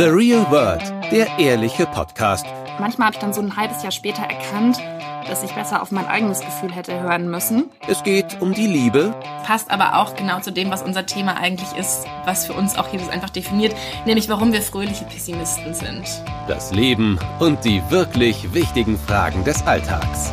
The 0.00 0.06
Real 0.06 0.50
World, 0.50 0.80
der 1.12 1.38
ehrliche 1.38 1.84
Podcast. 1.84 2.46
Manchmal 2.78 3.08
habe 3.08 3.16
ich 3.16 3.20
dann 3.20 3.34
so 3.34 3.42
ein 3.42 3.54
halbes 3.54 3.82
Jahr 3.82 3.92
später 3.92 4.22
erkannt, 4.22 4.78
dass 5.28 5.42
ich 5.42 5.52
besser 5.52 5.82
auf 5.82 5.90
mein 5.90 6.06
eigenes 6.06 6.40
Gefühl 6.40 6.74
hätte 6.74 6.98
hören 6.98 7.30
müssen. 7.30 7.68
Es 7.86 8.02
geht 8.02 8.40
um 8.40 8.54
die 8.54 8.66
Liebe. 8.66 9.14
Passt 9.44 9.70
aber 9.70 9.96
auch 9.96 10.16
genau 10.16 10.40
zu 10.40 10.52
dem, 10.52 10.70
was 10.70 10.82
unser 10.82 11.04
Thema 11.04 11.36
eigentlich 11.36 11.70
ist, 11.78 12.06
was 12.24 12.46
für 12.46 12.54
uns 12.54 12.78
auch 12.78 12.90
Jesus 12.90 13.10
einfach 13.10 13.28
definiert, 13.28 13.76
nämlich 14.06 14.30
warum 14.30 14.54
wir 14.54 14.62
fröhliche 14.62 15.04
Pessimisten 15.04 15.74
sind. 15.74 16.04
Das 16.48 16.72
Leben 16.72 17.18
und 17.38 17.62
die 17.66 17.82
wirklich 17.90 18.54
wichtigen 18.54 18.98
Fragen 18.98 19.44
des 19.44 19.66
Alltags. 19.66 20.32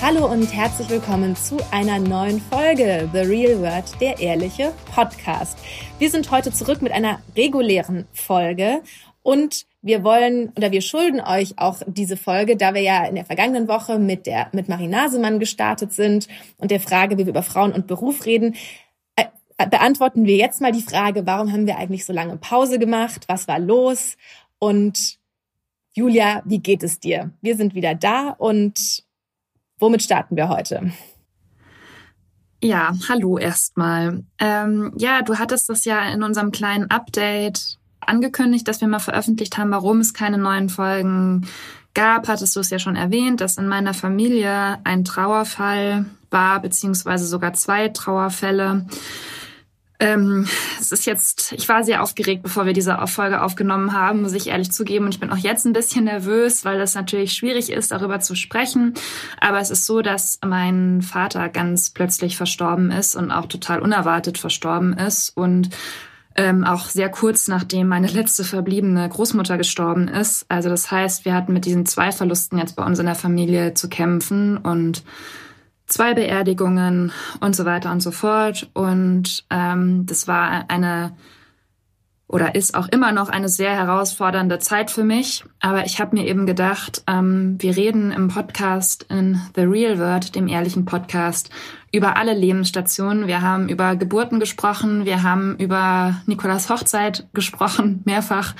Hallo 0.00 0.30
und 0.30 0.54
herzlich 0.54 0.88
willkommen 0.90 1.34
zu 1.34 1.56
einer 1.72 1.98
neuen 1.98 2.40
Folge 2.40 3.10
The 3.12 3.18
Real 3.18 3.60
Word, 3.60 4.00
der 4.00 4.20
ehrliche 4.20 4.72
Podcast. 4.94 5.58
Wir 5.98 6.08
sind 6.08 6.30
heute 6.30 6.52
zurück 6.52 6.82
mit 6.82 6.92
einer 6.92 7.20
regulären 7.36 8.06
Folge 8.12 8.80
und 9.22 9.66
wir 9.82 10.04
wollen 10.04 10.50
oder 10.56 10.70
wir 10.70 10.82
schulden 10.82 11.20
euch 11.20 11.58
auch 11.58 11.82
diese 11.84 12.16
Folge, 12.16 12.56
da 12.56 12.74
wir 12.74 12.80
ja 12.80 13.06
in 13.06 13.16
der 13.16 13.24
vergangenen 13.24 13.66
Woche 13.66 13.98
mit 13.98 14.26
der 14.26 14.48
mit 14.52 14.68
Marie 14.68 14.86
Nasemann 14.86 15.40
gestartet 15.40 15.92
sind 15.92 16.28
und 16.58 16.70
der 16.70 16.80
Frage, 16.80 17.18
wie 17.18 17.26
wir 17.26 17.30
über 17.30 17.42
Frauen 17.42 17.72
und 17.72 17.88
Beruf 17.88 18.24
reden, 18.24 18.54
äh, 19.16 19.24
beantworten 19.68 20.26
wir 20.26 20.36
jetzt 20.36 20.60
mal 20.60 20.70
die 20.70 20.82
Frage, 20.82 21.26
warum 21.26 21.52
haben 21.52 21.66
wir 21.66 21.76
eigentlich 21.76 22.06
so 22.06 22.12
lange 22.12 22.36
Pause 22.36 22.78
gemacht? 22.78 23.24
Was 23.26 23.48
war 23.48 23.58
los? 23.58 24.16
Und 24.60 25.18
Julia, 25.92 26.42
wie 26.44 26.60
geht 26.60 26.84
es 26.84 27.00
dir? 27.00 27.32
Wir 27.40 27.56
sind 27.56 27.74
wieder 27.74 27.96
da 27.96 28.30
und 28.30 29.07
Womit 29.78 30.02
starten 30.02 30.36
wir 30.36 30.48
heute? 30.48 30.92
Ja, 32.62 32.92
hallo 33.08 33.38
erstmal. 33.38 34.24
Ähm, 34.40 34.92
ja, 34.96 35.22
du 35.22 35.38
hattest 35.38 35.68
das 35.68 35.84
ja 35.84 36.02
in 36.10 36.22
unserem 36.22 36.50
kleinen 36.50 36.90
Update 36.90 37.78
angekündigt, 38.00 38.66
dass 38.66 38.80
wir 38.80 38.88
mal 38.88 38.98
veröffentlicht 38.98 39.58
haben, 39.58 39.70
warum 39.70 40.00
es 40.00 40.12
keine 40.12 40.38
neuen 40.38 40.68
Folgen 40.68 41.46
gab. 41.94 42.26
Hattest 42.26 42.56
du 42.56 42.60
es 42.60 42.70
ja 42.70 42.80
schon 42.80 42.96
erwähnt, 42.96 43.40
dass 43.40 43.58
in 43.58 43.68
meiner 43.68 43.94
Familie 43.94 44.78
ein 44.82 45.04
Trauerfall 45.04 46.06
war, 46.30 46.60
beziehungsweise 46.60 47.26
sogar 47.26 47.52
zwei 47.54 47.88
Trauerfälle. 47.88 48.86
Ähm, 50.00 50.46
es 50.78 50.92
ist 50.92 51.06
jetzt, 51.06 51.52
ich 51.52 51.68
war 51.68 51.82
sehr 51.82 52.02
aufgeregt, 52.02 52.44
bevor 52.44 52.66
wir 52.66 52.72
diese 52.72 52.96
Folge 53.08 53.42
aufgenommen 53.42 53.92
haben, 53.92 54.22
muss 54.22 54.32
ich 54.32 54.46
ehrlich 54.46 54.70
zugeben. 54.70 55.06
Und 55.06 55.14
ich 55.14 55.20
bin 55.20 55.30
auch 55.30 55.36
jetzt 55.36 55.66
ein 55.66 55.72
bisschen 55.72 56.04
nervös, 56.04 56.64
weil 56.64 56.80
es 56.80 56.94
natürlich 56.94 57.32
schwierig 57.32 57.70
ist, 57.70 57.90
darüber 57.90 58.20
zu 58.20 58.36
sprechen. 58.36 58.94
Aber 59.40 59.58
es 59.58 59.70
ist 59.70 59.86
so, 59.86 60.00
dass 60.00 60.38
mein 60.46 61.02
Vater 61.02 61.48
ganz 61.48 61.90
plötzlich 61.90 62.36
verstorben 62.36 62.92
ist 62.92 63.16
und 63.16 63.32
auch 63.32 63.46
total 63.46 63.80
unerwartet 63.80 64.38
verstorben 64.38 64.92
ist. 64.92 65.30
Und 65.30 65.70
ähm, 66.36 66.62
auch 66.62 66.86
sehr 66.86 67.08
kurz 67.08 67.48
nachdem 67.48 67.88
meine 67.88 68.06
letzte 68.06 68.44
verbliebene 68.44 69.08
Großmutter 69.08 69.58
gestorben 69.58 70.06
ist. 70.06 70.46
Also 70.48 70.68
das 70.68 70.88
heißt, 70.92 71.24
wir 71.24 71.34
hatten 71.34 71.52
mit 71.52 71.64
diesen 71.64 71.84
zwei 71.84 72.12
Verlusten 72.12 72.58
jetzt 72.58 72.76
bei 72.76 72.84
uns 72.84 73.00
in 73.00 73.06
der 73.06 73.16
Familie 73.16 73.74
zu 73.74 73.88
kämpfen 73.88 74.56
und 74.58 75.02
zwei 75.88 76.14
Beerdigungen 76.14 77.12
und 77.40 77.56
so 77.56 77.64
weiter 77.64 77.90
und 77.90 78.00
so 78.00 78.10
fort. 78.10 78.70
Und 78.74 79.44
ähm, 79.50 80.06
das 80.06 80.28
war 80.28 80.66
eine 80.68 81.16
oder 82.30 82.54
ist 82.54 82.74
auch 82.74 82.88
immer 82.88 83.10
noch 83.10 83.30
eine 83.30 83.48
sehr 83.48 83.70
herausfordernde 83.70 84.58
Zeit 84.58 84.90
für 84.90 85.02
mich. 85.02 85.44
Aber 85.60 85.86
ich 85.86 85.98
habe 85.98 86.14
mir 86.14 86.26
eben 86.26 86.44
gedacht, 86.44 87.02
ähm, 87.06 87.56
wir 87.58 87.74
reden 87.74 88.12
im 88.12 88.28
Podcast 88.28 89.06
in 89.08 89.40
The 89.56 89.62
Real 89.62 89.98
World, 89.98 90.34
dem 90.34 90.46
ehrlichen 90.46 90.84
Podcast, 90.84 91.48
über 91.90 92.18
alle 92.18 92.34
Lebensstationen. 92.34 93.28
Wir 93.28 93.40
haben 93.40 93.70
über 93.70 93.96
Geburten 93.96 94.40
gesprochen, 94.40 95.06
wir 95.06 95.22
haben 95.22 95.56
über 95.56 96.16
Nikolas 96.26 96.68
Hochzeit 96.68 97.26
gesprochen, 97.32 98.02
mehrfach, 98.04 98.54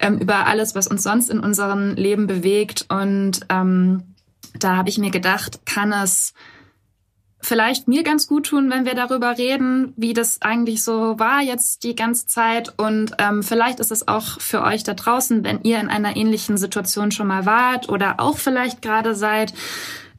ähm, 0.00 0.18
über 0.18 0.48
alles, 0.48 0.74
was 0.74 0.88
uns 0.88 1.04
sonst 1.04 1.30
in 1.30 1.38
unserem 1.38 1.94
Leben 1.94 2.26
bewegt. 2.26 2.86
Und 2.88 3.42
ähm, 3.48 4.02
da 4.58 4.74
habe 4.76 4.88
ich 4.88 4.98
mir 4.98 5.10
gedacht, 5.10 5.64
kann 5.66 5.92
es 5.92 6.34
vielleicht 7.44 7.88
mir 7.88 8.02
ganz 8.02 8.26
gut 8.26 8.46
tun, 8.46 8.70
wenn 8.70 8.84
wir 8.84 8.94
darüber 8.94 9.36
reden, 9.36 9.92
wie 9.96 10.14
das 10.14 10.40
eigentlich 10.42 10.82
so 10.82 11.18
war 11.18 11.42
jetzt 11.42 11.84
die 11.84 11.94
ganze 11.94 12.26
Zeit. 12.26 12.72
Und 12.78 13.12
ähm, 13.18 13.42
vielleicht 13.42 13.80
ist 13.80 13.92
es 13.92 14.08
auch 14.08 14.40
für 14.40 14.62
euch 14.62 14.82
da 14.82 14.94
draußen, 14.94 15.44
wenn 15.44 15.62
ihr 15.62 15.78
in 15.78 15.88
einer 15.88 16.16
ähnlichen 16.16 16.56
Situation 16.56 17.10
schon 17.10 17.26
mal 17.26 17.46
wart 17.46 17.88
oder 17.88 18.18
auch 18.18 18.38
vielleicht 18.38 18.82
gerade 18.82 19.14
seid, 19.14 19.52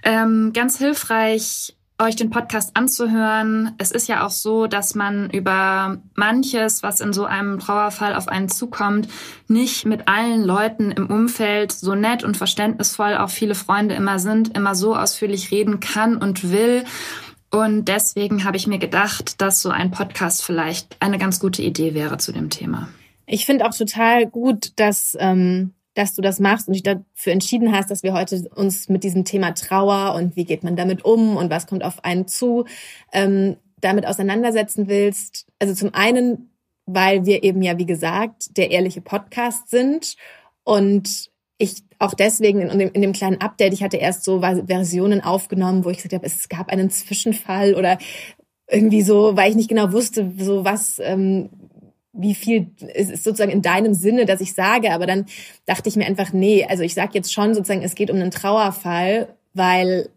ähm, 0.04 0.54
ganz 0.54 0.78
hilfreich, 0.78 1.76
euch 1.98 2.16
den 2.16 2.30
Podcast 2.30 2.72
anzuhören. 2.76 3.74
Es 3.78 3.92
ist 3.92 4.08
ja 4.08 4.26
auch 4.26 4.32
so, 4.32 4.68
dass 4.68 4.96
man 4.96 5.30
über 5.30 5.98
manches, 6.14 6.84
was 6.84 7.00
in 7.00 7.14
so 7.14 7.26
einem 7.26 7.60
Trauerfall 7.60 8.16
auf 8.16 8.28
einen 8.28 8.50
zukommt, 8.50 9.08
nicht 9.48 9.86
mit 9.86 10.08
allen 10.08 10.44
Leuten 10.44 10.92
im 10.92 11.08
Umfeld 11.08 11.72
so 11.72 11.96
nett 11.96 12.24
und 12.24 12.36
verständnisvoll 12.36 13.16
auch 13.16 13.30
viele 13.30 13.56
Freunde 13.56 13.96
immer 13.96 14.20
sind, 14.20 14.56
immer 14.58 14.76
so 14.76 14.96
ausführlich 14.96 15.52
reden 15.52 15.80
kann 15.80 16.18
und 16.18 16.52
will. 16.52 16.84
Und 17.50 17.86
deswegen 17.86 18.44
habe 18.44 18.58
ich 18.58 18.68
mir 18.68 18.80
gedacht, 18.80 19.40
dass 19.42 19.62
so 19.62 19.70
ein 19.70 19.92
Podcast 19.92 20.44
vielleicht 20.44 20.98
eine 21.00 21.18
ganz 21.18 21.40
gute 21.40 21.62
Idee 21.62 21.94
wäre 21.94 22.18
zu 22.18 22.34
dem 22.34 22.50
Thema. 22.50 22.90
Ich 23.26 23.46
finde 23.46 23.66
auch 23.66 23.74
total 23.74 24.26
gut, 24.26 24.74
dass 24.76 25.16
ähm, 25.20 25.74
dass 25.96 26.14
du 26.14 26.22
das 26.22 26.40
machst 26.40 26.68
und 26.68 26.74
dich 26.74 26.84
dafür 26.84 27.34
entschieden 27.34 27.72
hast, 27.72 27.90
dass 27.90 28.04
wir 28.04 28.14
heute 28.14 28.48
uns 28.54 28.90
mit 28.90 29.04
diesem 29.04 29.26
Thema 29.26 29.54
Trauer 29.56 30.14
und 30.16 30.36
wie 30.36 30.46
geht 30.46 30.64
man 30.64 30.76
damit 30.76 31.04
um 31.04 31.38
und 31.38 31.50
was 31.50 31.66
kommt 31.66 31.84
auf 31.84 32.04
einen 32.04 32.28
zu, 32.28 32.66
ähm, 33.12 33.56
damit 33.82 34.06
auseinandersetzen 34.06 34.88
willst. 34.88 35.48
Also 35.58 35.74
zum 35.74 35.94
einen, 35.94 36.52
weil 36.86 37.26
wir 37.26 37.44
eben 37.44 37.62
ja, 37.62 37.78
wie 37.78 37.86
gesagt, 37.86 38.58
der 38.58 38.72
ehrliche 38.72 39.02
Podcast 39.02 39.70
sind 39.70 40.16
und 40.64 41.32
ich 41.58 41.84
auch 42.00 42.14
deswegen 42.14 42.62
in 42.62 42.78
dem, 42.78 42.92
in 42.92 43.02
dem 43.02 43.14
kleinen 43.14 43.40
Update, 43.40 43.74
ich 43.74 43.82
hatte 43.82 43.98
erst 43.98 44.26
so 44.26 44.42
Versionen 44.42 45.22
aufgenommen, 45.22 45.86
wo 45.86 45.90
ich 45.90 45.98
gesagt 45.98 46.14
habe, 46.14 46.26
es 46.26 46.50
gab 46.50 46.70
einen 46.70 46.90
Zwischenfall 46.90 47.74
oder 47.76 47.98
irgendwie 48.70 49.02
so, 49.02 49.38
weil 49.38 49.50
ich 49.50 49.56
nicht 49.56 49.70
genau 49.70 49.92
wusste, 49.94 50.34
so 50.38 50.66
was, 50.66 51.00
ähm, 51.00 51.50
wie 52.18 52.36
viel 52.36 52.72
ist 52.94 53.24
sozusagen 53.24 53.52
in 53.52 53.62
deinem 53.62 53.94
Sinne, 53.94 54.26
dass 54.26 54.42
ich 54.42 54.54
sage, 54.54 54.92
aber 54.92 55.06
dann 55.06 55.26
dachte 55.66 55.90
ich 55.90 55.96
mir 55.96 56.06
einfach, 56.06 56.34
nee, 56.34 56.66
also 56.66 56.84
ich 56.84 56.94
sage 56.94 57.12
jetzt 57.14 57.34
schon 57.34 57.54
sozusagen, 57.54 57.84
es 57.84 57.96
geht 57.96 58.10
um 58.10 58.18
einen 58.18 58.32
Trauerfall, 58.32 59.36
weil 59.54 60.10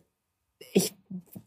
ich 0.72 0.94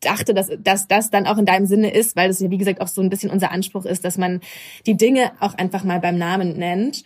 dachte, 0.02 0.34
dass, 0.34 0.50
dass 0.60 0.88
das 0.88 1.10
dann 1.10 1.28
auch 1.28 1.38
in 1.38 1.46
deinem 1.46 1.66
Sinne 1.66 1.94
ist, 1.94 2.16
weil 2.16 2.28
das 2.28 2.40
ja 2.40 2.50
wie 2.50 2.58
gesagt 2.58 2.82
auch 2.82 2.88
so 2.88 3.02
ein 3.02 3.10
bisschen 3.10 3.30
unser 3.30 3.52
Anspruch 3.52 3.86
ist, 3.86 4.04
dass 4.04 4.18
man 4.18 4.42
die 4.86 4.98
Dinge 4.98 5.32
auch 5.40 5.54
einfach 5.54 5.84
mal 5.84 6.00
beim 6.00 6.18
Namen 6.18 6.58
nennt. 6.58 7.04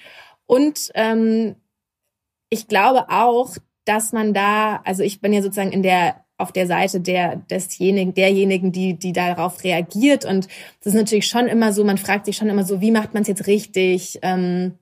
Und 0.48 0.92
ähm, 0.96 1.56
ich 2.50 2.68
glaube 2.68 3.10
auch, 3.10 3.58
dass 3.86 4.14
man 4.14 4.34
da, 4.34 4.82
also 4.86 5.04
ich 5.04 5.22
bin 5.22 5.34
ja 5.34 5.42
sozusagen 5.42 5.72
in 5.72 5.84
der 5.84 6.25
auf 6.38 6.52
der 6.52 6.68
Seite 6.68 7.00
der, 7.00 7.38
desjenigen, 7.38 8.14
derjenigen, 8.14 8.72
die, 8.72 8.96
die 8.96 9.14
darauf 9.14 9.64
reagiert. 9.64 10.26
Und 10.26 10.48
das 10.84 10.94
ist 10.94 11.00
natürlich 11.00 11.28
schon 11.28 11.48
immer 11.48 11.72
so, 11.72 11.84
man 11.84 11.98
fragt 11.98 12.26
sich 12.26 12.36
schon 12.36 12.50
immer 12.50 12.64
so, 12.64 12.82
wie 12.82 12.92
macht 12.92 13.14
man 13.14 13.22
es 13.22 13.30
jetzt 13.30 13.48
richtig? 13.48 14.20
Ähm, 14.22 14.74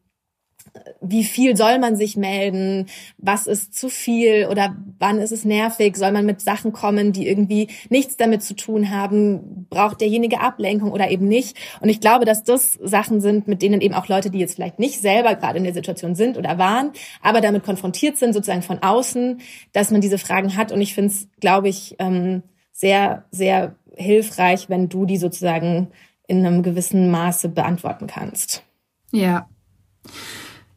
wie 1.01 1.23
viel 1.23 1.55
soll 1.55 1.79
man 1.79 1.95
sich 1.95 2.17
melden, 2.17 2.87
was 3.17 3.47
ist 3.47 3.75
zu 3.75 3.89
viel 3.89 4.47
oder 4.49 4.75
wann 4.99 5.19
ist 5.19 5.31
es 5.31 5.45
nervig, 5.45 5.95
soll 5.95 6.11
man 6.11 6.25
mit 6.25 6.41
Sachen 6.41 6.71
kommen, 6.71 7.11
die 7.11 7.27
irgendwie 7.27 7.67
nichts 7.89 8.17
damit 8.17 8.41
zu 8.41 8.55
tun 8.55 8.89
haben, 8.89 9.67
braucht 9.69 10.01
derjenige 10.01 10.39
Ablenkung 10.39 10.91
oder 10.91 11.11
eben 11.11 11.27
nicht. 11.27 11.57
Und 11.81 11.89
ich 11.89 11.99
glaube, 11.99 12.25
dass 12.25 12.43
das 12.43 12.73
Sachen 12.81 13.21
sind, 13.21 13.47
mit 13.47 13.61
denen 13.61 13.81
eben 13.81 13.93
auch 13.93 14.07
Leute, 14.07 14.29
die 14.29 14.39
jetzt 14.39 14.55
vielleicht 14.55 14.79
nicht 14.79 14.99
selber 14.99 15.35
gerade 15.35 15.57
in 15.57 15.63
der 15.63 15.73
Situation 15.73 16.15
sind 16.15 16.37
oder 16.37 16.57
waren, 16.57 16.91
aber 17.21 17.41
damit 17.41 17.63
konfrontiert 17.63 18.17
sind, 18.17 18.33
sozusagen 18.33 18.63
von 18.63 18.79
außen, 18.81 19.41
dass 19.73 19.91
man 19.91 20.01
diese 20.01 20.17
Fragen 20.17 20.55
hat. 20.55 20.71
Und 20.71 20.81
ich 20.81 20.95
finde 20.95 21.11
es, 21.11 21.27
glaube 21.39 21.69
ich, 21.69 21.95
ähm, 21.99 22.43
sehr, 22.71 23.25
sehr 23.29 23.75
hilfreich, 23.95 24.69
wenn 24.69 24.89
du 24.89 25.05
die 25.05 25.17
sozusagen 25.17 25.89
in 26.27 26.45
einem 26.45 26.63
gewissen 26.63 27.11
Maße 27.11 27.49
beantworten 27.49 28.07
kannst. 28.07 28.63
Ja. 29.11 29.47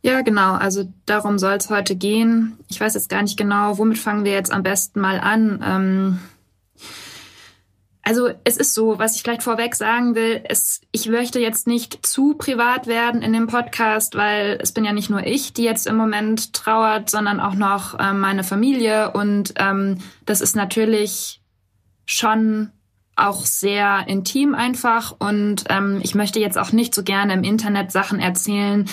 Ja, 0.06 0.20
genau. 0.20 0.52
Also 0.54 0.84
darum 1.04 1.36
soll 1.36 1.54
es 1.54 1.68
heute 1.68 1.96
gehen. 1.96 2.56
Ich 2.68 2.80
weiß 2.80 2.94
jetzt 2.94 3.08
gar 3.08 3.22
nicht 3.22 3.36
genau, 3.36 3.76
womit 3.76 3.98
fangen 3.98 4.24
wir 4.24 4.30
jetzt 4.30 4.52
am 4.52 4.62
besten 4.62 5.00
mal 5.00 5.18
an. 5.18 5.64
Ähm 5.66 6.20
also 8.02 8.28
es 8.44 8.56
ist 8.56 8.72
so, 8.72 9.00
was 9.00 9.16
ich 9.16 9.24
gleich 9.24 9.42
vorweg 9.42 9.74
sagen 9.74 10.14
will, 10.14 10.42
es, 10.48 10.80
ich 10.92 11.08
möchte 11.08 11.40
jetzt 11.40 11.66
nicht 11.66 12.06
zu 12.06 12.34
privat 12.34 12.86
werden 12.86 13.20
in 13.20 13.32
dem 13.32 13.48
Podcast, 13.48 14.14
weil 14.14 14.60
es 14.62 14.70
bin 14.70 14.84
ja 14.84 14.92
nicht 14.92 15.10
nur 15.10 15.26
ich, 15.26 15.54
die 15.54 15.64
jetzt 15.64 15.88
im 15.88 15.96
Moment 15.96 16.52
trauert, 16.52 17.10
sondern 17.10 17.40
auch 17.40 17.54
noch 17.54 17.98
äh, 17.98 18.12
meine 18.12 18.44
Familie. 18.44 19.10
Und 19.10 19.54
ähm, 19.56 19.98
das 20.24 20.40
ist 20.40 20.54
natürlich 20.54 21.42
schon 22.04 22.70
auch 23.16 23.46
sehr 23.46 24.04
intim 24.06 24.54
einfach 24.54 25.16
und 25.18 25.64
ähm, 25.70 26.00
ich 26.02 26.14
möchte 26.14 26.38
jetzt 26.38 26.58
auch 26.58 26.72
nicht 26.72 26.94
so 26.94 27.02
gerne 27.02 27.32
im 27.32 27.44
Internet 27.44 27.90
Sachen 27.90 28.20
erzählen, 28.20 28.84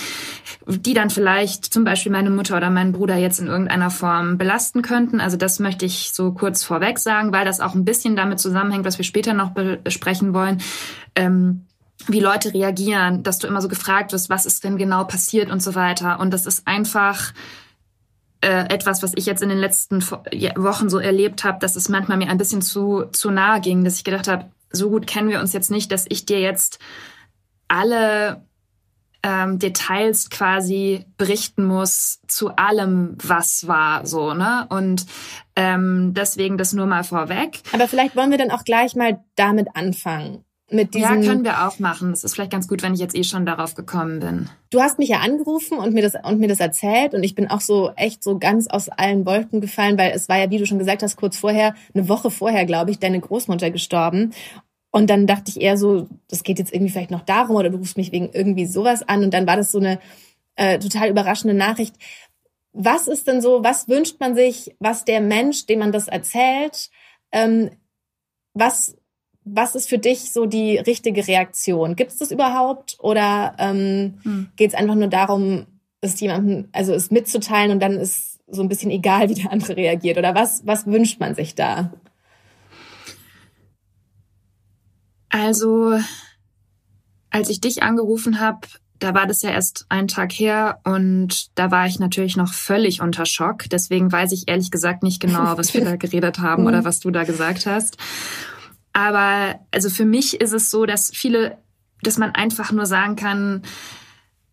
die 0.66 0.94
dann 0.94 1.10
vielleicht 1.10 1.66
zum 1.66 1.84
Beispiel 1.84 2.12
meine 2.12 2.30
Mutter 2.30 2.56
oder 2.56 2.70
meinen 2.70 2.94
Bruder 2.94 3.18
jetzt 3.18 3.40
in 3.40 3.48
irgendeiner 3.48 3.90
Form 3.90 4.38
belasten 4.38 4.82
könnten. 4.82 5.20
Also 5.20 5.36
das 5.36 5.60
möchte 5.60 5.86
ich 5.86 6.14
so 6.14 6.32
kurz 6.32 6.64
vorweg 6.64 7.00
sagen, 7.00 7.34
weil 7.34 7.44
das 7.44 7.60
auch 7.60 7.76
ein 7.76 7.84
bisschen 7.84 8.16
damit 8.16 8.40
zusammenhängt, 8.40 8.86
was 8.86 8.98
wir 8.98 9.06
später 9.06 9.34
noch 9.34 9.52
besprechen 9.52 10.34
wollen. 10.34 10.62
Ähm, 11.16 11.66
wie 12.08 12.20
Leute 12.20 12.54
reagieren, 12.54 13.24
dass 13.24 13.40
du 13.40 13.48
immer 13.48 13.62
so 13.62 13.68
gefragt 13.68 14.12
wirst, 14.12 14.30
was 14.30 14.46
ist 14.46 14.64
denn 14.64 14.78
genau 14.78 15.04
passiert 15.06 15.50
und 15.50 15.62
so 15.62 15.76
weiter. 15.76 16.20
Und 16.20 16.32
das 16.32 16.46
ist 16.46 16.68
einfach 16.68 17.34
äh, 18.44 18.66
etwas, 18.74 19.02
was 19.02 19.14
ich 19.16 19.26
jetzt 19.26 19.42
in 19.42 19.50
den 19.50 19.58
letzten 19.58 20.04
Wochen 20.04 20.90
so 20.90 21.00
erlebt 21.00 21.44
habe, 21.44 21.60
dass 21.60 21.76
es 21.78 21.88
manchmal 21.88 22.18
mir 22.18 22.30
ein 22.30 22.38
bisschen 22.38 22.62
zu, 22.62 23.06
zu 23.12 23.32
nahe 23.32 23.62
ging, 23.62 23.84
dass 23.84 23.96
ich 23.96 24.04
gedacht 24.04 24.28
habe, 24.28 24.52
so 24.70 24.90
gut 24.90 25.08
kennen 25.08 25.30
wir 25.30 25.40
uns 25.40 25.54
jetzt 25.54 25.72
nicht, 25.72 25.92
dass 25.92 26.06
ich 26.10 26.26
dir 26.26 26.42
jetzt 26.42 26.80
alle 27.70 28.46
ähm, 29.24 29.60
Details 29.60 30.30
quasi 30.30 31.06
berichten 31.18 31.64
muss 31.64 32.20
zu 32.28 32.56
allem, 32.58 33.16
was 33.24 33.68
war, 33.68 34.06
so, 34.06 34.34
ne? 34.34 34.68
Und 34.70 35.06
ähm, 35.56 36.14
deswegen 36.14 36.58
das 36.58 36.74
nur 36.74 36.86
mal 36.86 37.04
vorweg. 37.04 37.62
Aber 37.72 37.88
vielleicht 37.88 38.16
wollen 38.18 38.32
wir 38.32 38.38
dann 38.38 38.52
auch 38.52 38.66
gleich 38.66 38.96
mal 38.96 39.24
damit 39.36 39.70
anfangen. 39.76 40.44
Mit 40.72 40.94
diesen 40.96 41.22
ja, 41.22 41.28
können 41.28 41.44
wir 41.44 41.68
auch 41.68 41.78
machen. 41.80 42.12
Es 42.14 42.24
ist 42.24 42.34
vielleicht 42.34 42.52
ganz 42.52 42.68
gut, 42.68 42.82
wenn 42.82 42.94
ich 42.94 43.00
jetzt 43.00 43.16
eh 43.16 43.24
schon 43.24 43.46
darauf 43.46 43.76
gekommen 43.76 44.20
bin. 44.20 44.50
Du 44.70 44.82
hast 44.82 44.98
mich 44.98 45.10
ja 45.10 45.20
angerufen 45.20 45.78
und 45.78 45.94
mir 45.94 46.02
das 46.02 46.14
und 46.24 46.40
mir 46.40 46.48
das 46.48 46.60
erzählt 46.60 47.14
und 47.14 47.24
ich 47.24 47.36
bin 47.36 47.50
auch 47.50 47.62
so 47.62 47.92
echt 47.96 48.24
so 48.24 48.40
ganz 48.40 48.68
aus 48.68 48.90
allen 48.90 49.26
Wolken 49.26 49.62
gefallen, 49.62 49.98
weil 49.98 50.12
es 50.12 50.30
war 50.30 50.40
ja, 50.40 50.50
wie 50.50 50.58
du 50.58 50.66
schon 50.66 50.80
gesagt 50.80 51.04
hast, 51.04 51.18
kurz 51.18 51.38
vorher, 51.38 51.76
eine 51.94 52.08
Woche 52.10 52.32
vorher, 52.32 52.66
glaube 52.66 52.92
ich, 52.92 53.00
deine 53.00 53.20
Großmutter 53.20 53.72
gestorben 53.72 54.34
und 54.96 55.10
dann 55.10 55.26
dachte 55.26 55.50
ich 55.50 55.60
eher 55.60 55.76
so, 55.76 56.08
das 56.28 56.44
geht 56.44 56.60
jetzt 56.60 56.72
irgendwie 56.72 56.92
vielleicht 56.92 57.10
noch 57.10 57.26
darum 57.26 57.56
oder 57.56 57.72
du 57.72 57.78
rufst 57.78 57.98
mich 57.98 58.12
wegen 58.12 58.30
irgendwie 58.32 58.68
sowas 58.68 59.02
an. 59.02 59.24
Und 59.24 59.34
dann 59.34 59.48
war 59.48 59.58
das 59.58 59.72
so 59.72 59.80
eine 59.80 60.00
äh, 60.56 60.78
total 60.78 61.10
überraschende 61.10 61.56
Nachricht. 61.56 61.96
Was 62.74 63.08
ist 63.08 63.28
denn 63.28 63.42
so, 63.42 63.64
was 63.64 63.90
wünscht 63.90 64.20
man 64.20 64.36
sich, 64.36 64.76
was 64.78 65.04
der 65.04 65.20
Mensch, 65.20 65.66
dem 65.66 65.80
man 65.80 65.92
das 65.92 66.08
erzählt, 66.08 66.92
ähm, 67.32 67.72
was, 68.54 68.96
was 69.46 69.76
ist 69.76 69.90
für 69.90 69.98
dich 69.98 70.32
so 70.32 70.46
die 70.46 70.78
richtige 70.78 71.28
Reaktion? 71.28 71.96
Gibt 71.96 72.12
es 72.12 72.18
das 72.18 72.32
überhaupt 72.32 72.98
oder 73.00 73.56
ähm, 73.58 74.20
hm. 74.24 74.50
geht 74.56 74.70
es 74.70 74.76
einfach 74.76 74.96
nur 74.96 75.08
darum, 75.08 75.66
es 76.02 76.20
jemandem, 76.20 76.70
also 76.72 76.94
es 76.94 77.12
mitzuteilen 77.12 77.72
und 77.72 77.80
dann 77.80 77.94
ist 77.94 78.40
so 78.48 78.62
ein 78.62 78.70
bisschen 78.70 78.92
egal, 78.92 79.30
wie 79.30 79.36
der 79.36 79.52
andere 79.52 79.76
reagiert? 79.76 80.18
Oder 80.18 80.36
was, 80.36 80.66
was 80.66 80.86
wünscht 80.86 81.20
man 81.20 81.36
sich 81.36 81.56
da? 81.56 81.94
Also, 85.30 85.98
als 87.32 87.50
ich 87.50 87.60
dich 87.60 87.82
angerufen 87.82 88.40
habe, 88.40 88.68
da 89.00 89.14
war 89.14 89.26
das 89.28 89.42
ja 89.42 89.50
erst 89.50 89.86
einen 89.90 90.08
Tag 90.08 90.32
her 90.32 90.80
und 90.84 91.58
da 91.58 91.72
war 91.72 91.88
ich 91.88 92.00
natürlich 92.00 92.38
noch 92.38 92.54
völlig 92.54 93.02
unter 93.02 93.26
Schock. 93.26 93.66
Deswegen 93.70 94.12
weiß 94.12 94.32
ich 94.32 94.48
ehrlich 94.48 94.72
gesagt 94.72 95.04
nicht 95.04 95.20
genau, 95.20 95.58
was 95.58 95.74
wir 95.74 95.84
da 95.84 95.96
geredet 95.98 96.40
haben 96.40 96.68
oder 96.68 96.82
mhm. 96.82 96.86
was 96.86 97.00
du 97.00 97.12
da 97.12 97.24
gesagt 97.24 97.66
hast. 97.66 97.98
Aber 98.94 99.60
also 99.72 99.90
für 99.90 100.06
mich 100.06 100.40
ist 100.40 100.54
es 100.54 100.72
so, 100.72 100.86
dass 100.86 101.12
viele, 101.14 101.58
dass 102.04 102.18
man 102.18 102.32
einfach 102.32 102.72
nur 102.72 102.86
sagen 102.86 103.16
kann, 103.16 103.64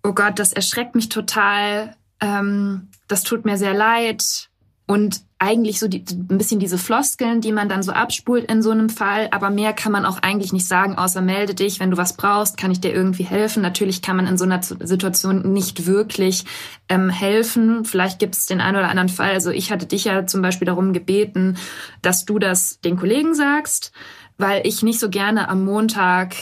oh 0.02 0.12
Gott, 0.12 0.38
das 0.38 0.52
erschreckt 0.52 0.94
mich 0.94 1.10
total, 1.10 1.94
ähm, 2.20 2.88
das 3.06 3.22
tut 3.22 3.44
mir 3.44 3.58
sehr 3.58 3.74
leid 3.74 4.48
und 4.86 5.22
eigentlich 5.38 5.78
so 5.78 5.88
die, 5.88 6.04
ein 6.10 6.36
bisschen 6.36 6.60
diese 6.60 6.76
Floskeln, 6.76 7.40
die 7.40 7.52
man 7.52 7.68
dann 7.68 7.82
so 7.82 7.92
abspult 7.92 8.50
in 8.50 8.60
so 8.60 8.72
einem 8.72 8.90
Fall, 8.90 9.28
aber 9.30 9.48
mehr 9.48 9.72
kann 9.72 9.92
man 9.92 10.04
auch 10.04 10.18
eigentlich 10.18 10.52
nicht 10.52 10.66
sagen, 10.66 10.98
außer 10.98 11.22
melde 11.22 11.54
dich, 11.54 11.80
wenn 11.80 11.92
du 11.92 11.96
was 11.96 12.16
brauchst, 12.16 12.58
kann 12.58 12.72
ich 12.72 12.80
dir 12.80 12.92
irgendwie 12.92 13.22
helfen. 13.22 13.62
Natürlich 13.62 14.02
kann 14.02 14.16
man 14.16 14.26
in 14.26 14.36
so 14.36 14.44
einer 14.44 14.60
Situation 14.62 15.52
nicht 15.52 15.86
wirklich 15.86 16.44
ähm, 16.88 17.08
helfen. 17.08 17.84
Vielleicht 17.86 18.18
gibt 18.18 18.34
es 18.34 18.46
den 18.46 18.60
einen 18.60 18.76
oder 18.76 18.88
anderen 18.88 19.08
Fall. 19.08 19.30
Also 19.30 19.50
ich 19.50 19.70
hatte 19.72 19.86
dich 19.86 20.04
ja 20.04 20.26
zum 20.26 20.42
Beispiel 20.42 20.66
darum 20.66 20.92
gebeten, 20.92 21.56
dass 22.02 22.26
du 22.26 22.38
das 22.38 22.80
den 22.80 22.96
Kollegen 22.98 23.34
sagst, 23.34 23.92
weil 24.40 24.66
ich 24.66 24.82
nicht 24.82 25.00
so 25.00 25.10
gerne 25.10 25.48
am 25.48 25.64
Montag 25.64 26.34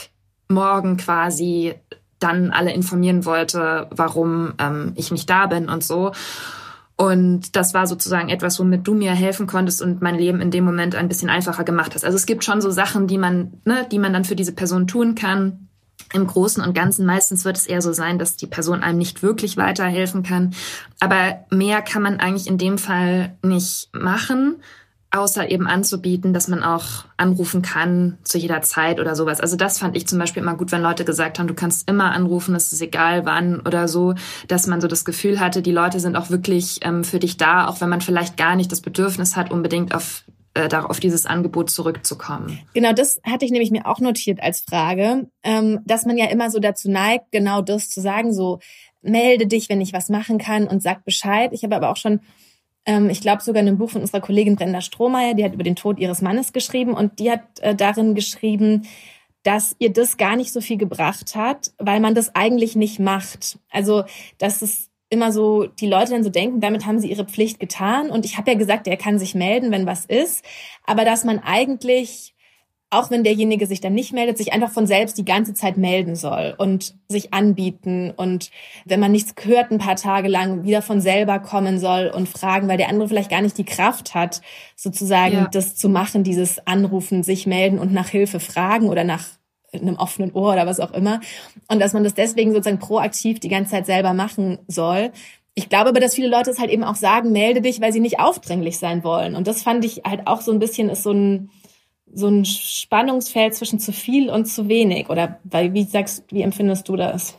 morgen 0.47 0.97
quasi 0.97 1.75
dann 2.19 2.51
alle 2.51 2.73
informieren 2.73 3.25
wollte, 3.25 3.87
warum 3.91 4.53
ähm, 4.57 4.93
ich 4.95 5.11
nicht 5.11 5.29
da 5.29 5.47
bin 5.47 5.69
und 5.69 5.83
so. 5.83 6.11
Und 6.95 7.55
das 7.55 7.73
war 7.73 7.87
sozusagen 7.87 8.27
etwas, 8.27 8.59
womit 8.59 8.85
du 8.85 8.93
mir 8.93 9.13
helfen 9.13 9.47
konntest 9.47 9.81
und 9.81 10.01
mein 10.01 10.15
Leben 10.15 10.41
in 10.41 10.51
dem 10.51 10.65
Moment 10.65 10.95
ein 10.95 11.07
bisschen 11.07 11.29
einfacher 11.29 11.63
gemacht 11.63 11.95
hast. 11.95 12.03
Also 12.03 12.17
es 12.17 12.25
gibt 12.25 12.43
schon 12.43 12.59
so 12.59 12.71
Sachen, 12.71 13.07
die 13.07 13.17
man, 13.17 13.53
ne, 13.63 13.87
die 13.89 13.99
man 13.99 14.11
dann 14.11 14.25
für 14.25 14.35
diese 14.35 14.51
Person 14.51 14.85
tun 14.85 15.15
kann. 15.15 15.69
Im 16.11 16.27
Großen 16.27 16.61
und 16.61 16.73
Ganzen 16.73 17.05
meistens 17.05 17.45
wird 17.45 17.55
es 17.55 17.67
eher 17.67 17.81
so 17.81 17.93
sein, 17.93 18.19
dass 18.19 18.35
die 18.35 18.47
Person 18.47 18.83
einem 18.83 18.97
nicht 18.97 19.23
wirklich 19.23 19.55
weiterhelfen 19.55 20.23
kann. 20.23 20.53
Aber 20.99 21.45
mehr 21.51 21.81
kann 21.81 22.01
man 22.01 22.19
eigentlich 22.19 22.47
in 22.47 22.57
dem 22.57 22.77
Fall 22.77 23.37
nicht 23.43 23.89
machen 23.93 24.57
außer 25.11 25.49
eben 25.49 25.67
anzubieten, 25.67 26.33
dass 26.33 26.47
man 26.47 26.63
auch 26.63 27.05
anrufen 27.17 27.61
kann 27.61 28.17
zu 28.23 28.37
jeder 28.37 28.61
Zeit 28.61 28.99
oder 28.99 29.15
sowas. 29.15 29.41
Also 29.41 29.55
das 29.55 29.79
fand 29.79 29.97
ich 29.97 30.07
zum 30.07 30.19
Beispiel 30.19 30.43
immer 30.43 30.55
gut, 30.55 30.71
wenn 30.71 30.81
Leute 30.81 31.03
gesagt 31.03 31.39
haben, 31.39 31.47
du 31.47 31.55
kannst 31.55 31.89
immer 31.89 32.11
anrufen, 32.11 32.53
es 32.53 32.71
ist 32.71 32.81
egal 32.81 33.25
wann 33.25 33.59
oder 33.61 33.87
so, 33.87 34.13
dass 34.47 34.67
man 34.67 34.81
so 34.81 34.87
das 34.87 35.05
Gefühl 35.05 35.39
hatte, 35.39 35.61
die 35.61 35.71
Leute 35.71 35.99
sind 35.99 36.15
auch 36.15 36.29
wirklich 36.29 36.79
ähm, 36.83 37.03
für 37.03 37.19
dich 37.19 37.37
da, 37.37 37.67
auch 37.67 37.81
wenn 37.81 37.89
man 37.89 38.01
vielleicht 38.01 38.37
gar 38.37 38.55
nicht 38.55 38.71
das 38.71 38.81
Bedürfnis 38.81 39.35
hat, 39.35 39.51
unbedingt 39.51 39.95
auf 39.95 40.23
äh, 40.55 40.67
auf 40.75 40.99
dieses 40.99 41.25
Angebot 41.25 41.69
zurückzukommen. 41.69 42.59
Genau, 42.73 42.91
das 42.93 43.21
hatte 43.23 43.45
ich 43.45 43.51
nämlich 43.51 43.71
mir 43.71 43.85
auch 43.85 43.99
notiert 43.99 44.41
als 44.41 44.61
Frage, 44.61 45.27
ähm, 45.43 45.79
dass 45.85 46.05
man 46.05 46.17
ja 46.17 46.25
immer 46.25 46.49
so 46.49 46.59
dazu 46.59 46.89
neigt, 46.89 47.31
genau 47.31 47.61
das 47.61 47.89
zu 47.89 48.01
sagen, 48.01 48.33
so 48.33 48.59
melde 49.01 49.47
dich, 49.47 49.69
wenn 49.69 49.81
ich 49.81 49.93
was 49.93 50.09
machen 50.09 50.37
kann 50.37 50.67
und 50.67 50.81
sag 50.81 51.05
Bescheid. 51.05 51.51
Ich 51.53 51.63
habe 51.63 51.75
aber 51.75 51.89
auch 51.89 51.97
schon 51.97 52.19
ähm, 52.85 53.09
ich 53.09 53.21
glaube 53.21 53.41
sogar 53.41 53.61
in 53.61 53.67
einem 53.67 53.77
Buch 53.77 53.91
von 53.91 54.01
unserer 54.01 54.21
Kollegin 54.21 54.55
Brenda 54.55 54.81
Strohmeier, 54.81 55.33
die 55.33 55.43
hat 55.43 55.53
über 55.53 55.63
den 55.63 55.75
Tod 55.75 55.99
ihres 55.99 56.21
Mannes 56.21 56.53
geschrieben 56.53 56.93
und 56.93 57.19
die 57.19 57.31
hat 57.31 57.43
äh, 57.61 57.75
darin 57.75 58.15
geschrieben, 58.15 58.87
dass 59.43 59.75
ihr 59.79 59.91
das 59.93 60.17
gar 60.17 60.35
nicht 60.35 60.51
so 60.51 60.61
viel 60.61 60.77
gebracht 60.77 61.35
hat, 61.35 61.71
weil 61.77 61.99
man 61.99 62.15
das 62.15 62.35
eigentlich 62.35 62.75
nicht 62.75 62.99
macht. 62.99 63.57
Also, 63.69 64.03
dass 64.37 64.61
es 64.61 64.89
immer 65.09 65.31
so, 65.31 65.65
die 65.65 65.87
Leute 65.87 66.11
dann 66.11 66.23
so 66.23 66.29
denken, 66.29 66.59
damit 66.59 66.85
haben 66.85 66.99
sie 66.99 67.09
ihre 67.09 67.25
Pflicht 67.25 67.59
getan. 67.59 68.11
Und 68.11 68.25
ich 68.25 68.37
habe 68.37 68.51
ja 68.51 68.57
gesagt, 68.57 68.87
er 68.87 68.97
kann 68.97 69.17
sich 69.17 69.35
melden, 69.35 69.71
wenn 69.71 69.85
was 69.85 70.05
ist. 70.05 70.45
Aber 70.85 71.05
dass 71.05 71.23
man 71.23 71.39
eigentlich 71.39 72.35
auch 72.91 73.11
wenn 73.11 73.23
derjenige 73.23 73.67
sich 73.67 73.81
dann 73.81 73.93
nicht 73.93 74.13
meldet, 74.13 74.37
sich 74.37 74.51
einfach 74.51 74.71
von 74.71 74.87
selbst 74.87 75.17
die 75.17 75.25
ganze 75.25 75.53
Zeit 75.53 75.77
melden 75.77 76.15
soll 76.15 76.55
und 76.57 76.95
sich 77.07 77.33
anbieten 77.33 78.11
und 78.15 78.49
wenn 78.85 78.99
man 78.99 79.11
nichts 79.11 79.33
hört, 79.43 79.71
ein 79.71 79.77
paar 79.77 79.95
Tage 79.95 80.27
lang 80.27 80.63
wieder 80.63 80.81
von 80.81 80.99
selber 80.99 81.39
kommen 81.39 81.77
soll 81.79 82.11
und 82.13 82.27
fragen, 82.27 82.67
weil 82.67 82.77
der 82.77 82.89
andere 82.89 83.07
vielleicht 83.07 83.29
gar 83.29 83.41
nicht 83.41 83.57
die 83.57 83.65
Kraft 83.65 84.15
hat, 84.15 84.41
sozusagen 84.75 85.35
ja. 85.35 85.47
das 85.51 85.75
zu 85.75 85.87
machen, 85.87 86.23
dieses 86.23 86.65
Anrufen, 86.65 87.21
sich 87.21 87.45
melden 87.45 87.77
und 87.77 87.93
nach 87.93 88.09
Hilfe 88.09 88.39
fragen 88.39 88.89
oder 88.89 89.03
nach 89.03 89.25
einem 89.71 89.95
offenen 89.95 90.31
Ohr 90.31 90.53
oder 90.53 90.65
was 90.65 90.79
auch 90.79 90.91
immer. 90.91 91.19
Und 91.67 91.79
dass 91.79 91.93
man 91.93 92.03
das 92.03 92.15
deswegen 92.15 92.51
sozusagen 92.51 92.79
proaktiv 92.79 93.39
die 93.39 93.49
ganze 93.49 93.71
Zeit 93.71 93.85
selber 93.85 94.13
machen 94.13 94.57
soll. 94.67 95.11
Ich 95.53 95.69
glaube 95.69 95.89
aber, 95.89 95.99
dass 95.99 96.15
viele 96.15 96.29
Leute 96.29 96.49
es 96.49 96.59
halt 96.59 96.71
eben 96.71 96.83
auch 96.83 96.95
sagen, 96.95 97.31
melde 97.31 97.61
dich, 97.61 97.81
weil 97.81 97.93
sie 97.93 97.99
nicht 97.99 98.19
aufdringlich 98.19 98.79
sein 98.79 99.03
wollen. 99.03 99.35
Und 99.35 99.47
das 99.47 99.61
fand 99.61 99.85
ich 99.85 100.03
halt 100.05 100.25
auch 100.25 100.41
so 100.41 100.51
ein 100.51 100.59
bisschen 100.59 100.89
ist 100.89 101.03
so 101.03 101.11
ein, 101.11 101.51
so 102.13 102.27
ein 102.27 102.45
Spannungsfeld 102.45 103.55
zwischen 103.55 103.79
zu 103.79 103.91
viel 103.91 104.29
und 104.29 104.45
zu 104.45 104.67
wenig? 104.67 105.09
Oder 105.09 105.39
weil, 105.43 105.73
wie 105.73 105.83
sagst, 105.83 106.23
wie 106.29 106.41
empfindest 106.41 106.87
du 106.89 106.95
das? 106.95 107.37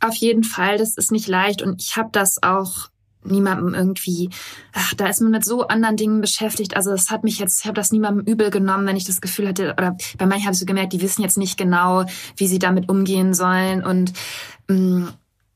Auf 0.00 0.14
jeden 0.16 0.44
Fall, 0.44 0.78
das 0.78 0.96
ist 0.96 1.12
nicht 1.12 1.28
leicht 1.28 1.62
und 1.62 1.82
ich 1.82 1.96
habe 1.96 2.10
das 2.12 2.42
auch 2.42 2.90
niemandem 3.30 3.74
irgendwie, 3.74 4.30
ach, 4.72 4.94
da 4.94 5.08
ist 5.08 5.20
man 5.20 5.32
mit 5.32 5.44
so 5.44 5.66
anderen 5.66 5.96
Dingen 5.96 6.20
beschäftigt. 6.20 6.76
Also 6.76 6.90
das 6.90 7.10
hat 7.10 7.24
mich 7.24 7.38
jetzt, 7.38 7.60
ich 7.60 7.66
habe 7.66 7.74
das 7.74 7.92
niemandem 7.92 8.24
übel 8.24 8.50
genommen, 8.50 8.86
wenn 8.86 8.96
ich 8.96 9.04
das 9.04 9.20
Gefühl 9.20 9.48
hatte, 9.48 9.72
oder 9.72 9.96
bei 10.18 10.26
manchen 10.26 10.44
habe 10.44 10.54
ich 10.54 10.60
so 10.60 10.66
gemerkt, 10.66 10.92
die 10.92 11.00
wissen 11.00 11.22
jetzt 11.22 11.38
nicht 11.38 11.58
genau, 11.58 12.04
wie 12.36 12.46
sie 12.46 12.58
damit 12.58 12.88
umgehen 12.88 13.34
sollen. 13.34 13.84
Und 13.84 14.12
mh, 14.68 14.76
mm, 14.76 15.08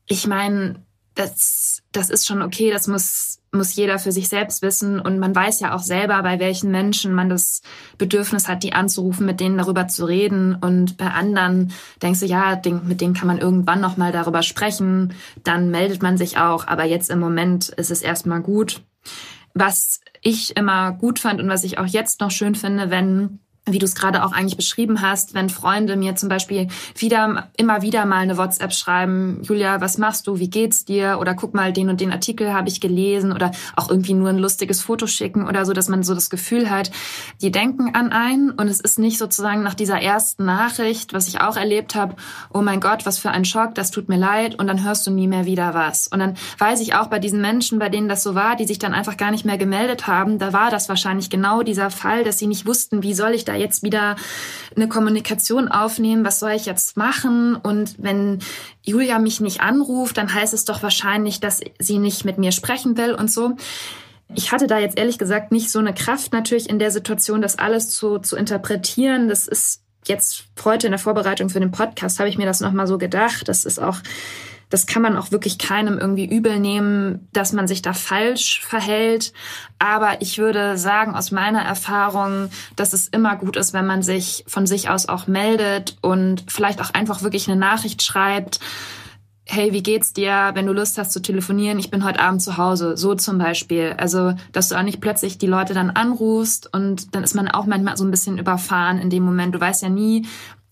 ich 0.07 0.27
meine, 0.27 0.83
das, 1.15 1.81
das 1.91 2.09
ist 2.09 2.25
schon 2.25 2.41
okay, 2.41 2.71
das 2.71 2.87
muss, 2.87 3.39
muss 3.51 3.75
jeder 3.75 3.99
für 3.99 4.11
sich 4.11 4.29
selbst 4.29 4.61
wissen. 4.61 4.99
Und 4.99 5.19
man 5.19 5.35
weiß 5.35 5.59
ja 5.59 5.75
auch 5.75 5.83
selber, 5.83 6.21
bei 6.23 6.39
welchen 6.39 6.71
Menschen 6.71 7.13
man 7.13 7.29
das 7.29 7.61
Bedürfnis 7.97 8.47
hat, 8.47 8.63
die 8.63 8.73
anzurufen, 8.73 9.25
mit 9.25 9.39
denen 9.39 9.57
darüber 9.57 9.87
zu 9.87 10.05
reden. 10.05 10.55
Und 10.55 10.97
bei 10.97 11.07
anderen 11.07 11.73
denkst 12.01 12.21
du, 12.21 12.25
ja, 12.25 12.59
mit 12.83 13.01
denen 13.01 13.13
kann 13.13 13.27
man 13.27 13.39
irgendwann 13.39 13.81
nochmal 13.81 14.11
darüber 14.11 14.41
sprechen. 14.41 15.13
Dann 15.43 15.69
meldet 15.69 16.01
man 16.01 16.17
sich 16.17 16.37
auch. 16.37 16.67
Aber 16.67 16.85
jetzt 16.85 17.09
im 17.09 17.19
Moment 17.19 17.69
ist 17.69 17.91
es 17.91 18.01
erstmal 18.01 18.41
gut. 18.41 18.81
Was 19.53 19.99
ich 20.21 20.55
immer 20.55 20.93
gut 20.93 21.19
fand 21.19 21.41
und 21.41 21.49
was 21.49 21.65
ich 21.65 21.77
auch 21.77 21.87
jetzt 21.87 22.21
noch 22.21 22.31
schön 22.31 22.55
finde, 22.55 22.89
wenn 22.89 23.39
wie 23.71 23.79
du 23.79 23.85
es 23.85 23.95
gerade 23.95 24.23
auch 24.23 24.31
eigentlich 24.31 24.57
beschrieben 24.57 25.01
hast, 25.01 25.33
wenn 25.33 25.49
Freunde 25.49 25.95
mir 25.95 26.15
zum 26.15 26.29
Beispiel 26.29 26.67
wieder, 26.95 27.49
immer 27.57 27.81
wieder 27.81 28.05
mal 28.05 28.19
eine 28.19 28.37
WhatsApp 28.37 28.73
schreiben, 28.73 29.41
Julia, 29.43 29.81
was 29.81 29.97
machst 29.97 30.27
du, 30.27 30.39
wie 30.39 30.49
geht's 30.49 30.85
dir? 30.85 31.17
Oder 31.19 31.33
guck 31.33 31.53
mal, 31.53 31.73
den 31.73 31.89
und 31.89 32.01
den 32.01 32.11
Artikel 32.11 32.53
habe 32.53 32.69
ich 32.69 32.81
gelesen 32.81 33.31
oder 33.31 33.51
auch 33.75 33.89
irgendwie 33.89 34.13
nur 34.13 34.29
ein 34.29 34.37
lustiges 34.37 34.81
Foto 34.81 35.07
schicken 35.07 35.47
oder 35.47 35.65
so, 35.65 35.73
dass 35.73 35.89
man 35.89 36.03
so 36.03 36.13
das 36.13 36.29
Gefühl 36.29 36.69
hat, 36.69 36.91
die 37.41 37.51
denken 37.51 37.95
an 37.95 38.11
einen 38.11 38.51
und 38.51 38.67
es 38.67 38.79
ist 38.79 38.99
nicht 38.99 39.17
sozusagen 39.17 39.63
nach 39.63 39.73
dieser 39.73 40.01
ersten 40.01 40.45
Nachricht, 40.45 41.13
was 41.13 41.27
ich 41.27 41.41
auch 41.41 41.57
erlebt 41.57 41.95
habe, 41.95 42.15
oh 42.53 42.61
mein 42.61 42.79
Gott, 42.79 43.05
was 43.05 43.17
für 43.17 43.31
ein 43.31 43.45
Schock, 43.45 43.75
das 43.75 43.91
tut 43.91 44.09
mir 44.09 44.17
leid 44.17 44.59
und 44.59 44.67
dann 44.67 44.83
hörst 44.83 45.05
du 45.07 45.11
nie 45.11 45.27
mehr 45.27 45.45
wieder 45.45 45.73
was. 45.73 46.07
Und 46.07 46.19
dann 46.19 46.35
weiß 46.57 46.81
ich 46.81 46.95
auch 46.95 47.07
bei 47.07 47.19
diesen 47.19 47.41
Menschen, 47.41 47.79
bei 47.79 47.89
denen 47.89 48.09
das 48.09 48.23
so 48.23 48.35
war, 48.35 48.55
die 48.55 48.65
sich 48.65 48.79
dann 48.79 48.93
einfach 48.93 49.17
gar 49.17 49.31
nicht 49.31 49.45
mehr 49.45 49.57
gemeldet 49.57 50.07
haben, 50.07 50.39
da 50.39 50.53
war 50.53 50.71
das 50.71 50.89
wahrscheinlich 50.89 51.29
genau 51.29 51.63
dieser 51.63 51.89
Fall, 51.89 52.23
dass 52.23 52.39
sie 52.39 52.47
nicht 52.47 52.65
wussten, 52.65 53.03
wie 53.03 53.13
soll 53.13 53.31
ich 53.31 53.45
da 53.45 53.55
jetzt 53.61 53.83
wieder 53.83 54.17
eine 54.75 54.89
Kommunikation 54.89 55.69
aufnehmen? 55.69 56.25
Was 56.25 56.39
soll 56.39 56.51
ich 56.51 56.65
jetzt 56.65 56.97
machen? 56.97 57.55
Und 57.55 57.95
wenn 57.97 58.39
Julia 58.83 59.19
mich 59.19 59.39
nicht 59.39 59.61
anruft, 59.61 60.17
dann 60.17 60.33
heißt 60.33 60.53
es 60.53 60.65
doch 60.65 60.83
wahrscheinlich, 60.83 61.39
dass 61.39 61.61
sie 61.79 61.97
nicht 61.97 62.25
mit 62.25 62.37
mir 62.37 62.51
sprechen 62.51 62.97
will 62.97 63.13
und 63.13 63.31
so. 63.31 63.55
Ich 64.33 64.51
hatte 64.51 64.67
da 64.67 64.79
jetzt 64.79 64.97
ehrlich 64.97 65.17
gesagt 65.17 65.51
nicht 65.51 65.71
so 65.71 65.79
eine 65.79 65.93
Kraft 65.93 66.33
natürlich 66.33 66.69
in 66.69 66.79
der 66.79 66.91
Situation, 66.91 67.41
das 67.41 67.57
alles 67.57 67.89
zu, 67.89 68.19
zu 68.19 68.35
interpretieren. 68.35 69.27
Das 69.27 69.47
ist 69.47 69.81
jetzt 70.07 70.45
heute 70.63 70.87
in 70.87 70.91
der 70.91 70.99
Vorbereitung 70.99 71.49
für 71.49 71.59
den 71.59 71.71
Podcast 71.71 72.19
habe 72.19 72.29
ich 72.29 72.37
mir 72.37 72.45
das 72.45 72.59
nochmal 72.59 72.87
so 72.87 72.97
gedacht. 72.97 73.47
Das 73.47 73.65
ist 73.65 73.79
auch, 73.79 73.97
das 74.71 74.87
kann 74.87 75.03
man 75.03 75.15
auch 75.15 75.31
wirklich 75.31 75.59
keinem 75.59 75.99
irgendwie 75.99 76.25
übel 76.25 76.59
nehmen, 76.59 77.27
dass 77.33 77.53
man 77.53 77.67
sich 77.67 77.83
da 77.83 77.93
falsch 77.93 78.61
verhält. 78.61 79.33
Aber 79.77 80.21
ich 80.21 80.39
würde 80.39 80.77
sagen, 80.77 81.13
aus 81.13 81.31
meiner 81.31 81.61
Erfahrung, 81.61 82.49
dass 82.75 82.93
es 82.93 83.07
immer 83.09 83.35
gut 83.35 83.57
ist, 83.57 83.73
wenn 83.73 83.85
man 83.85 84.01
sich 84.01 84.43
von 84.47 84.65
sich 84.65 84.89
aus 84.89 85.07
auch 85.07 85.27
meldet 85.27 85.97
und 86.01 86.45
vielleicht 86.47 86.81
auch 86.81 86.93
einfach 86.93 87.21
wirklich 87.21 87.47
eine 87.47 87.59
Nachricht 87.59 88.01
schreibt 88.01 88.59
hey, 89.43 89.73
wie 89.73 89.83
geht's 89.83 90.13
dir, 90.13 90.51
wenn 90.53 90.65
du 90.65 90.71
Lust 90.71 90.97
hast 90.97 91.11
zu 91.11 91.21
telefonieren, 91.21 91.77
ich 91.77 91.91
bin 91.91 92.05
heute 92.05 92.21
Abend 92.21 92.41
zu 92.41 92.55
Hause, 92.57 92.95
so 92.95 93.15
zum 93.15 93.37
Beispiel. 93.37 93.95
Also, 93.97 94.33
dass 94.53 94.69
du 94.69 94.75
auch 94.75 94.83
nicht 94.83 95.01
plötzlich 95.01 95.37
die 95.37 95.47
Leute 95.47 95.73
dann 95.73 95.89
anrufst 95.89 96.73
und 96.73 97.13
dann 97.15 97.23
ist 97.23 97.35
man 97.35 97.49
auch 97.49 97.65
manchmal 97.65 97.97
so 97.97 98.05
ein 98.05 98.11
bisschen 98.11 98.37
überfahren 98.37 98.97
in 98.99 99.09
dem 99.09 99.23
Moment. 99.23 99.53
Du 99.53 99.59
weißt 99.59 99.81
ja 99.81 99.89
nie, 99.89 100.25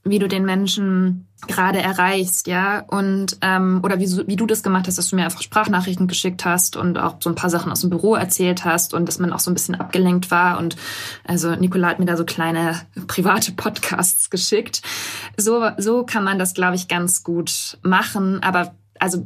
wie 0.03 0.19
du 0.19 0.29
den 0.29 0.45
Menschen 0.45 1.27
gerade 1.47 1.79
erreichst, 1.79 2.47
ja, 2.47 2.79
und 2.87 3.37
ähm, 3.41 3.79
oder 3.83 3.99
wie, 3.99 4.27
wie 4.27 4.35
du 4.35 4.45
das 4.45 4.63
gemacht 4.63 4.87
hast, 4.87 4.97
dass 4.97 5.09
du 5.09 5.15
mir 5.15 5.25
einfach 5.25 5.41
Sprachnachrichten 5.41 6.07
geschickt 6.07 6.45
hast 6.45 6.75
und 6.75 6.97
auch 6.97 7.15
so 7.19 7.29
ein 7.29 7.35
paar 7.35 7.49
Sachen 7.49 7.71
aus 7.71 7.81
dem 7.81 7.89
Büro 7.89 8.15
erzählt 8.15 8.65
hast 8.65 8.93
und 8.93 9.05
dass 9.05 9.19
man 9.19 9.33
auch 9.33 9.39
so 9.39 9.49
ein 9.49 9.53
bisschen 9.53 9.75
abgelenkt 9.75 10.31
war. 10.31 10.57
Und 10.59 10.75
also 11.25 11.55
Nicola 11.55 11.89
hat 11.89 11.99
mir 11.99 12.05
da 12.05 12.17
so 12.17 12.25
kleine 12.25 12.81
private 13.07 13.53
Podcasts 13.53 14.29
geschickt. 14.29 14.81
So 15.37 15.69
so 15.77 16.03
kann 16.03 16.23
man 16.23 16.39
das, 16.39 16.53
glaube 16.53 16.75
ich, 16.75 16.87
ganz 16.87 17.23
gut 17.23 17.77
machen, 17.81 18.43
aber 18.43 18.75
also 18.99 19.25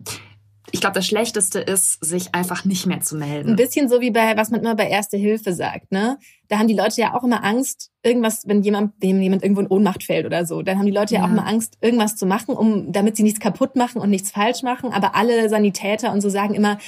ich 0.73 0.81
glaube, 0.81 0.95
das 0.95 1.05
Schlechteste 1.05 1.59
ist, 1.59 2.03
sich 2.03 2.33
einfach 2.33 2.65
nicht 2.65 2.87
mehr 2.87 2.99
zu 2.99 3.15
melden. 3.15 3.51
Ein 3.51 3.55
bisschen 3.55 3.87
so 3.89 4.01
wie 4.01 4.09
bei, 4.09 4.35
was 4.35 4.49
man 4.49 4.59
immer 4.61 4.73
bei 4.73 4.87
Erste 4.87 5.17
Hilfe 5.17 5.53
sagt, 5.53 5.91
ne? 5.91 6.17
Da 6.47 6.57
haben 6.57 6.67
die 6.67 6.73
Leute 6.73 6.99
ja 6.99 7.13
auch 7.13 7.23
immer 7.23 7.43
Angst, 7.43 7.91
irgendwas, 8.01 8.47
wenn 8.47 8.63
jemand, 8.63 8.93
wenn 8.99 9.21
jemand 9.21 9.43
irgendwo 9.43 9.61
in 9.61 9.67
Ohnmacht 9.67 10.03
fällt 10.03 10.25
oder 10.25 10.47
so, 10.47 10.63
dann 10.63 10.79
haben 10.79 10.87
die 10.87 10.91
Leute 10.91 11.13
ja, 11.13 11.19
ja 11.19 11.27
auch 11.27 11.31
immer 11.31 11.45
Angst, 11.45 11.77
irgendwas 11.81 12.15
zu 12.15 12.25
machen, 12.25 12.55
um, 12.55 12.91
damit 12.91 13.15
sie 13.15 13.21
nichts 13.21 13.39
kaputt 13.39 13.75
machen 13.75 14.01
und 14.01 14.09
nichts 14.09 14.31
falsch 14.31 14.63
machen. 14.63 14.91
Aber 14.91 15.13
alle 15.15 15.47
Sanitäter 15.47 16.11
und 16.11 16.21
so 16.21 16.29
sagen 16.29 16.55
immer, 16.55 16.79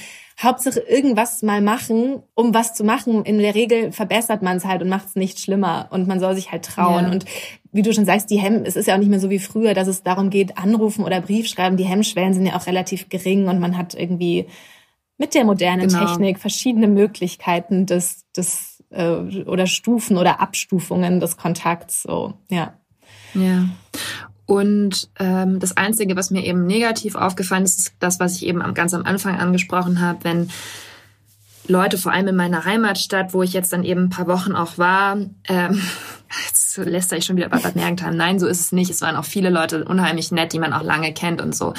Hauptsache 0.42 0.82
irgendwas 0.82 1.42
mal 1.44 1.62
machen, 1.62 2.22
um 2.34 2.54
was 2.54 2.74
zu 2.74 2.84
machen. 2.84 3.24
In 3.24 3.40
der 3.40 3.56
Regel 3.56 3.94
verbessert 3.94 4.42
man 4.42 4.58
es 4.58 4.66
halt 4.66 4.82
und 4.82 4.90
macht 4.90 5.08
es 5.08 5.16
nicht 5.16 5.40
schlimmer 5.40 5.88
und 5.92 6.08
man 6.08 6.20
soll 6.20 6.36
sich 6.36 6.52
halt 6.52 6.66
trauen. 6.66 7.06
Ja. 7.06 7.12
Und 7.12 7.26
wie 7.72 7.82
du 7.82 7.94
schon 7.94 8.06
sagst, 8.06 8.30
die 8.30 8.38
Hemm, 8.38 8.64
es 8.66 8.76
ist 8.76 8.88
ja 8.88 8.96
auch 8.96 9.00
nicht 9.00 9.10
mehr 9.10 9.22
so 9.22 9.30
wie 9.30 9.40
früher, 9.40 9.74
dass 9.74 9.88
es 9.88 10.04
darum 10.04 10.30
geht, 10.30 10.58
anrufen 10.58 11.06
oder 11.06 11.22
Brief 11.22 11.48
schreiben. 11.48 11.78
Die 11.78 11.86
Hemmschwellen 11.86 12.34
sind 12.34 12.46
ja 12.46 12.58
auch 12.58 12.68
relativ 12.68 13.08
gering 13.08 13.48
und 13.48 13.60
man 13.60 13.78
hat 13.78 13.94
irgendwie 13.94 14.48
mit 15.18 15.34
der 15.34 15.46
modernen 15.46 15.88
genau. 15.88 16.06
Technik 16.06 16.40
verschiedene 16.40 16.88
Möglichkeiten 16.88 17.86
des, 17.86 18.30
des 18.36 18.84
äh, 18.90 19.44
oder 19.46 19.68
Stufen 19.68 20.18
oder 20.18 20.42
Abstufungen 20.42 21.22
des 21.22 21.38
Kontakts. 21.38 22.04
So, 22.04 22.34
ja. 22.50 22.74
Ja. 23.34 23.70
Und 24.46 25.10
ähm, 25.20 25.60
das 25.60 25.76
Einzige, 25.76 26.16
was 26.16 26.32
mir 26.32 26.46
eben 26.46 26.66
negativ 26.66 27.16
aufgefallen 27.16 27.64
ist, 27.64 27.80
ist 27.80 27.94
das, 28.00 28.20
was 28.20 28.36
ich 28.36 28.46
eben 28.46 28.62
ganz 28.74 28.94
am 28.94 29.06
Anfang 29.06 29.38
angesprochen 29.40 30.02
habe, 30.02 30.20
wenn 30.24 30.50
Leute, 31.68 31.98
vor 31.98 32.12
allem 32.12 32.28
in 32.28 32.36
meiner 32.36 32.66
Heimatstadt, 32.66 33.34
wo 33.34 33.42
ich 33.42 33.54
jetzt 33.54 33.74
dann 33.74 33.84
eben 33.84 34.04
ein 34.04 34.10
paar 34.10 34.28
Wochen 34.28 34.54
auch 34.54 34.78
war, 34.78 35.18
ähm, 35.48 35.82
jetzt 36.48 36.78
lässt 36.78 37.12
ich 37.14 37.26
schon 37.26 37.38
wieder 37.38 37.50
bei 37.50 37.58
Bad 37.58 37.76
Mergentheim. 37.76 38.16
Nein, 38.16 38.40
so 38.40 38.48
ist 38.48 38.60
es 38.60 38.72
nicht. 38.72 38.92
Es 38.92 39.02
waren 39.02 39.16
auch 39.16 39.26
viele 39.26 39.50
Leute 39.50 39.86
unheimlich 39.86 40.32
nett, 40.32 40.54
die 40.54 40.60
man 40.60 40.74
auch 40.74 40.84
lange 40.84 41.14
kennt 41.14 41.42
und 41.42 41.56
so. 41.56 41.74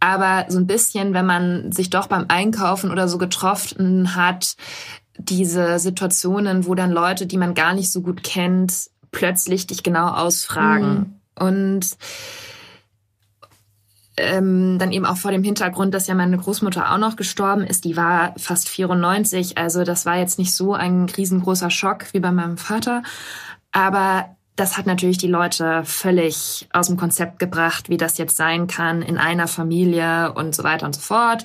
Aber 0.00 0.46
so 0.48 0.58
ein 0.58 0.66
bisschen, 0.66 1.12
wenn 1.12 1.26
man 1.26 1.72
sich 1.72 1.90
doch 1.90 2.06
beim 2.06 2.26
Einkaufen 2.28 2.90
oder 2.90 3.08
so 3.08 3.18
getroffen 3.18 4.14
hat, 4.14 4.56
diese 5.18 5.78
Situationen, 5.78 6.66
wo 6.66 6.74
dann 6.74 6.92
Leute, 6.92 7.26
die 7.26 7.36
man 7.36 7.54
gar 7.54 7.74
nicht 7.74 7.90
so 7.90 8.00
gut 8.00 8.22
kennt, 8.22 8.88
plötzlich 9.10 9.66
dich 9.66 9.82
genau 9.82 10.08
ausfragen. 10.08 10.98
Mhm 10.98 11.17
und 11.40 11.96
ähm, 14.18 14.78
dann 14.78 14.92
eben 14.92 15.06
auch 15.06 15.16
vor 15.16 15.30
dem 15.30 15.42
Hintergrund, 15.42 15.94
dass 15.94 16.06
ja 16.06 16.14
meine 16.14 16.36
Großmutter 16.36 16.92
auch 16.92 16.98
noch 16.98 17.16
gestorben 17.16 17.62
ist. 17.64 17.84
Die 17.84 17.96
war 17.96 18.34
fast 18.36 18.68
94. 18.68 19.58
Also 19.58 19.84
das 19.84 20.06
war 20.06 20.16
jetzt 20.16 20.38
nicht 20.38 20.54
so 20.54 20.74
ein 20.74 21.06
riesengroßer 21.08 21.70
Schock 21.70 22.12
wie 22.12 22.20
bei 22.20 22.32
meinem 22.32 22.58
Vater. 22.58 23.02
Aber 23.70 24.36
das 24.58 24.76
hat 24.76 24.86
natürlich 24.86 25.18
die 25.18 25.28
Leute 25.28 25.82
völlig 25.84 26.68
aus 26.72 26.88
dem 26.88 26.96
Konzept 26.96 27.38
gebracht, 27.38 27.88
wie 27.88 27.96
das 27.96 28.18
jetzt 28.18 28.36
sein 28.36 28.66
kann 28.66 29.02
in 29.02 29.16
einer 29.16 29.46
Familie 29.46 30.32
und 30.32 30.52
so 30.52 30.64
weiter 30.64 30.84
und 30.84 30.96
so 30.96 31.00
fort. 31.00 31.44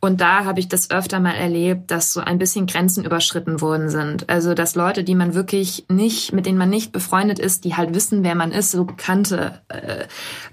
Und 0.00 0.22
da 0.22 0.46
habe 0.46 0.58
ich 0.60 0.68
das 0.68 0.90
öfter 0.90 1.20
mal 1.20 1.34
erlebt, 1.34 1.90
dass 1.90 2.14
so 2.14 2.20
ein 2.20 2.38
bisschen 2.38 2.66
Grenzen 2.66 3.04
überschritten 3.04 3.60
worden 3.60 3.90
sind. 3.90 4.30
Also, 4.30 4.54
dass 4.54 4.74
Leute, 4.74 5.04
die 5.04 5.14
man 5.14 5.34
wirklich 5.34 5.84
nicht, 5.90 6.32
mit 6.32 6.46
denen 6.46 6.56
man 6.56 6.70
nicht 6.70 6.92
befreundet 6.92 7.38
ist, 7.38 7.64
die 7.64 7.74
halt 7.76 7.94
wissen, 7.94 8.24
wer 8.24 8.34
man 8.34 8.52
ist, 8.52 8.70
so 8.70 8.84
Bekannte, 8.84 9.60
äh, 9.68 10.04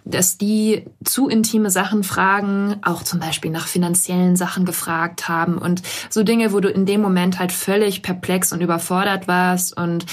dass 0.04 0.38
die 0.38 0.86
zu 1.06 1.30
intime 1.30 1.72
Sachen 1.72 2.04
fragen, 2.04 2.76
auch 2.82 3.04
zum 3.04 3.22
Beispiel 3.22 3.52
nach 3.52 3.68
finanziellen 3.68 4.36
Sachen 4.36 4.66
gefragt 4.66 5.30
haben 5.30 5.58
und 5.58 5.82
so 6.10 6.24
Dinge, 6.24 6.52
wo 6.52 6.60
du 6.60 6.68
in 6.70 6.86
dem 6.86 7.02
Moment 7.02 7.40
halt 7.40 7.54
völlig 7.54 8.02
perplex 8.02 8.52
und 8.52 8.62
überfordert 8.62 9.30
warst 9.30 9.78
und 9.78 10.06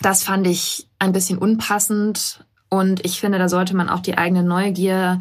das 0.00 0.22
fand 0.22 0.46
ich 0.46 0.88
ein 0.98 1.12
bisschen 1.12 1.38
unpassend 1.38 2.44
und 2.70 3.04
ich 3.04 3.20
finde, 3.20 3.38
da 3.38 3.48
sollte 3.48 3.76
man 3.76 3.88
auch 3.88 4.00
die 4.00 4.18
eigene 4.18 4.42
Neugier 4.42 5.18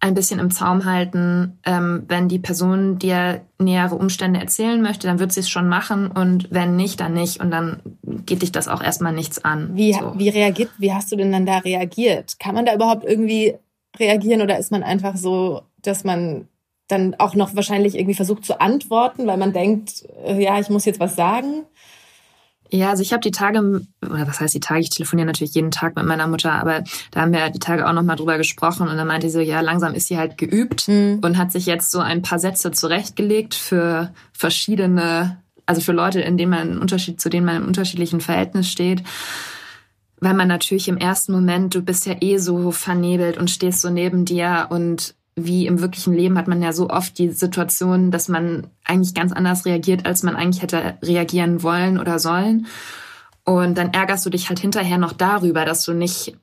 ein 0.00 0.14
bisschen 0.14 0.38
im 0.38 0.50
Zaum 0.50 0.84
halten. 0.84 1.58
Ähm, 1.64 2.04
wenn 2.08 2.28
die 2.28 2.38
Person 2.38 2.98
dir 2.98 3.40
nähere 3.58 3.94
Umstände 3.94 4.38
erzählen 4.38 4.82
möchte, 4.82 5.06
dann 5.06 5.18
wird 5.18 5.32
sie 5.32 5.40
es 5.40 5.48
schon 5.48 5.66
machen 5.66 6.08
und 6.08 6.48
wenn 6.50 6.76
nicht, 6.76 7.00
dann 7.00 7.14
nicht 7.14 7.40
und 7.40 7.50
dann 7.50 7.80
geht 8.02 8.42
dich 8.42 8.52
das 8.52 8.68
auch 8.68 8.82
erstmal 8.82 9.14
nichts 9.14 9.44
an. 9.44 9.70
Wie, 9.74 9.94
so. 9.94 10.12
wie 10.16 10.28
reagiert, 10.28 10.70
wie 10.78 10.92
hast 10.92 11.10
du 11.10 11.16
denn 11.16 11.32
dann 11.32 11.46
da 11.46 11.58
reagiert? 11.58 12.38
Kann 12.38 12.54
man 12.54 12.66
da 12.66 12.74
überhaupt 12.74 13.04
irgendwie 13.04 13.54
reagieren 13.98 14.42
oder 14.42 14.58
ist 14.58 14.70
man 14.70 14.82
einfach 14.82 15.16
so, 15.16 15.62
dass 15.80 16.04
man 16.04 16.48
dann 16.88 17.14
auch 17.18 17.34
noch 17.34 17.56
wahrscheinlich 17.56 17.94
irgendwie 17.94 18.14
versucht 18.14 18.44
zu 18.44 18.60
antworten, 18.60 19.26
weil 19.26 19.38
man 19.38 19.54
denkt, 19.54 20.04
äh, 20.26 20.42
ja, 20.42 20.60
ich 20.60 20.68
muss 20.68 20.84
jetzt 20.84 21.00
was 21.00 21.16
sagen? 21.16 21.64
Ja, 22.74 22.90
also 22.90 23.02
ich 23.02 23.12
habe 23.12 23.20
die 23.20 23.30
Tage, 23.30 23.86
oder 24.02 24.26
was 24.26 24.40
heißt 24.40 24.52
die 24.52 24.58
Tage, 24.58 24.80
ich 24.80 24.90
telefoniere 24.90 25.26
natürlich 25.26 25.54
jeden 25.54 25.70
Tag 25.70 25.94
mit 25.94 26.06
meiner 26.06 26.26
Mutter, 26.26 26.50
aber 26.50 26.82
da 27.12 27.20
haben 27.20 27.32
wir 27.32 27.48
die 27.50 27.60
Tage 27.60 27.88
auch 27.88 27.92
nochmal 27.92 28.16
drüber 28.16 28.36
gesprochen 28.36 28.88
und 28.88 28.96
dann 28.96 29.06
meinte 29.06 29.28
sie 29.28 29.34
so, 29.34 29.40
ja, 29.40 29.60
langsam 29.60 29.94
ist 29.94 30.08
sie 30.08 30.18
halt 30.18 30.38
geübt 30.38 30.88
mhm. 30.88 31.20
und 31.22 31.38
hat 31.38 31.52
sich 31.52 31.66
jetzt 31.66 31.92
so 31.92 32.00
ein 32.00 32.22
paar 32.22 32.40
Sätze 32.40 32.72
zurechtgelegt 32.72 33.54
für 33.54 34.12
verschiedene, 34.32 35.40
also 35.66 35.82
für 35.82 35.92
Leute, 35.92 36.20
in 36.20 36.36
denen 36.36 36.50
man 36.50 36.78
Unterschied, 36.78 37.20
zu 37.20 37.30
denen 37.30 37.46
man 37.46 37.58
im 37.58 37.68
unterschiedlichen 37.68 38.20
Verhältnis 38.20 38.68
steht. 38.68 39.04
Weil 40.18 40.34
man 40.34 40.48
natürlich 40.48 40.88
im 40.88 40.96
ersten 40.96 41.30
Moment, 41.30 41.76
du 41.76 41.80
bist 41.80 42.06
ja 42.06 42.16
eh 42.20 42.38
so 42.38 42.72
vernebelt 42.72 43.38
und 43.38 43.52
stehst 43.52 43.82
so 43.82 43.90
neben 43.90 44.24
dir 44.24 44.66
und 44.70 45.14
wie 45.36 45.66
im 45.66 45.80
wirklichen 45.80 46.14
Leben 46.14 46.38
hat 46.38 46.46
man 46.46 46.62
ja 46.62 46.72
so 46.72 46.90
oft 46.90 47.18
die 47.18 47.30
Situation, 47.30 48.10
dass 48.10 48.28
man 48.28 48.68
eigentlich 48.84 49.14
ganz 49.14 49.32
anders 49.32 49.64
reagiert, 49.64 50.06
als 50.06 50.22
man 50.22 50.36
eigentlich 50.36 50.62
hätte 50.62 50.96
reagieren 51.02 51.62
wollen 51.62 51.98
oder 51.98 52.18
sollen. 52.18 52.66
Und 53.44 53.76
dann 53.76 53.92
ärgerst 53.92 54.24
du 54.24 54.30
dich 54.30 54.48
halt 54.48 54.60
hinterher 54.60 54.98
noch 54.98 55.12
darüber, 55.12 55.64
dass 55.64 55.84
du 55.84 55.92
nicht 55.92 56.36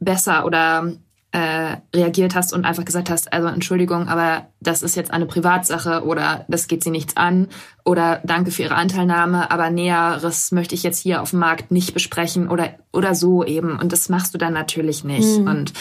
besser 0.00 0.46
oder 0.46 0.92
äh, 1.30 1.76
reagiert 1.94 2.34
hast 2.34 2.54
und 2.54 2.64
einfach 2.64 2.86
gesagt 2.86 3.10
hast, 3.10 3.32
also 3.32 3.48
Entschuldigung, 3.48 4.08
aber 4.08 4.46
das 4.60 4.82
ist 4.82 4.96
jetzt 4.96 5.10
eine 5.10 5.26
Privatsache 5.26 6.04
oder 6.04 6.46
das 6.48 6.68
geht 6.68 6.82
sie 6.82 6.90
nichts 6.90 7.18
an 7.18 7.48
oder 7.84 8.22
danke 8.24 8.50
für 8.50 8.62
Ihre 8.62 8.76
Anteilnahme, 8.76 9.50
aber 9.50 9.68
Näheres 9.68 10.52
möchte 10.52 10.74
ich 10.74 10.82
jetzt 10.82 11.00
hier 11.00 11.20
auf 11.20 11.30
dem 11.30 11.40
Markt 11.40 11.70
nicht 11.70 11.92
besprechen 11.92 12.48
oder, 12.48 12.70
oder 12.92 13.14
so 13.14 13.44
eben. 13.44 13.78
Und 13.78 13.92
das 13.92 14.08
machst 14.08 14.32
du 14.32 14.38
dann 14.38 14.54
natürlich 14.54 15.04
nicht. 15.04 15.40
Mhm. 15.40 15.46
Und 15.46 15.72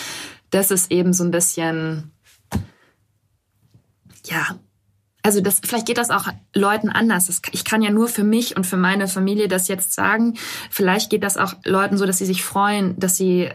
das 0.49 0.69
ist 0.69 0.91
eben 0.91 1.13
so 1.13 1.23
ein 1.23 1.31
bisschen 1.31 2.11
ja, 4.29 4.57
also 5.23 5.41
das, 5.41 5.59
vielleicht 5.63 5.87
geht 5.87 5.97
das 5.97 6.09
auch 6.09 6.27
Leuten 6.55 6.89
anders. 6.89 7.25
Das, 7.25 7.41
ich 7.51 7.65
kann 7.65 7.81
ja 7.81 7.89
nur 7.89 8.07
für 8.07 8.23
mich 8.23 8.55
und 8.55 8.65
für 8.65 8.77
meine 8.77 9.07
Familie 9.07 9.49
das 9.49 9.67
jetzt 9.67 9.93
sagen. 9.93 10.35
Vielleicht 10.69 11.09
geht 11.09 11.23
das 11.23 11.35
auch 11.35 11.53
Leuten 11.65 11.97
so, 11.97 12.05
dass 12.05 12.19
sie 12.19 12.25
sich 12.25 12.43
freuen, 12.43 12.97
dass 12.97 13.17
sie 13.17 13.49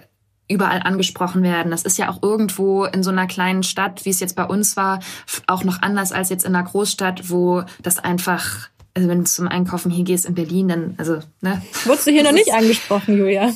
überall 0.49 0.83
angesprochen 0.83 1.43
werden. 1.43 1.71
Das 1.71 1.85
ist 1.85 1.97
ja 1.97 2.11
auch 2.11 2.23
irgendwo 2.23 2.85
in 2.85 3.03
so 3.03 3.11
einer 3.11 3.27
kleinen 3.27 3.63
Stadt, 3.63 4.05
wie 4.05 4.11
es 4.11 4.21
jetzt 4.21 4.37
bei 4.37 4.45
uns 4.45 4.77
war, 4.77 5.01
auch 5.47 5.65
noch 5.65 5.81
anders 5.81 6.13
als 6.13 6.29
jetzt 6.29 6.45
in 6.45 6.55
einer 6.55 6.69
Großstadt, 6.69 7.31
wo 7.31 7.63
das 7.81 7.99
einfach 7.99 8.69
also 8.95 9.09
wenn 9.09 9.19
du 9.19 9.25
zum 9.25 9.49
Einkaufen 9.49 9.91
hier 9.91 10.05
gehst 10.05 10.27
in 10.27 10.35
Berlin, 10.35 10.69
dann, 10.69 10.95
also, 10.99 11.21
ne? 11.41 11.63
Wurdest 11.85 12.07
du 12.07 12.11
hier 12.11 12.23
noch 12.23 12.33
nicht 12.33 12.53
angesprochen, 12.53 13.17
Julia? 13.17 13.51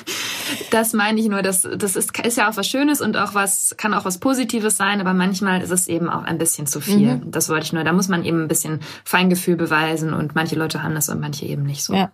das 0.70 0.92
meine 0.92 1.20
ich 1.20 1.28
nur, 1.28 1.42
das, 1.42 1.62
das 1.76 1.96
ist, 1.96 2.18
ist 2.18 2.38
ja 2.38 2.50
auch 2.50 2.56
was 2.56 2.66
Schönes 2.66 3.00
und 3.00 3.16
auch 3.16 3.34
was, 3.34 3.74
kann 3.76 3.92
auch 3.92 4.04
was 4.04 4.18
Positives 4.18 4.76
sein, 4.76 5.00
aber 5.00 5.12
manchmal 5.12 5.60
ist 5.60 5.70
es 5.70 5.88
eben 5.88 6.08
auch 6.08 6.22
ein 6.24 6.38
bisschen 6.38 6.66
zu 6.66 6.80
viel. 6.80 7.16
Mhm. 7.16 7.30
Das 7.30 7.48
wollte 7.48 7.66
ich 7.66 7.72
nur, 7.72 7.84
da 7.84 7.92
muss 7.92 8.08
man 8.08 8.24
eben 8.24 8.42
ein 8.42 8.48
bisschen 8.48 8.80
Feingefühl 9.04 9.56
beweisen 9.56 10.14
und 10.14 10.34
manche 10.34 10.56
Leute 10.56 10.82
haben 10.82 10.94
das 10.94 11.08
und 11.08 11.20
manche 11.20 11.46
eben 11.46 11.64
nicht 11.64 11.84
so. 11.84 11.94
Ja. 11.94 12.12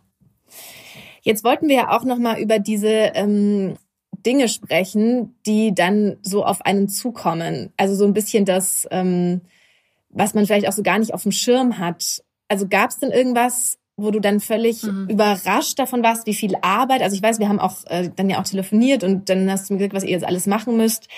Jetzt 1.23 1.45
wollten 1.45 1.69
wir 1.69 1.77
ja 1.77 1.91
auch 1.91 2.05
noch 2.05 2.19
mal 2.19 2.41
über 2.41 2.59
diese 2.59 2.89
ähm, 2.89 3.77
Dinge 4.25 4.49
sprechen, 4.49 5.37
die 5.47 5.75
dann 5.75 6.17
so 6.23 6.45
auf 6.45 6.63
einen 6.63 6.89
zukommen. 6.89 7.73
Also 7.77 7.95
so 7.95 8.05
ein 8.05 8.15
bisschen 8.15 8.45
das, 8.45 8.87
ähm, 8.91 9.43
was 10.11 10.35
man 10.35 10.47
vielleicht 10.47 10.69
auch 10.69 10.73
so 10.73 10.83
gar 10.83 10.99
nicht 10.99 11.15
auf 11.15 11.23
dem 11.23 11.33
Schirm 11.33 11.79
hat. 11.79 12.23
Also 12.49 12.67
gab 12.69 12.91
es 12.91 12.99
denn 12.99 13.11
irgendwas, 13.11 13.79
wo 13.99 14.11
du 14.11 14.21
dann 14.21 14.41
völlig 14.41 14.85
mhm. 14.85 15.09
überrascht 15.11 15.79
davon 15.79 16.03
warst, 16.03 16.27
wie 16.27 16.35
viel 16.35 16.55
Arbeit? 16.63 17.03
Also 17.03 17.17
ich 17.17 17.23
weiß, 17.23 17.41
wir 17.41 17.49
haben 17.49 17.59
auch 17.59 17.85
äh, 17.87 18.11
dann 18.15 18.31
ja 18.31 18.41
auch 18.41 18.45
telefoniert 18.45 19.03
und 19.05 19.29
dann 19.29 19.51
hast 19.51 19.69
du 19.69 19.75
mir 19.75 19.79
gesagt, 19.79 19.95
was 19.95 20.05
ihr 20.05 20.11
jetzt 20.11 20.27
alles 20.27 20.47
machen 20.47 20.77
müsst. 20.77 21.09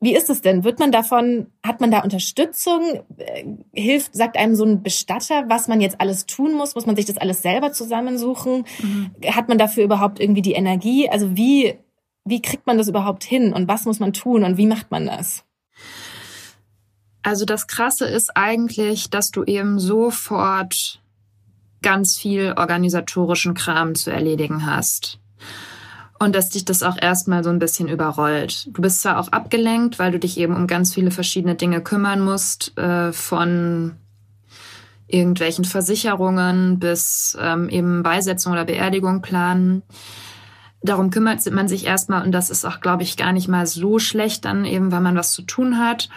Wie 0.00 0.14
ist 0.14 0.30
es 0.30 0.42
denn? 0.42 0.62
Wird 0.62 0.78
man 0.78 0.92
davon, 0.92 1.48
hat 1.64 1.80
man 1.80 1.90
da 1.90 2.00
Unterstützung? 2.00 3.00
Äh, 3.16 3.44
hilft, 3.74 4.14
sagt 4.14 4.36
einem 4.36 4.54
so 4.54 4.64
ein 4.64 4.82
Bestatter, 4.82 5.48
was 5.48 5.66
man 5.68 5.80
jetzt 5.80 6.00
alles 6.00 6.26
tun 6.26 6.54
muss? 6.54 6.74
Muss 6.74 6.86
man 6.86 6.96
sich 6.96 7.06
das 7.06 7.18
alles 7.18 7.42
selber 7.42 7.72
zusammensuchen? 7.72 8.64
Mhm. 8.82 9.10
Hat 9.26 9.48
man 9.48 9.58
dafür 9.58 9.84
überhaupt 9.84 10.20
irgendwie 10.20 10.42
die 10.42 10.52
Energie? 10.52 11.08
Also 11.08 11.36
wie, 11.36 11.74
wie 12.24 12.40
kriegt 12.40 12.66
man 12.66 12.78
das 12.78 12.88
überhaupt 12.88 13.24
hin 13.24 13.52
und 13.52 13.66
was 13.68 13.84
muss 13.84 13.98
man 13.98 14.12
tun 14.12 14.44
und 14.44 14.58
wie 14.58 14.66
macht 14.66 14.92
man 14.92 15.06
das? 15.06 15.44
Also 17.26 17.44
das 17.44 17.66
Krasse 17.66 18.06
ist 18.06 18.36
eigentlich, 18.36 19.10
dass 19.10 19.32
du 19.32 19.42
eben 19.42 19.80
sofort 19.80 21.00
ganz 21.82 22.16
viel 22.16 22.54
organisatorischen 22.56 23.54
Kram 23.54 23.96
zu 23.96 24.12
erledigen 24.12 24.64
hast 24.64 25.18
und 26.20 26.36
dass 26.36 26.50
dich 26.50 26.64
das 26.64 26.84
auch 26.84 26.96
erstmal 26.96 27.42
so 27.42 27.50
ein 27.50 27.58
bisschen 27.58 27.88
überrollt. 27.88 28.68
Du 28.72 28.80
bist 28.80 29.02
zwar 29.02 29.18
auch 29.18 29.32
abgelenkt, 29.32 29.98
weil 29.98 30.12
du 30.12 30.20
dich 30.20 30.38
eben 30.38 30.54
um 30.54 30.68
ganz 30.68 30.94
viele 30.94 31.10
verschiedene 31.10 31.56
Dinge 31.56 31.80
kümmern 31.80 32.20
musst, 32.20 32.78
äh, 32.78 33.12
von 33.12 33.96
irgendwelchen 35.08 35.64
Versicherungen 35.64 36.78
bis 36.78 37.36
ähm, 37.40 37.68
eben 37.68 38.04
Beisetzung 38.04 38.52
oder 38.52 38.66
Beerdigung 38.66 39.20
planen. 39.20 39.82
Darum 40.80 41.10
kümmert 41.10 41.44
man 41.50 41.66
sich 41.66 41.86
erstmal 41.86 42.24
und 42.24 42.30
das 42.30 42.50
ist 42.50 42.64
auch, 42.64 42.78
glaube 42.80 43.02
ich, 43.02 43.16
gar 43.16 43.32
nicht 43.32 43.48
mal 43.48 43.66
so 43.66 43.98
schlecht 43.98 44.44
dann 44.44 44.64
eben, 44.64 44.92
weil 44.92 45.00
man 45.00 45.16
was 45.16 45.32
zu 45.32 45.42
tun 45.42 45.80
hat. 45.80 46.08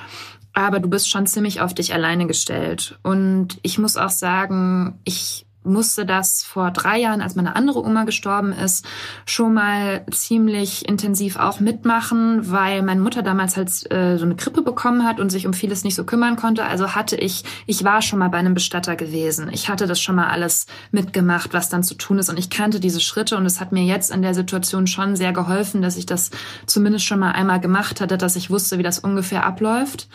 Aber 0.60 0.82
du 0.82 0.90
bist 0.90 1.10
schon 1.10 1.26
ziemlich 1.26 1.62
auf 1.62 1.74
dich 1.74 1.94
alleine 1.94 2.28
gestellt. 2.28 3.00
Und 3.02 3.60
ich 3.62 3.78
muss 3.78 3.96
auch 3.96 4.10
sagen, 4.10 5.00
ich 5.06 5.46
musste 5.64 6.06
das 6.06 6.44
vor 6.44 6.72
drei 6.72 7.00
Jahren, 7.00 7.22
als 7.22 7.36
meine 7.36 7.56
andere 7.56 7.84
Oma 7.84 8.06
gestorben 8.06 8.54
ist, 8.54 8.86
schon 9.26 9.54
mal 9.54 10.06
ziemlich 10.12 10.88
intensiv 10.88 11.38
auch 11.38 11.60
mitmachen, 11.60 12.50
weil 12.52 12.82
meine 12.82 13.02
Mutter 13.02 13.22
damals 13.22 13.58
halt 13.58 13.70
äh, 13.92 14.18
so 14.18 14.26
eine 14.26 14.36
Grippe 14.36 14.62
bekommen 14.62 15.06
hat 15.06 15.20
und 15.20 15.30
sich 15.30 15.46
um 15.46 15.54
vieles 15.54 15.84
nicht 15.84 15.96
so 15.96 16.06
kümmern 16.06 16.38
konnte. 16.38 16.64
Also 16.64 16.96
hatte 16.96 17.18
ich, 17.18 17.44
ich 17.66 17.84
war 17.84 18.02
schon 18.02 18.20
mal 18.20 18.30
bei 18.30 18.38
einem 18.38 18.54
Bestatter 18.54 18.96
gewesen. 18.96 19.50
Ich 19.52 19.70
hatte 19.70 19.86
das 19.86 20.00
schon 20.00 20.16
mal 20.16 20.28
alles 20.28 20.66
mitgemacht, 20.92 21.54
was 21.54 21.70
dann 21.70 21.84
zu 21.84 21.96
tun 21.96 22.20
ist 22.20 22.30
und 22.30 22.40
ich 22.40 22.50
kannte 22.50 22.80
diese 22.80 23.02
Schritte 23.02 23.38
und 23.38 23.46
es 23.46 23.60
hat 23.60 23.72
mir 23.72 23.84
jetzt 23.84 24.12
in 24.12 24.22
der 24.22 24.34
Situation 24.34 24.88
schon 24.88 25.16
sehr 25.16 25.34
geholfen, 25.34 25.82
dass 25.82 25.98
ich 25.98 26.06
das 26.06 26.32
zumindest 26.66 27.06
schon 27.06 27.20
mal 27.20 27.32
einmal 27.32 27.60
gemacht 27.60 28.02
hatte, 28.02 28.18
dass 28.18 28.36
ich 28.36 28.50
wusste, 28.50 28.78
wie 28.78 28.84
das 28.84 29.00
ungefähr 29.00 29.46
abläuft. 29.46 30.08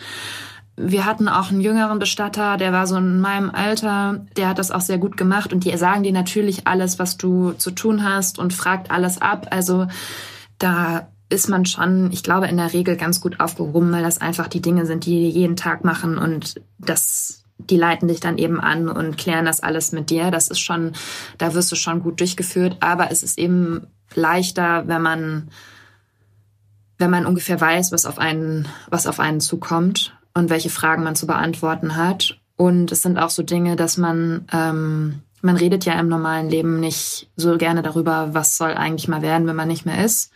Wir 0.77 1.05
hatten 1.05 1.29
auch 1.29 1.51
einen 1.51 1.61
jüngeren 1.61 1.99
Bestatter, 1.99 2.57
der 2.57 2.73
war 2.73 2.85
so 2.85 2.97
in 2.97 3.21
meinem 3.21 3.49
Alter, 3.49 4.25
der 4.35 4.49
hat 4.49 4.59
das 4.59 4.71
auch 4.71 4.81
sehr 4.81 4.97
gut 4.97 5.15
gemacht 5.15 5.53
und 5.53 5.63
die 5.63 5.75
sagen 5.77 6.03
dir 6.03 6.11
natürlich 6.11 6.67
alles, 6.67 6.99
was 6.99 7.15
du 7.15 7.53
zu 7.53 7.71
tun 7.71 8.03
hast 8.03 8.39
und 8.39 8.53
fragt 8.53 8.91
alles 8.91 9.21
ab. 9.21 9.47
Also 9.51 9.87
da 10.59 11.07
ist 11.29 11.47
man 11.47 11.65
schon, 11.65 12.11
ich 12.11 12.23
glaube, 12.23 12.47
in 12.47 12.57
der 12.57 12.73
Regel 12.73 12.97
ganz 12.97 13.21
gut 13.21 13.39
aufgehoben, 13.39 13.91
weil 13.93 14.03
das 14.03 14.19
einfach 14.19 14.47
die 14.49 14.61
Dinge 14.61 14.85
sind, 14.85 15.05
die 15.05 15.29
jeden 15.29 15.55
Tag 15.55 15.85
machen 15.85 16.17
und 16.17 16.61
das, 16.77 17.43
die 17.57 17.77
leiten 17.77 18.09
dich 18.09 18.19
dann 18.19 18.37
eben 18.37 18.59
an 18.59 18.89
und 18.89 19.17
klären 19.17 19.45
das 19.45 19.61
alles 19.61 19.93
mit 19.93 20.09
dir. 20.09 20.29
Das 20.29 20.49
ist 20.49 20.59
schon, 20.59 20.91
da 21.37 21.53
wirst 21.53 21.71
du 21.71 21.77
schon 21.77 22.03
gut 22.03 22.19
durchgeführt, 22.19 22.77
aber 22.81 23.11
es 23.11 23.23
ist 23.23 23.39
eben 23.39 23.87
leichter, 24.13 24.87
wenn 24.87 25.01
man, 25.01 25.49
wenn 26.97 27.09
man 27.09 27.25
ungefähr 27.25 27.59
weiß, 27.59 27.93
was 27.93 28.05
auf 28.05 28.19
einen, 28.19 28.67
was 28.89 29.07
auf 29.07 29.21
einen 29.21 29.39
zukommt 29.39 30.13
und 30.35 30.49
welche 30.49 30.69
Fragen 30.69 31.03
man 31.03 31.15
zu 31.15 31.25
beantworten 31.25 31.95
hat. 31.95 32.37
Und 32.57 32.91
es 32.91 33.01
sind 33.01 33.17
auch 33.17 33.31
so 33.31 33.41
Dinge, 33.41 33.75
dass 33.75 33.97
man, 33.97 34.45
ähm, 34.51 35.21
man 35.41 35.57
redet 35.57 35.85
ja 35.85 35.99
im 35.99 36.07
normalen 36.07 36.49
Leben 36.49 36.79
nicht 36.79 37.29
so 37.35 37.57
gerne 37.57 37.81
darüber, 37.81 38.33
was 38.33 38.57
soll 38.57 38.73
eigentlich 38.73 39.07
mal 39.07 39.21
werden, 39.21 39.47
wenn 39.47 39.55
man 39.55 39.67
nicht 39.67 39.85
mehr 39.85 40.03
ist. 40.05 40.31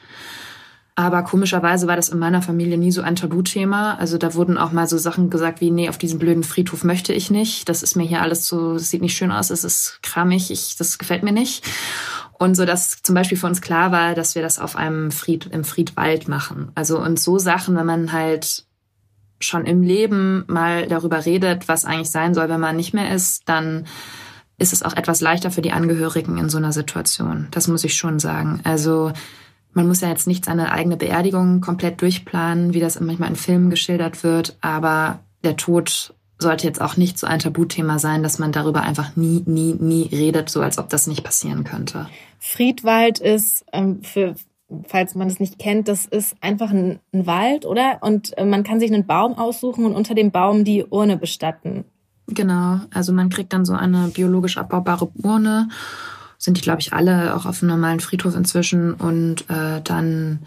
Aber 0.95 1.23
komischerweise 1.23 1.87
war 1.87 1.95
das 1.95 2.09
in 2.09 2.19
meiner 2.19 2.41
Familie 2.41 2.77
nie 2.77 2.91
so 2.91 3.01
ein 3.01 3.15
Tabuthema. 3.15 3.95
Also 3.95 4.17
da 4.17 4.33
wurden 4.33 4.57
auch 4.57 4.73
mal 4.73 4.85
so 4.85 4.97
Sachen 4.97 5.29
gesagt 5.29 5.61
wie, 5.61 5.71
nee, 5.71 5.87
auf 5.87 5.97
diesem 5.97 6.19
blöden 6.19 6.43
Friedhof 6.43 6.83
möchte 6.83 7.13
ich 7.13 7.31
nicht. 7.31 7.69
Das 7.69 7.83
ist 7.83 7.95
mir 7.95 8.03
hier 8.03 8.21
alles 8.21 8.47
so, 8.47 8.73
das 8.73 8.89
sieht 8.89 9.01
nicht 9.01 9.15
schön 9.15 9.31
aus, 9.31 9.49
es 9.49 9.63
ist 9.63 9.99
kramig, 10.03 10.51
ich, 10.51 10.75
das 10.77 10.97
gefällt 10.97 11.23
mir 11.23 11.31
nicht. 11.31 11.63
Und 12.33 12.55
so, 12.55 12.65
dass 12.65 13.01
zum 13.01 13.15
Beispiel 13.15 13.37
für 13.37 13.47
uns 13.47 13.61
klar 13.61 13.93
war, 13.93 14.13
dass 14.13 14.35
wir 14.35 14.41
das 14.41 14.59
auf 14.59 14.75
einem 14.75 15.11
Fried, 15.11 15.45
im 15.45 15.63
Friedwald 15.63 16.27
machen. 16.27 16.73
Also 16.75 16.99
und 16.99 17.17
so 17.17 17.37
Sachen, 17.37 17.77
wenn 17.77 17.85
man 17.85 18.11
halt 18.11 18.65
schon 19.39 19.65
im 19.65 19.81
Leben 19.81 20.43
mal 20.47 20.87
darüber 20.87 21.25
redet, 21.25 21.67
was 21.67 21.85
eigentlich 21.85 22.11
sein 22.11 22.33
soll, 22.33 22.49
wenn 22.49 22.59
man 22.59 22.75
nicht 22.75 22.93
mehr 22.93 23.13
ist, 23.13 23.47
dann 23.47 23.85
ist 24.57 24.73
es 24.73 24.83
auch 24.83 24.95
etwas 24.95 25.21
leichter 25.21 25.51
für 25.51 25.61
die 25.61 25.71
Angehörigen 25.71 26.37
in 26.37 26.49
so 26.49 26.57
einer 26.57 26.73
Situation. 26.73 27.47
Das 27.51 27.67
muss 27.67 27.83
ich 27.83 27.95
schon 27.95 28.19
sagen. 28.19 28.59
Also 28.65 29.13
man 29.73 29.87
muss 29.87 30.01
ja 30.01 30.09
jetzt 30.09 30.27
nicht 30.27 30.45
seine 30.45 30.71
eigene 30.71 30.97
Beerdigung 30.97 31.61
komplett 31.61 32.01
durchplanen, 32.01 32.73
wie 32.73 32.79
das 32.79 32.99
manchmal 32.99 33.29
in 33.29 33.35
Filmen 33.35 33.69
geschildert 33.69 34.23
wird, 34.23 34.57
aber 34.61 35.19
der 35.43 35.55
Tod 35.55 36.13
sollte 36.37 36.67
jetzt 36.67 36.81
auch 36.81 36.97
nicht 36.97 37.19
so 37.19 37.27
ein 37.27 37.39
Tabuthema 37.39 37.99
sein, 37.99 38.23
dass 38.23 38.39
man 38.39 38.51
darüber 38.51 38.81
einfach 38.81 39.15
nie, 39.15 39.43
nie, 39.45 39.73
nie 39.73 40.09
redet, 40.11 40.49
so 40.49 40.61
als 40.61 40.77
ob 40.77 40.89
das 40.89 41.05
nicht 41.05 41.23
passieren 41.23 41.65
könnte. 41.65 42.07
Friedwald 42.39 43.19
ist 43.19 43.65
ähm, 43.73 44.01
für 44.01 44.35
falls 44.87 45.15
man 45.15 45.27
es 45.27 45.39
nicht 45.39 45.59
kennt, 45.59 45.87
das 45.87 46.05
ist 46.05 46.35
einfach 46.41 46.69
ein, 46.69 46.99
ein, 47.13 47.25
Wald, 47.25 47.65
oder? 47.65 47.99
Und 48.01 48.37
äh, 48.37 48.45
man 48.45 48.63
kann 48.63 48.79
sich 48.79 48.91
einen 48.91 49.07
Baum 49.07 49.37
aussuchen 49.37 49.85
und 49.85 49.95
unter 49.95 50.15
dem 50.15 50.31
Baum 50.31 50.63
die 50.63 50.85
Urne 50.85 51.17
bestatten. 51.17 51.85
Genau, 52.27 52.79
also 52.93 53.11
man 53.11 53.29
kriegt 53.29 53.53
dann 53.53 53.65
so 53.65 53.73
eine 53.73 54.09
biologisch 54.09 54.57
abbaubare 54.57 55.09
Urne. 55.15 55.69
Sind 56.37 56.57
die, 56.57 56.61
glaube 56.61 56.81
ich, 56.81 56.93
alle 56.93 57.35
auch 57.35 57.45
auf 57.45 57.61
einem 57.61 57.71
normalen 57.71 57.99
Friedhof 57.99 58.35
inzwischen. 58.35 58.93
Und 58.93 59.49
äh, 59.49 59.81
dann 59.83 60.39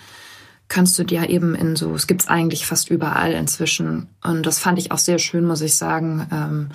kannst 0.68 0.98
du 0.98 1.04
dir 1.04 1.28
eben 1.28 1.54
in 1.54 1.76
so, 1.76 1.94
es 1.94 2.06
gibt's 2.06 2.28
eigentlich 2.28 2.64
fast 2.64 2.88
überall 2.90 3.32
inzwischen. 3.32 4.08
Und 4.22 4.46
das 4.46 4.58
fand 4.58 4.78
ich 4.78 4.92
auch 4.92 4.98
sehr 4.98 5.18
schön, 5.18 5.44
muss 5.44 5.60
ich 5.60 5.76
sagen. 5.76 6.26
Ähm, 6.32 6.68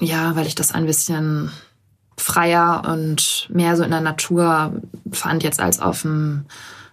ja, 0.00 0.34
weil 0.34 0.46
ich 0.46 0.54
das 0.54 0.72
ein 0.72 0.86
bisschen 0.86 1.50
freier 2.18 2.82
und 2.86 3.48
mehr 3.50 3.76
so 3.76 3.82
in 3.82 3.90
der 3.90 4.00
Natur 4.00 4.72
fand 5.12 5.42
jetzt 5.42 5.60
als 5.60 5.80
auf 5.80 6.02
dem 6.02 6.44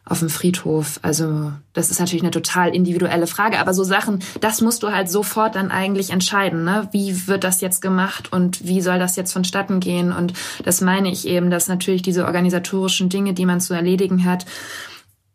auf 0.08 0.20
dem 0.20 0.30
Friedhof. 0.30 1.00
Also 1.02 1.52
das 1.74 1.90
ist 1.90 2.00
natürlich 2.00 2.22
eine 2.22 2.32
total 2.32 2.76
individuelle 2.76 3.26
Frage, 3.26 3.58
aber 3.58 3.74
so 3.74 3.84
Sachen, 3.84 4.20
das 4.40 4.62
musst 4.62 4.84
du 4.84 4.92
halt 4.92 5.10
sofort 5.10 5.56
dann 5.56 5.72
eigentlich 5.72 6.12
entscheiden. 6.12 6.64
Ne? 6.64 6.88
Wie 6.92 7.28
wird 7.28 7.44
das 7.44 7.60
jetzt 7.60 7.82
gemacht 7.82 8.32
und 8.32 8.68
wie 8.68 8.82
soll 8.82 9.00
das 9.00 9.16
jetzt 9.16 9.34
vonstatten 9.34 9.80
gehen? 9.80 10.12
Und 10.12 10.34
das 10.64 10.82
meine 10.82 11.12
ich 11.12 11.28
eben, 11.28 11.50
dass 11.50 11.68
natürlich 11.68 12.04
diese 12.04 12.26
organisatorischen 12.26 13.10
Dinge, 13.10 13.34
die 13.34 13.48
man 13.48 13.60
zu 13.60 13.74
erledigen 13.74 14.26
hat, 14.26 14.46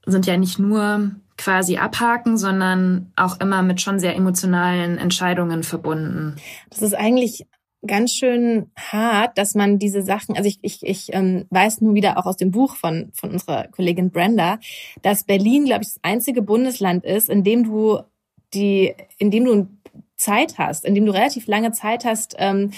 sind 0.07 0.27
ja 0.27 0.37
nicht 0.37 0.61
nur 0.61 1.11
quasi 1.37 1.79
abhaken, 1.79 2.37
sondern 2.37 3.13
auch 3.17 3.41
immer 3.41 3.63
mit 3.63 3.81
schon 3.81 3.99
sehr 3.99 4.15
emotionalen 4.15 4.99
Entscheidungen 4.99 5.63
verbunden. 5.65 6.37
Das 6.69 6.83
ist 6.83 6.95
eigentlich 6.95 7.47
ganz 7.87 8.13
schön 8.13 8.71
hart, 8.77 9.39
dass 9.39 9.55
man 9.55 9.79
diese 9.79 10.03
Sachen, 10.03 10.37
also 10.37 10.49
ich, 10.49 10.59
ich, 10.63 10.83
ich 10.83 11.15
ähm, 11.15 11.47
weiß 11.51 11.81
nur 11.81 11.95
wieder 11.95 12.19
auch 12.19 12.27
aus 12.27 12.37
dem 12.37 12.51
Buch 12.51 12.77
von, 12.77 13.11
von 13.15 13.31
unserer 13.31 13.69
Kollegin 13.69 14.11
Brenda, 14.11 14.59
dass 15.03 15.25
Berlin, 15.25 15.65
glaube 15.65 15.83
ich, 15.83 15.89
das 15.89 16.01
einzige 16.03 16.43
Bundesland 16.43 17.05
ist, 17.05 17.31
in 17.31 17.43
dem 17.43 17.65
du 17.65 18.01
die, 18.53 18.95
in 19.19 19.31
dem 19.31 19.45
du 19.45 19.69
Zeit 20.17 20.59
hast, 20.59 20.85
in 20.85 20.95
dem 20.95 21.07
du 21.07 21.13
relativ 21.13 21.47
lange 21.47 21.73
Zeit 21.73 22.05
hast, 22.05 22.37
ähm, 22.39 22.73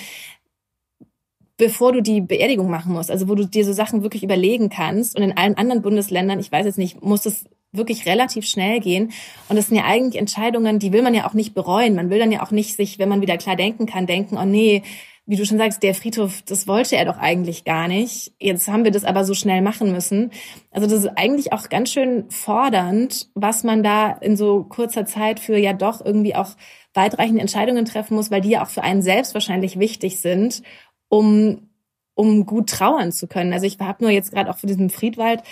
bevor 1.57 1.93
du 1.93 2.01
die 2.01 2.21
Beerdigung 2.21 2.71
machen 2.71 2.93
musst. 2.93 3.11
Also 3.11 3.29
wo 3.29 3.35
du 3.35 3.47
dir 3.47 3.65
so 3.65 3.73
Sachen 3.73 4.03
wirklich 4.03 4.23
überlegen 4.23 4.69
kannst. 4.69 5.17
Und 5.17 5.23
in 5.23 5.37
allen 5.37 5.57
anderen 5.57 5.83
Bundesländern, 5.83 6.38
ich 6.38 6.51
weiß 6.51 6.67
jetzt 6.67 6.79
nicht, 6.79 7.03
muss 7.03 7.27
es 7.27 7.45
wirklich 7.73 8.07
relativ 8.07 8.47
schnell 8.47 8.81
gehen. 8.81 9.13
Und 9.49 9.57
das 9.57 9.69
sind 9.69 9.77
ja 9.77 9.85
eigentlich 9.85 10.21
Entscheidungen, 10.21 10.79
die 10.79 10.93
will 10.93 11.03
man 11.03 11.15
ja 11.15 11.27
auch 11.27 11.33
nicht 11.33 11.55
bereuen. 11.55 11.95
Man 11.95 12.11
will 12.11 12.19
dann 12.19 12.33
ja 12.33 12.43
auch 12.43 12.51
nicht 12.51 12.77
sich, 12.77 12.99
wenn 12.99 13.09
man 13.09 13.23
wieder 13.23 13.39
klar 13.39 13.57
denken 13.57 13.87
kann, 13.87 14.07
denken, 14.07 14.37
oh 14.37 14.45
nee, 14.45 14.83
wie 15.25 15.37
du 15.37 15.47
schon 15.47 15.59
sagst, 15.59 15.83
der 15.83 15.95
Friedhof, 15.95 16.43
das 16.43 16.67
wollte 16.67 16.97
er 16.97 17.05
doch 17.05 17.17
eigentlich 17.17 17.65
gar 17.65 17.87
nicht. 17.87 18.33
Jetzt 18.41 18.69
haben 18.69 18.85
wir 18.85 18.91
das 18.91 19.05
aber 19.05 19.25
so 19.25 19.35
schnell 19.35 19.63
machen 19.63 19.93
müssen. 19.93 20.33
Also 20.73 20.89
das 20.89 21.05
ist 21.05 21.11
eigentlich 21.17 21.53
auch 21.53 21.69
ganz 21.69 21.91
schön 21.91 22.29
fordernd, 22.29 23.31
was 23.35 23.63
man 23.63 23.83
da 23.83 24.11
in 24.11 24.37
so 24.37 24.65
kurzer 24.65 25.07
Zeit 25.07 25.39
für 25.39 25.57
ja 25.57 25.73
doch 25.73 26.05
irgendwie 26.05 26.35
auch 26.35 26.51
weitreichende 26.93 27.41
Entscheidungen 27.41 27.85
treffen 27.85 28.17
muss, 28.17 28.31
weil 28.31 28.41
die 28.41 28.51
ja 28.51 28.65
auch 28.65 28.69
für 28.69 28.83
einen 28.83 29.01
selbst 29.01 29.33
wahrscheinlich 29.33 29.79
wichtig 29.79 30.21
sind, 30.21 30.63
um 31.09 31.69
um 32.15 32.45
gut 32.45 32.69
trauern 32.69 33.11
zu 33.11 33.27
können. 33.27 33.53
Also 33.53 33.67
ich 33.67 33.79
habe 33.79 34.05
nur 34.05 34.13
jetzt 34.13 34.33
gerade 34.33 34.51
auch 34.51 34.59
für 34.59 34.67
diesen 34.67 34.91
Friedwald 34.91 35.43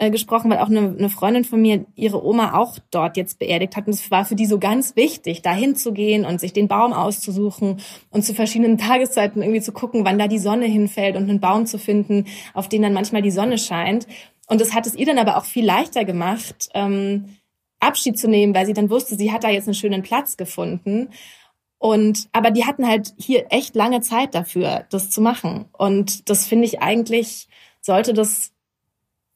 äh, 0.00 0.10
gesprochen, 0.10 0.50
weil 0.50 0.60
auch 0.60 0.70
eine, 0.70 0.96
eine 0.98 1.10
Freundin 1.10 1.44
von 1.44 1.60
mir 1.60 1.84
ihre 1.94 2.24
Oma 2.24 2.54
auch 2.58 2.78
dort 2.90 3.18
jetzt 3.18 3.38
beerdigt 3.38 3.76
hat. 3.76 3.86
Und 3.86 3.92
es 3.92 4.10
war 4.10 4.24
für 4.24 4.34
die 4.34 4.46
so 4.46 4.58
ganz 4.58 4.96
wichtig, 4.96 5.42
da 5.42 5.52
hinzugehen 5.52 6.24
und 6.24 6.40
sich 6.40 6.54
den 6.54 6.68
Baum 6.68 6.94
auszusuchen 6.94 7.80
und 8.08 8.24
zu 8.24 8.32
verschiedenen 8.32 8.78
Tageszeiten 8.78 9.42
irgendwie 9.42 9.60
zu 9.60 9.72
gucken, 9.72 10.06
wann 10.06 10.18
da 10.18 10.26
die 10.26 10.38
Sonne 10.38 10.64
hinfällt 10.64 11.16
und 11.16 11.28
einen 11.28 11.40
Baum 11.40 11.66
zu 11.66 11.78
finden, 11.78 12.24
auf 12.54 12.66
den 12.66 12.80
dann 12.80 12.94
manchmal 12.94 13.20
die 13.20 13.30
Sonne 13.30 13.58
scheint. 13.58 14.06
Und 14.48 14.62
das 14.62 14.72
hat 14.72 14.86
es 14.86 14.94
ihr 14.94 15.04
dann 15.04 15.18
aber 15.18 15.36
auch 15.36 15.44
viel 15.44 15.66
leichter 15.66 16.06
gemacht, 16.06 16.70
ähm, 16.72 17.36
Abschied 17.78 18.18
zu 18.18 18.26
nehmen, 18.26 18.54
weil 18.54 18.64
sie 18.64 18.72
dann 18.72 18.88
wusste, 18.88 19.16
sie 19.16 19.32
hat 19.32 19.44
da 19.44 19.50
jetzt 19.50 19.68
einen 19.68 19.74
schönen 19.74 20.02
Platz 20.02 20.38
gefunden. 20.38 21.10
Und, 21.76 22.30
aber 22.32 22.50
die 22.50 22.64
hatten 22.64 22.86
halt 22.86 23.12
hier 23.18 23.46
echt 23.50 23.74
lange 23.74 24.00
Zeit 24.00 24.34
dafür, 24.34 24.86
das 24.90 25.10
zu 25.10 25.20
machen. 25.20 25.66
Und 25.72 26.30
das 26.30 26.46
finde 26.46 26.64
ich 26.64 26.80
eigentlich, 26.80 27.48
sollte 27.82 28.14
das, 28.14 28.52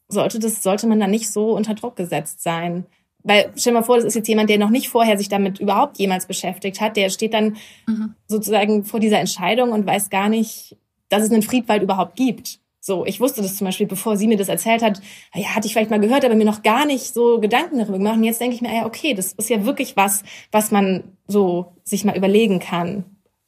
sollte 0.08 0.38
das, 0.38 0.62
sollte 0.62 0.86
man 0.86 1.00
da 1.00 1.06
nicht 1.06 1.30
so 1.30 1.56
unter 1.56 1.74
Druck 1.74 1.96
gesetzt 1.96 2.42
sein. 2.42 2.86
Weil, 3.22 3.52
stell 3.56 3.72
dir 3.72 3.80
mal 3.80 3.84
vor, 3.84 3.96
das 3.96 4.04
ist 4.04 4.14
jetzt 4.14 4.28
jemand, 4.28 4.50
der 4.50 4.58
noch 4.58 4.70
nicht 4.70 4.88
vorher 4.88 5.16
sich 5.16 5.30
damit 5.30 5.58
überhaupt 5.58 5.98
jemals 5.98 6.26
beschäftigt 6.26 6.80
hat. 6.80 6.96
Der 6.96 7.08
steht 7.08 7.32
dann 7.32 7.56
mhm. 7.86 8.14
sozusagen 8.26 8.84
vor 8.84 9.00
dieser 9.00 9.18
Entscheidung 9.18 9.72
und 9.72 9.86
weiß 9.86 10.10
gar 10.10 10.28
nicht, 10.28 10.76
dass 11.08 11.22
es 11.22 11.30
einen 11.30 11.42
Friedwald 11.42 11.82
überhaupt 11.82 12.16
gibt. 12.16 12.60
So, 12.80 13.06
ich 13.06 13.18
wusste 13.18 13.40
das 13.40 13.56
zum 13.56 13.64
Beispiel, 13.64 13.86
bevor 13.86 14.18
sie 14.18 14.28
mir 14.28 14.36
das 14.36 14.50
erzählt 14.50 14.82
hat, 14.82 15.00
ja, 15.34 15.54
hatte 15.54 15.66
ich 15.66 15.72
vielleicht 15.72 15.88
mal 15.88 16.00
gehört, 16.00 16.22
aber 16.22 16.34
mir 16.34 16.44
noch 16.44 16.62
gar 16.62 16.84
nicht 16.84 17.14
so 17.14 17.40
Gedanken 17.40 17.78
darüber 17.78 17.96
gemacht. 17.96 18.16
Und 18.16 18.24
jetzt 18.24 18.42
denke 18.42 18.56
ich 18.56 18.60
mir, 18.60 18.74
ja, 18.74 18.84
okay, 18.84 19.14
das 19.14 19.32
ist 19.32 19.48
ja 19.48 19.64
wirklich 19.64 19.96
was, 19.96 20.22
was 20.52 20.70
man 20.70 21.16
so 21.26 21.72
sich 21.82 22.04
mal 22.04 22.14
überlegen 22.14 22.58
kann. 22.58 23.04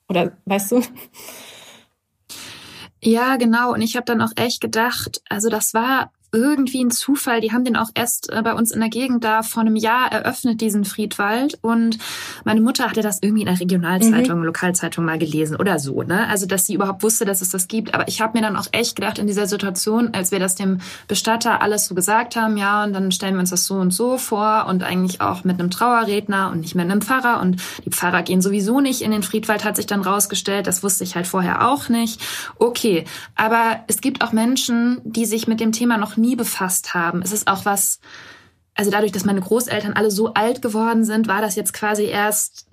Oder 0.09 0.39
weißt 0.47 0.73
du? 0.73 0.81
Ja, 3.03 3.37
genau. 3.37 3.75
Und 3.75 3.83
ich 3.83 3.95
habe 3.95 4.07
dann 4.07 4.23
auch 4.23 4.33
echt 4.37 4.63
gedacht, 4.63 5.21
also 5.29 5.51
das 5.51 5.75
war 5.75 6.13
irgendwie 6.37 6.85
ein 6.85 6.91
Zufall. 6.91 7.41
Die 7.41 7.53
haben 7.53 7.65
den 7.65 7.77
auch 7.77 7.89
erst 7.95 8.31
äh, 8.31 8.43
bei 8.43 8.53
uns 8.53 8.71
in 8.71 8.81
der 8.81 8.91
Gegend 8.91 9.25
da 9.25 9.43
vor 9.43 9.63
einem 9.63 9.75
Jahr 9.75 10.13
eröffnet, 10.13 10.61
diesen 10.61 10.85
Friedwald. 10.85 11.59
Und 11.63 11.99
meine 12.45 12.61
Mutter 12.61 12.89
hatte 12.89 13.01
das 13.01 13.21
irgendwie 13.23 13.43
in 13.43 13.49
der 13.49 13.59
Regionalzeitung, 13.59 14.41
mhm. 14.41 14.45
Lokalzeitung 14.45 15.05
mal 15.05 15.19
gelesen 15.19 15.57
oder 15.57 15.79
so. 15.79 16.03
Ne? 16.03 16.29
Also, 16.29 16.47
dass 16.47 16.67
sie 16.67 16.75
überhaupt 16.75 17.03
wusste, 17.03 17.25
dass 17.25 17.41
es 17.41 17.49
das 17.49 17.69
gibt. 17.69 17.95
Aber 17.95 18.07
ich 18.07 18.21
habe 18.21 18.39
mir 18.39 18.43
dann 18.43 18.57
auch 18.57 18.67
echt 18.73 18.97
gedacht, 18.97 19.19
in 19.19 19.27
dieser 19.27 19.47
Situation, 19.47 20.11
als 20.13 20.31
wir 20.31 20.39
das 20.39 20.55
dem 20.55 20.79
Bestatter 21.09 21.63
alles 21.63 21.87
so 21.87 21.95
gesagt 21.95 22.37
haben, 22.37 22.59
ja, 22.59 22.85
und 22.85 22.93
dann 22.93 23.11
stellen 23.13 23.35
wir 23.35 23.41
uns 23.41 23.51
das 23.51 23.67
so 23.67 23.75
und 23.75 23.93
so 23.93 24.19
vor 24.19 24.67
und 24.69 24.83
eigentlich 24.83 25.21
auch 25.23 25.45
mit 25.45 25.59
einem 25.59 25.71
Trauerredner 25.71 26.51
und 26.53 26.61
nicht 26.61 26.75
mit 26.75 26.85
einem 26.85 27.01
Pfarrer. 27.01 27.41
Und 27.41 27.63
die 27.85 27.91
Pfarrer 27.91 28.23
gehen 28.23 28.43
sowieso 28.43 28.81
nicht 28.81 29.01
in 29.01 29.11
den 29.11 29.23
Friedwald, 29.23 29.65
hat 29.65 29.77
sich 29.77 29.87
dann 29.87 30.03
rausgestellt. 30.03 30.67
Das 30.67 30.83
wusste 30.83 31.05
ich 31.05 31.17
halt 31.17 31.27
vorher 31.27 31.67
auch 31.69 31.89
nicht. 31.89 32.21
Okay, 32.59 33.05
aber 33.35 33.81
es 33.87 34.01
gibt 34.01 34.23
auch 34.23 34.33
Menschen, 34.33 35.01
die 35.05 35.25
sich 35.25 35.49
mit 35.49 35.61
dem 35.61 35.73
Thema 35.73 35.97
noch 35.97 36.17
nie 36.17 36.26
befasst 36.35 36.95
haben. 36.95 37.23
Es 37.23 37.33
ist 37.33 37.47
auch 37.47 37.65
was, 37.65 38.01
also 38.75 38.91
dadurch, 38.91 39.13
dass 39.13 39.25
meine 39.25 39.41
Großeltern 39.41 39.93
alle 39.93 40.11
so 40.11 40.35
alt 40.35 40.63
geworden 40.63 41.05
sind, 41.05 41.29
war 41.29 41.41
das 41.41 41.55
jetzt 41.55 41.73
quasi 41.73 42.07
erst 42.07 42.67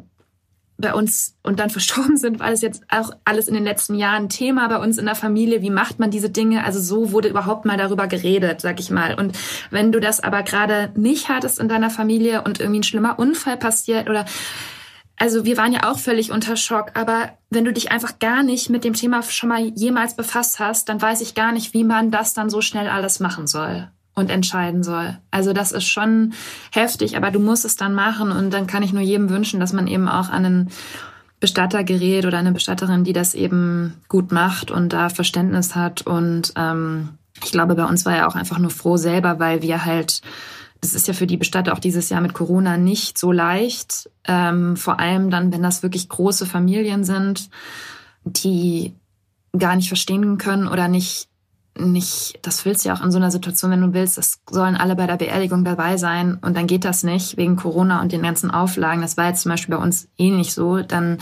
bei 0.78 0.94
uns 0.94 1.36
und 1.44 1.60
dann 1.60 1.70
verstorben 1.72 2.18
sind, 2.18 2.40
war 2.40 2.52
das 2.52 2.62
jetzt 2.62 2.84
auch 2.90 3.12
alles 3.26 3.48
in 3.48 3.54
den 3.54 3.64
letzten 3.64 3.96
Jahren 3.96 4.30
Thema 4.30 4.68
bei 4.68 4.78
uns 4.78 4.98
in 4.98 5.06
der 5.06 5.16
Familie. 5.16 5.62
Wie 5.62 5.70
macht 5.70 6.00
man 6.00 6.12
diese 6.12 6.30
Dinge? 6.30 6.64
Also 6.64 6.80
so 6.80 7.12
wurde 7.12 7.30
überhaupt 7.30 7.66
mal 7.66 7.78
darüber 7.78 8.08
geredet, 8.08 8.62
sag 8.62 8.80
ich 8.80 8.90
mal. 8.90 9.16
Und 9.16 9.38
wenn 9.72 9.92
du 9.92 10.00
das 10.00 10.20
aber 10.20 10.44
gerade 10.44 10.92
nicht 10.96 11.30
hattest 11.30 11.60
in 11.60 11.70
deiner 11.70 11.90
Familie 11.90 12.42
und 12.44 12.60
irgendwie 12.60 12.80
ein 12.80 12.84
schlimmer 12.84 13.20
Unfall 13.20 13.58
passiert 13.58 14.10
oder 14.10 14.26
also 15.18 15.46
wir 15.46 15.58
waren 15.58 15.74
ja 15.74 15.90
auch 15.92 16.00
völlig 16.00 16.32
unter 16.32 16.56
Schock, 16.56 16.92
aber 16.96 17.30
wenn 17.50 17.66
du 17.66 17.72
dich 17.72 17.92
einfach 17.92 18.20
gar 18.20 18.44
nicht 18.44 18.70
mit 18.70 18.84
dem 18.84 18.94
Thema 18.94 19.22
schon 19.24 19.50
mal 19.50 19.62
jemals 19.76 20.16
befasst 20.16 20.60
hast, 20.60 20.90
dann 20.90 21.02
weiß 21.02 21.22
ich 21.22 21.36
gar 21.36 21.52
nicht, 21.52 21.74
wie 21.74 21.84
man 21.84 22.12
das 22.12 22.34
dann 22.34 22.50
so 22.50 22.62
schnell 22.62 22.88
alles 22.88 23.20
machen 23.20 23.48
soll 23.48 23.90
und 24.16 24.30
entscheiden 24.30 24.84
soll. 24.84 25.18
Also 25.32 25.54
das 25.54 25.72
ist 25.72 25.86
schon 25.86 26.34
heftig, 26.72 27.18
aber 27.18 27.32
du 27.32 27.40
musst 27.40 27.66
es 27.66 27.76
dann 27.76 27.94
machen 27.94 28.32
und 28.32 28.52
dann 28.52 28.68
kann 28.68 28.84
ich 28.84 28.94
nur 28.94 29.02
jedem 29.02 29.30
wünschen, 29.30 29.60
dass 29.60 29.74
man 29.74 29.88
eben 29.88 30.08
auch 30.08 30.30
an 30.30 30.46
einen 30.46 30.70
Bestatter 31.40 31.84
gerät 31.84 32.26
oder 32.26 32.38
eine 32.38 32.52
Bestatterin, 32.52 33.04
die 33.04 33.14
das 33.14 33.34
eben 33.34 33.96
gut 34.08 34.32
macht 34.32 34.72
und 34.72 34.94
da 34.94 35.10
Verständnis 35.10 35.76
hat. 35.76 36.02
Und 36.04 36.54
ähm, 36.56 37.10
ich 37.44 37.52
glaube, 37.52 37.76
bei 37.76 37.86
uns 37.86 38.06
war 38.06 38.16
er 38.16 38.28
auch 38.28 38.36
einfach 38.36 38.60
nur 38.60 38.70
froh 38.70 38.98
selber, 38.98 39.40
weil 39.40 39.62
wir 39.62 39.84
halt 39.84 40.22
das 40.84 40.94
ist 40.94 41.08
ja 41.08 41.14
für 41.14 41.28
die 41.28 41.38
Bestatter 41.38 41.72
auch 41.72 41.80
dieses 41.80 42.10
Jahr 42.10 42.20
mit 42.20 42.34
Corona 42.34 42.76
nicht 42.76 43.18
so 43.18 43.32
leicht. 43.32 44.10
Ähm, 44.26 44.76
vor 44.76 45.00
allem 45.00 45.30
dann, 45.30 45.54
wenn 45.54 45.64
das 45.64 45.82
wirklich 45.82 46.10
große 46.10 46.46
Familien 46.46 47.06
sind, 47.06 47.50
die 48.26 48.94
gar 49.58 49.78
nicht 49.78 49.88
verstehen 49.88 50.38
können 50.38 50.68
oder 50.68 50.90
nicht, 50.90 51.30
nicht, 51.80 52.38
das 52.42 52.66
willst 52.66 52.84
du 52.84 52.90
ja 52.90 52.96
auch 52.96 53.02
in 53.02 53.12
so 53.12 53.18
einer 53.18 53.32
Situation, 53.32 53.72
wenn 53.72 53.80
du 53.80 53.94
willst, 53.94 54.18
das 54.18 54.42
sollen 54.50 54.76
alle 54.76 54.98
bei 54.98 55.08
der 55.08 55.16
Beerdigung 55.16 55.64
dabei 55.64 55.96
sein 55.96 56.38
und 56.42 56.58
dann 56.58 56.68
geht 56.68 56.84
das 56.84 57.04
nicht 57.04 57.38
wegen 57.38 57.56
Corona 57.56 58.02
und 58.02 58.12
den 58.12 58.22
ganzen 58.22 58.52
Auflagen. 58.52 59.02
Das 59.02 59.16
war 59.16 59.30
jetzt 59.30 59.44
zum 59.44 59.52
Beispiel 59.52 59.78
bei 59.78 59.82
uns 59.82 60.10
eh 60.18 60.32
nicht 60.32 60.54
so. 60.54 60.82
Dann 60.82 61.20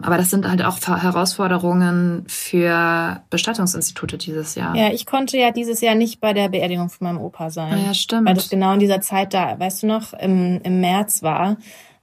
aber 0.00 0.16
das 0.16 0.30
sind 0.30 0.48
halt 0.48 0.62
auch 0.62 0.78
Herausforderungen 0.78 2.24
für 2.28 3.20
Bestattungsinstitute 3.30 4.16
dieses 4.16 4.54
Jahr. 4.54 4.76
Ja, 4.76 4.92
ich 4.92 5.06
konnte 5.06 5.36
ja 5.36 5.50
dieses 5.50 5.80
Jahr 5.80 5.96
nicht 5.96 6.20
bei 6.20 6.32
der 6.32 6.48
Beerdigung 6.48 6.88
von 6.88 7.06
meinem 7.06 7.20
Opa 7.20 7.50
sein. 7.50 7.72
Ah 7.72 7.86
ja, 7.88 7.94
stimmt. 7.94 8.28
Weil 8.28 8.34
das 8.34 8.48
genau 8.48 8.74
in 8.74 8.78
dieser 8.78 9.00
Zeit 9.00 9.34
da, 9.34 9.58
weißt 9.58 9.82
du 9.82 9.86
noch, 9.88 10.12
im, 10.12 10.60
im 10.62 10.80
März 10.80 11.22
war, 11.24 11.56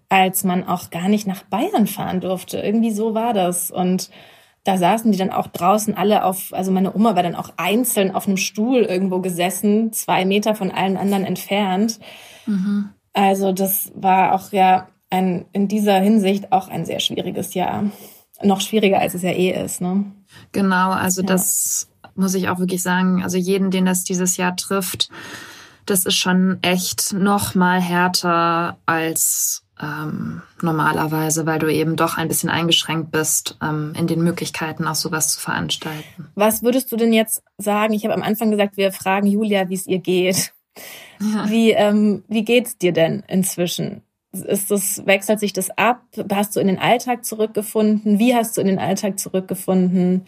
als 0.09 0.43
man 0.43 0.67
auch 0.67 0.89
gar 0.89 1.07
nicht 1.07 1.25
nach 1.25 1.43
Bayern 1.43 1.87
fahren 1.87 2.19
durfte. 2.19 2.57
Irgendwie 2.57 2.91
so 2.91 3.13
war 3.13 3.33
das. 3.33 3.71
Und 3.71 4.09
da 4.65 4.77
saßen 4.77 5.11
die 5.13 5.17
dann 5.17 5.31
auch 5.31 5.47
draußen 5.47 5.95
alle 5.95 6.25
auf, 6.25 6.53
also 6.53 6.71
meine 6.71 6.93
Oma 6.93 7.15
war 7.15 7.23
dann 7.23 7.35
auch 7.35 7.51
einzeln 7.55 8.13
auf 8.13 8.27
einem 8.27 8.37
Stuhl 8.37 8.81
irgendwo 8.81 9.21
gesessen, 9.21 9.93
zwei 9.93 10.25
Meter 10.25 10.53
von 10.53 10.69
allen 10.69 10.97
anderen 10.97 11.23
entfernt. 11.23 11.99
Mhm. 12.45 12.89
Also 13.13 13.53
das 13.53 13.93
war 13.95 14.33
auch 14.33 14.51
ja 14.51 14.87
ein, 15.15 15.45
in 15.53 15.67
dieser 15.67 15.99
Hinsicht 15.99 16.51
auch 16.51 16.67
ein 16.67 16.85
sehr 16.85 16.99
schwieriges 16.99 17.53
Jahr. 17.53 17.85
Noch 18.43 18.61
schwieriger, 18.61 18.99
als 18.99 19.13
es 19.13 19.21
ja 19.21 19.31
eh 19.31 19.63
ist. 19.63 19.81
Ne? 19.81 20.05
Genau, 20.51 20.91
also 20.91 21.21
ja. 21.21 21.27
das 21.27 21.87
muss 22.15 22.35
ich 22.35 22.49
auch 22.49 22.59
wirklich 22.59 22.81
sagen. 22.81 23.23
Also 23.23 23.37
jeden, 23.37 23.71
den 23.71 23.85
das 23.85 24.03
dieses 24.03 24.37
Jahr 24.37 24.55
trifft, 24.55 25.09
das 25.85 26.05
ist 26.05 26.15
schon 26.15 26.59
echt 26.61 27.13
noch 27.13 27.55
mal 27.55 27.79
härter 27.79 28.77
als 28.85 29.63
ähm, 29.81 30.41
normalerweise, 30.61 31.45
weil 31.45 31.59
du 31.59 31.71
eben 31.71 31.95
doch 31.95 32.17
ein 32.17 32.27
bisschen 32.27 32.49
eingeschränkt 32.49 33.11
bist 33.11 33.57
ähm, 33.61 33.93
in 33.97 34.07
den 34.07 34.23
Möglichkeiten, 34.23 34.87
auch 34.87 34.95
sowas 34.95 35.33
zu 35.33 35.39
veranstalten. 35.39 36.29
Was 36.35 36.63
würdest 36.63 36.91
du 36.91 36.95
denn 36.95 37.13
jetzt 37.13 37.43
sagen? 37.57 37.93
Ich 37.93 38.03
habe 38.05 38.13
am 38.13 38.23
Anfang 38.23 38.51
gesagt, 38.51 38.77
wir 38.77 38.91
fragen 38.91 39.27
Julia, 39.27 39.69
wie 39.69 39.75
es 39.75 39.87
ihr 39.87 39.99
geht. 39.99 40.53
Ja. 41.21 41.49
Wie, 41.49 41.71
ähm, 41.71 42.23
wie 42.27 42.43
geht's 42.43 42.77
dir 42.77 42.91
denn 42.91 43.23
inzwischen? 43.27 44.01
Ist 44.41 44.71
das, 44.71 45.05
wechselt 45.05 45.39
sich 45.39 45.53
das 45.53 45.69
ab? 45.77 46.01
Hast 46.31 46.55
du 46.55 46.59
in 46.59 46.67
den 46.67 46.79
Alltag 46.79 47.25
zurückgefunden? 47.25 48.19
Wie 48.19 48.35
hast 48.35 48.57
du 48.57 48.61
in 48.61 48.67
den 48.67 48.79
Alltag 48.79 49.19
zurückgefunden? 49.19 50.27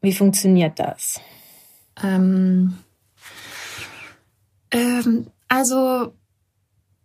Wie 0.00 0.12
funktioniert 0.12 0.78
das? 0.78 1.20
Ähm, 2.02 2.78
ähm, 4.70 5.26
also 5.48 6.12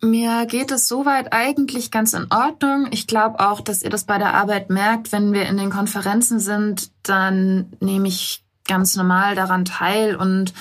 mir 0.02 0.46
geht 0.48 0.72
es 0.72 0.88
soweit 0.88 1.32
eigentlich 1.32 1.92
ganz 1.92 2.14
in 2.14 2.28
Ordnung. 2.32 2.88
Ich 2.92 3.08
glaube 3.08 3.40
auch, 3.40 3.62
dass 3.62 3.84
ihr 3.84 3.90
das 3.90 4.06
bei 4.06 4.18
der 4.18 4.34
Arbeit 4.34 4.70
merkt. 4.70 5.12
Wenn 5.12 5.32
wir 5.34 5.46
in 5.48 5.58
den 5.58 5.70
Konferenzen 5.70 6.40
sind, 6.40 6.92
dann 7.04 7.72
nehme 7.80 8.08
ich 8.08 8.44
ganz 8.68 8.96
normal 8.96 9.36
daran 9.36 9.66
teil 9.66 10.16
und 10.16 10.54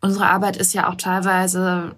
unsere 0.00 0.26
Arbeit 0.26 0.56
ist 0.56 0.74
ja 0.74 0.88
auch 0.88 0.94
teilweise 0.94 1.94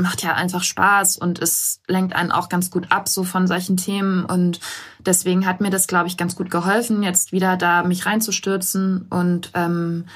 macht 0.00 0.22
ja 0.22 0.34
einfach 0.34 0.62
Spaß 0.62 1.18
und 1.18 1.40
es 1.40 1.80
lenkt 1.88 2.14
einen 2.14 2.30
auch 2.30 2.48
ganz 2.48 2.70
gut 2.70 2.90
ab 2.90 3.08
so 3.08 3.24
von 3.24 3.48
solchen 3.48 3.76
Themen. 3.76 4.24
Und 4.24 4.60
deswegen 5.00 5.44
hat 5.44 5.60
mir 5.60 5.70
das 5.70 5.88
glaube 5.88 6.06
ich 6.06 6.16
ganz 6.16 6.36
gut 6.36 6.50
geholfen 6.50 7.02
jetzt 7.02 7.32
wieder 7.32 7.56
da 7.56 7.82
mich 7.82 8.06
reinzustürzen 8.06 9.06
und 9.10 9.50
ähm, 9.54 10.06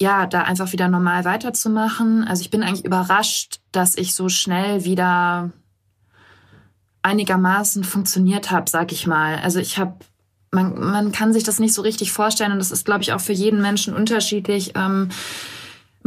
ja 0.00 0.26
da 0.26 0.42
einfach 0.42 0.72
wieder 0.72 0.88
normal 0.88 1.24
weiterzumachen. 1.24 2.26
Also 2.26 2.42
ich 2.42 2.50
bin 2.50 2.62
eigentlich 2.62 2.84
überrascht 2.84 3.60
dass 3.70 3.96
ich 3.96 4.14
so 4.14 4.28
schnell 4.28 4.84
wieder 4.84 5.52
einigermaßen 7.02 7.84
funktioniert 7.84 8.50
habe 8.50 8.68
sag 8.68 8.90
ich 8.90 9.06
mal. 9.06 9.38
Also 9.38 9.60
ich 9.60 9.78
habe 9.78 9.94
man, 10.50 10.80
man 10.80 11.12
kann 11.12 11.32
sich 11.32 11.44
das 11.44 11.60
nicht 11.60 11.74
so 11.74 11.82
richtig 11.82 12.10
vorstellen 12.10 12.50
und 12.50 12.58
das 12.58 12.72
ist 12.72 12.84
glaube 12.84 13.02
ich 13.02 13.12
auch 13.12 13.20
für 13.20 13.32
jeden 13.32 13.62
Menschen 13.62 13.94
unterschiedlich. 13.94 14.72
Ähm, 14.74 15.10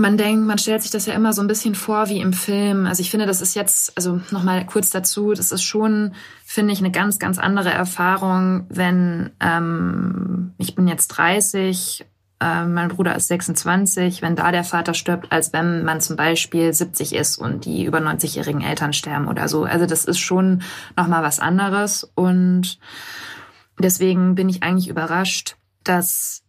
man 0.01 0.17
denkt, 0.17 0.45
man 0.45 0.57
stellt 0.57 0.81
sich 0.81 0.91
das 0.91 1.05
ja 1.05 1.13
immer 1.13 1.31
so 1.31 1.41
ein 1.41 1.47
bisschen 1.47 1.75
vor 1.75 2.09
wie 2.09 2.19
im 2.19 2.33
Film. 2.33 2.87
Also 2.87 3.01
ich 3.01 3.11
finde, 3.11 3.25
das 3.25 3.39
ist 3.39 3.55
jetzt, 3.55 3.95
also 3.95 4.19
nochmal 4.31 4.65
kurz 4.65 4.89
dazu, 4.89 5.33
das 5.33 5.51
ist 5.51 5.63
schon, 5.63 6.13
finde 6.43 6.73
ich, 6.73 6.79
eine 6.79 6.91
ganz, 6.91 7.19
ganz 7.19 7.37
andere 7.37 7.69
Erfahrung, 7.69 8.65
wenn 8.69 9.29
ähm, 9.39 10.53
ich 10.57 10.75
bin 10.75 10.87
jetzt 10.87 11.07
30, 11.09 12.05
äh, 12.41 12.65
mein 12.65 12.89
Bruder 12.89 13.15
ist 13.15 13.27
26, 13.27 14.21
wenn 14.21 14.35
da 14.35 14.51
der 14.51 14.63
Vater 14.63 14.93
stirbt, 14.93 15.31
als 15.31 15.53
wenn 15.53 15.83
man 15.85 16.01
zum 16.01 16.15
Beispiel 16.15 16.73
70 16.73 17.13
ist 17.13 17.37
und 17.37 17.65
die 17.65 17.85
über 17.85 17.99
90-jährigen 17.99 18.61
Eltern 18.61 18.93
sterben 18.93 19.27
oder 19.27 19.47
so. 19.47 19.63
Also 19.63 19.85
das 19.85 20.05
ist 20.05 20.19
schon 20.19 20.63
nochmal 20.97 21.23
was 21.23 21.39
anderes 21.39 22.11
und 22.15 22.79
deswegen 23.79 24.35
bin 24.35 24.49
ich 24.49 24.63
eigentlich 24.63 24.89
überrascht, 24.89 25.55
dass 25.83 26.40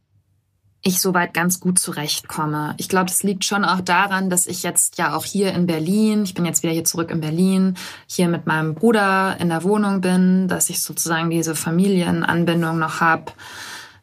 ich 0.83 1.01
soweit 1.01 1.33
ganz 1.33 1.61
gut 1.61 1.79
zurechtkomme. 1.79 2.75
Ich 2.77 2.89
glaube, 2.89 3.07
das 3.07 3.23
liegt 3.23 3.45
schon 3.45 3.65
auch 3.65 3.81
daran, 3.81 4.31
dass 4.31 4.47
ich 4.47 4.63
jetzt 4.63 4.99
ja 4.99 5.15
auch 5.15 5.25
hier 5.25 5.53
in 5.53 5.67
Berlin, 5.67 6.25
ich 6.25 6.35
bin 6.35 6.45
jetzt 6.45 6.63
wieder 6.63 6.73
hier 6.73 6.85
zurück 6.85 7.11
in 7.11 7.21
Berlin, 7.21 7.77
hier 8.07 8.29
mit 8.29 8.47
meinem 8.47 8.75
Bruder 8.75 9.37
in 9.39 9.49
der 9.49 9.63
Wohnung 9.63 10.01
bin, 10.01 10.49
dass 10.49 10.71
ich 10.71 10.83
sozusagen 10.83 11.31
diese 11.31 11.55
Familienanbindung 11.55 12.79
noch 12.79 13.01
habe. 13.01 13.33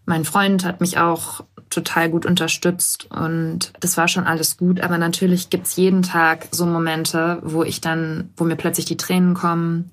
Mein 0.05 0.23
Freund 0.25 0.63
hat 0.63 0.79
mich 0.79 0.97
auch 0.97 1.41
total 1.69 2.09
gut 2.09 2.25
unterstützt 2.25 3.07
und 3.11 3.73
das 3.79 3.97
war 3.97 4.07
schon 4.07 4.25
alles 4.25 4.57
gut. 4.57 4.81
Aber 4.81 4.97
natürlich 4.97 5.49
gibt's 5.49 5.75
jeden 5.75 6.01
Tag 6.01 6.47
so 6.51 6.65
Momente, 6.65 7.39
wo 7.43 7.63
ich 7.63 7.81
dann, 7.81 8.31
wo 8.35 8.43
mir 8.43 8.55
plötzlich 8.55 8.85
die 8.85 8.97
Tränen 8.97 9.33
kommen. 9.33 9.91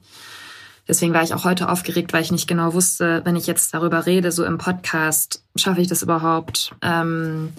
Deswegen 0.89 1.15
war 1.15 1.23
ich 1.23 1.35
auch 1.35 1.45
heute 1.45 1.69
aufgeregt, 1.69 2.13
weil 2.13 2.23
ich 2.23 2.31
nicht 2.31 2.47
genau 2.47 2.73
wusste, 2.73 3.23
wenn 3.25 3.37
ich 3.37 3.47
jetzt 3.47 3.75
darüber 3.75 4.07
rede, 4.07 4.31
so 4.31 4.45
im 4.45 4.59
Podcast, 4.59 5.43
schaffe 5.57 5.81
ich 5.81 5.89
das 5.89 6.03
überhaupt? 6.03 6.75
Ähm, 6.81 7.53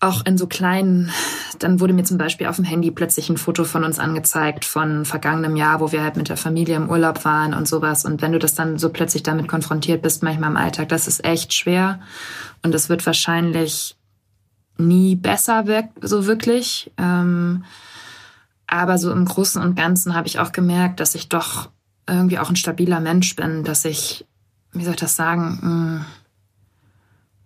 auch 0.00 0.24
in 0.24 0.38
so 0.38 0.46
kleinen, 0.46 1.10
dann 1.58 1.80
wurde 1.80 1.92
mir 1.92 2.04
zum 2.04 2.18
Beispiel 2.18 2.46
auf 2.46 2.56
dem 2.56 2.64
Handy 2.64 2.90
plötzlich 2.90 3.28
ein 3.28 3.38
Foto 3.38 3.64
von 3.64 3.84
uns 3.84 3.98
angezeigt 3.98 4.64
von 4.64 5.04
vergangenem 5.04 5.56
Jahr, 5.56 5.80
wo 5.80 5.92
wir 5.92 6.02
halt 6.02 6.16
mit 6.16 6.28
der 6.28 6.36
Familie 6.36 6.76
im 6.76 6.90
Urlaub 6.90 7.24
waren 7.24 7.54
und 7.54 7.66
sowas. 7.66 8.04
Und 8.04 8.22
wenn 8.22 8.32
du 8.32 8.38
das 8.38 8.54
dann 8.54 8.78
so 8.78 8.90
plötzlich 8.90 9.22
damit 9.22 9.48
konfrontiert 9.48 10.02
bist, 10.02 10.22
manchmal 10.22 10.50
im 10.50 10.56
Alltag, 10.56 10.88
das 10.88 11.08
ist 11.08 11.24
echt 11.24 11.52
schwer. 11.52 12.00
Und 12.62 12.74
es 12.74 12.88
wird 12.88 13.04
wahrscheinlich 13.06 13.96
nie 14.78 15.16
besser 15.16 15.64
so 16.00 16.26
wirklich. 16.26 16.92
Ähm, 16.98 17.64
aber 18.66 18.98
so 18.98 19.12
im 19.12 19.24
Großen 19.24 19.60
und 19.62 19.76
Ganzen 19.76 20.14
habe 20.14 20.26
ich 20.26 20.38
auch 20.38 20.52
gemerkt, 20.52 21.00
dass 21.00 21.14
ich 21.14 21.28
doch 21.28 21.70
irgendwie 22.08 22.38
auch 22.38 22.50
ein 22.50 22.56
stabiler 22.56 23.00
Mensch 23.00 23.36
bin, 23.36 23.64
dass 23.64 23.84
ich, 23.84 24.26
wie 24.72 24.84
soll 24.84 24.94
ich 24.94 25.00
das 25.00 25.16
sagen, 25.16 25.58
mh, 25.60 25.68
hm, 25.68 26.04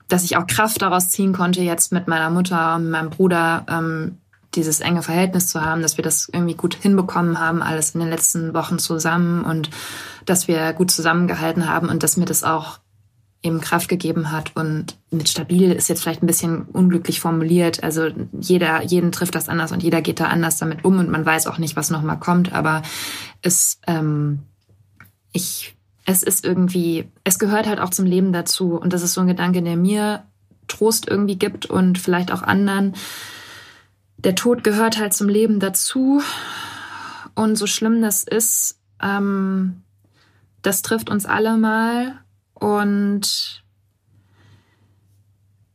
dass 0.09 0.25
ich 0.25 0.37
auch 0.37 0.47
Kraft 0.47 0.83
daraus 0.83 1.09
ziehen 1.09 1.33
konnte, 1.33 1.61
jetzt 1.63 1.93
mit 1.93 2.09
meiner 2.09 2.31
Mutter 2.31 2.75
und 2.75 2.91
meinem 2.91 3.11
Bruder 3.11 3.65
ähm, 3.69 4.19
dieses 4.55 4.81
enge 4.81 5.03
Verhältnis 5.03 5.47
zu 5.49 5.65
haben, 5.65 5.83
dass 5.83 5.97
wir 5.97 6.03
das 6.03 6.29
irgendwie 6.33 6.57
gut 6.57 6.75
hinbekommen 6.75 7.39
haben, 7.39 7.63
alles 7.63 7.95
in 7.95 8.01
den 8.01 8.11
letzten 8.11 8.53
Wochen 8.53 8.81
zusammen 8.81 9.45
und 9.45 9.71
dass 10.27 10.49
wir 10.49 10.73
gut 10.73 10.91
zusammengehalten 10.91 11.69
haben 11.69 11.89
und 11.89 12.03
dass 12.03 12.17
mir 12.17 12.25
das 12.25 12.43
auch 12.43 12.81
eben 13.43 13.61
Kraft 13.61 13.89
gegeben 13.89 14.33
hat. 14.33 14.55
Und 14.55 14.97
mit 15.11 15.29
stabil 15.29 15.73
ist 15.73 15.89
jetzt 15.89 16.03
vielleicht 16.03 16.23
ein 16.23 16.27
bisschen 16.27 16.63
unglücklich 16.63 17.21
formuliert. 17.21 17.83
Also 17.83 18.09
jeder, 18.39 18.83
jeden 18.83 19.13
trifft 19.13 19.35
das 19.35 19.49
anders 19.49 19.73
und 19.73 19.83
jeder 19.83 20.03
geht 20.03 20.21
da 20.21 20.27
anders 20.27 20.59
damit 20.59 20.85
um 20.85 20.99
und 20.99 21.11
man 21.11 21.25
weiß 21.25 21.47
auch 21.47 21.59
nicht, 21.59 21.77
was 21.77 21.91
nochmal 21.91 22.19
kommt. 22.19 22.53
Aber 22.53 22.83
es, 23.43 23.81
ähm, 23.87 24.41
ich 25.33 25.75
es 26.07 26.23
ist 26.23 26.45
irgendwie, 26.45 27.09
es 27.25 27.39
gehört 27.39 27.67
halt 27.67 27.79
auch 27.79 27.91
zum 27.91 28.05
Leben 28.05 28.33
dazu. 28.33 28.75
Und 28.75 28.93
das 28.93 29.03
ist 29.03 29.15
so 29.15 29.21
ein 29.21 29.27
Gedanke, 29.27 29.63
der 29.63 29.77
mir 29.77 30.25
Trost 30.67 31.09
irgendwie 31.09 31.37
gibt 31.37 31.67
und 31.67 31.99
vielleicht 31.99 32.33
auch 32.33 32.43
anderen. 32.43 32.95
Der 34.19 34.35
Tod 34.35 34.65
gehört 34.65 34.99
halt 34.99 35.15
zum 35.15 35.29
Leben 35.29 35.61
dazu. 35.61 36.21
Und 37.35 37.57
so 37.57 37.67
schlimm 37.67 38.03
das 38.03 38.25
ist, 38.25 38.81
ähm, 39.01 39.83
das 40.63 40.83
trifft 40.83 41.11
uns 41.11 41.27
alle 41.27 41.57
mal. 41.57 42.19
Und 42.61 43.65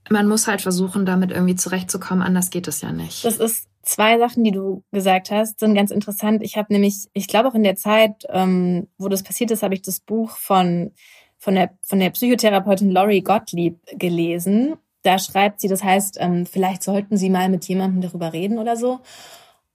man 0.09 0.27
muss 0.27 0.47
halt 0.47 0.61
versuchen, 0.61 1.05
damit 1.05 1.31
irgendwie 1.31 1.55
zurechtzukommen. 1.55 2.23
Anders 2.23 2.51
geht 2.51 2.67
es 2.67 2.81
ja 2.81 2.91
nicht. 2.91 3.25
Das 3.25 3.37
ist 3.37 3.67
Zwei 3.85 4.17
Sachen, 4.17 4.43
die 4.43 4.51
du 4.51 4.83
gesagt 4.91 5.29
hast, 5.29 5.59
sind 5.59 5.75
ganz 5.75 5.91
interessant. 5.91 6.41
Ich 6.41 6.57
habe 6.57 6.73
nämlich, 6.73 7.05
ich 7.13 7.27
glaube 7.27 7.49
auch 7.49 7.53
in 7.53 7.61
der 7.61 7.75
Zeit, 7.75 8.25
ähm, 8.29 8.87
wo 8.97 9.09
das 9.09 9.21
passiert 9.21 9.51
ist, 9.51 9.61
habe 9.61 9.75
ich 9.75 9.83
das 9.83 9.99
Buch 9.99 10.31
von, 10.31 10.91
von, 11.37 11.53
der, 11.53 11.69
von 11.83 11.99
der 11.99 12.09
Psychotherapeutin 12.09 12.89
Laurie 12.89 13.21
Gottlieb 13.21 13.77
gelesen. 13.93 14.73
Da 15.03 15.19
schreibt 15.19 15.61
sie, 15.61 15.67
das 15.67 15.83
heißt, 15.83 16.17
ähm, 16.19 16.47
vielleicht 16.47 16.81
sollten 16.81 17.15
Sie 17.15 17.29
mal 17.29 17.47
mit 17.47 17.65
jemandem 17.65 18.01
darüber 18.01 18.33
reden 18.33 18.57
oder 18.57 18.75
so. 18.75 19.01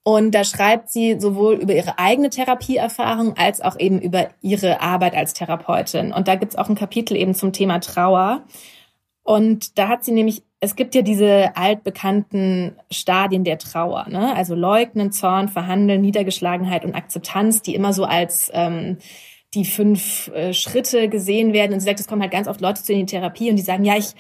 Und 0.03 0.35
da 0.35 0.45
schreibt 0.45 0.91
sie 0.91 1.21
sowohl 1.21 1.55
über 1.55 1.75
ihre 1.75 1.99
eigene 1.99 2.31
Therapieerfahrung 2.31 3.37
als 3.37 3.61
auch 3.61 3.79
eben 3.79 4.01
über 4.01 4.29
ihre 4.41 4.81
Arbeit 4.81 5.15
als 5.15 5.35
Therapeutin. 5.35 6.13
Und 6.13 6.27
da 6.27 6.37
gibt's 6.37 6.57
auch 6.57 6.69
ein 6.69 6.75
Kapitel 6.75 7.17
eben 7.17 7.35
zum 7.35 7.53
Thema 7.53 7.81
Trauer. 7.81 8.45
Und 9.23 9.79
da 9.79 9.89
hat 9.89 10.05
sie 10.05 10.13
nämlich 10.13 10.43
es 10.61 10.77
gibt 10.77 10.95
ja 10.95 11.01
diese 11.01 11.57
altbekannten 11.57 12.77
Stadien 12.91 13.45
der 13.45 13.57
Trauer, 13.57 14.07
ne? 14.11 14.37
also 14.37 14.55
Leugnen, 14.55 15.11
Zorn, 15.11 15.49
Verhandeln, 15.49 16.03
Niedergeschlagenheit 16.03 16.85
und 16.85 16.95
Akzeptanz, 16.95 17.63
die 17.63 17.75
immer 17.75 17.95
so 17.95 18.05
als 18.05 18.51
ähm, 18.53 18.99
die 19.55 19.65
fünf 19.65 20.29
äh, 20.29 20.53
Schritte 20.53 21.09
gesehen 21.09 21.55
werden. 21.55 21.73
Und 21.73 21.81
sie 21.81 21.87
sagt, 21.87 21.99
es 21.99 22.07
kommen 22.07 22.21
halt 22.21 22.31
ganz 22.31 22.47
oft 22.47 22.61
Leute 22.61 22.83
zu 22.83 22.93
in 22.93 23.01
die 23.01 23.07
Therapie 23.07 23.49
und 23.49 23.57
die 23.57 23.63
sagen, 23.63 23.87
ja, 23.87 23.97
ich 23.97 24.13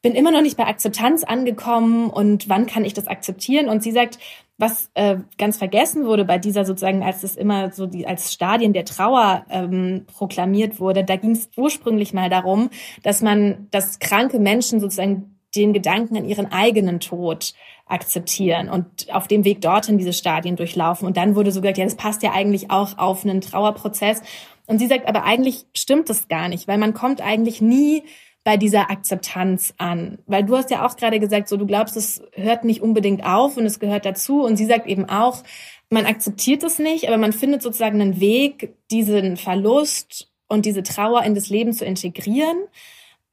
bin 0.00 0.14
immer 0.14 0.30
noch 0.30 0.40
nicht 0.40 0.56
bei 0.56 0.66
Akzeptanz 0.66 1.24
angekommen 1.24 2.08
und 2.08 2.48
wann 2.48 2.66
kann 2.66 2.84
ich 2.84 2.94
das 2.94 3.08
akzeptieren? 3.08 3.68
Und 3.68 3.82
sie 3.82 3.90
sagt, 3.90 4.20
was 4.58 4.90
äh, 4.94 5.18
ganz 5.38 5.56
vergessen 5.56 6.04
wurde 6.04 6.24
bei 6.24 6.38
dieser 6.38 6.64
sozusagen, 6.64 7.04
als 7.04 7.20
das 7.20 7.36
immer 7.36 7.70
so 7.70 7.86
die 7.86 8.06
als 8.06 8.32
Stadien 8.32 8.72
der 8.72 8.84
Trauer 8.84 9.46
ähm, 9.48 10.04
proklamiert 10.12 10.80
wurde, 10.80 11.04
da 11.04 11.16
ging 11.16 11.30
es 11.30 11.48
ursprünglich 11.56 12.12
mal 12.12 12.28
darum, 12.28 12.70
dass 13.04 13.22
man, 13.22 13.68
dass 13.70 14.00
kranke 14.00 14.40
Menschen 14.40 14.80
sozusagen 14.80 15.38
den 15.54 15.72
Gedanken 15.72 16.16
an 16.16 16.24
ihren 16.24 16.52
eigenen 16.52 17.00
Tod 17.00 17.54
akzeptieren 17.86 18.68
und 18.68 19.12
auf 19.14 19.28
dem 19.28 19.44
Weg 19.44 19.62
dorthin 19.62 19.96
diese 19.96 20.12
Stadien 20.12 20.56
durchlaufen. 20.56 21.06
Und 21.06 21.16
dann 21.16 21.36
wurde 21.36 21.52
so 21.52 21.60
gesagt, 21.60 21.78
ja, 21.78 21.84
das 21.84 21.94
passt 21.94 22.22
ja 22.22 22.32
eigentlich 22.32 22.70
auch 22.70 22.98
auf 22.98 23.24
einen 23.24 23.40
Trauerprozess. 23.40 24.22
Und 24.66 24.78
sie 24.78 24.88
sagt, 24.88 25.08
aber 25.08 25.24
eigentlich 25.24 25.64
stimmt 25.74 26.10
das 26.10 26.28
gar 26.28 26.48
nicht, 26.48 26.68
weil 26.68 26.76
man 26.76 26.92
kommt 26.92 27.22
eigentlich 27.22 27.62
nie 27.62 28.02
bei 28.48 28.56
dieser 28.56 28.90
Akzeptanz 28.90 29.74
an. 29.76 30.20
Weil 30.26 30.42
du 30.42 30.56
hast 30.56 30.70
ja 30.70 30.86
auch 30.86 30.96
gerade 30.96 31.20
gesagt, 31.20 31.50
so 31.50 31.58
du 31.58 31.66
glaubst, 31.66 31.98
es 31.98 32.22
hört 32.32 32.64
nicht 32.64 32.80
unbedingt 32.80 33.22
auf 33.22 33.58
und 33.58 33.66
es 33.66 33.78
gehört 33.78 34.06
dazu. 34.06 34.42
Und 34.42 34.56
sie 34.56 34.64
sagt 34.64 34.86
eben 34.86 35.06
auch, 35.06 35.42
man 35.90 36.06
akzeptiert 36.06 36.62
es 36.62 36.78
nicht, 36.78 37.08
aber 37.08 37.18
man 37.18 37.34
findet 37.34 37.60
sozusagen 37.60 38.00
einen 38.00 38.20
Weg, 38.20 38.74
diesen 38.90 39.36
Verlust 39.36 40.32
und 40.46 40.64
diese 40.64 40.82
Trauer 40.82 41.24
in 41.24 41.34
das 41.34 41.50
Leben 41.50 41.74
zu 41.74 41.84
integrieren 41.84 42.56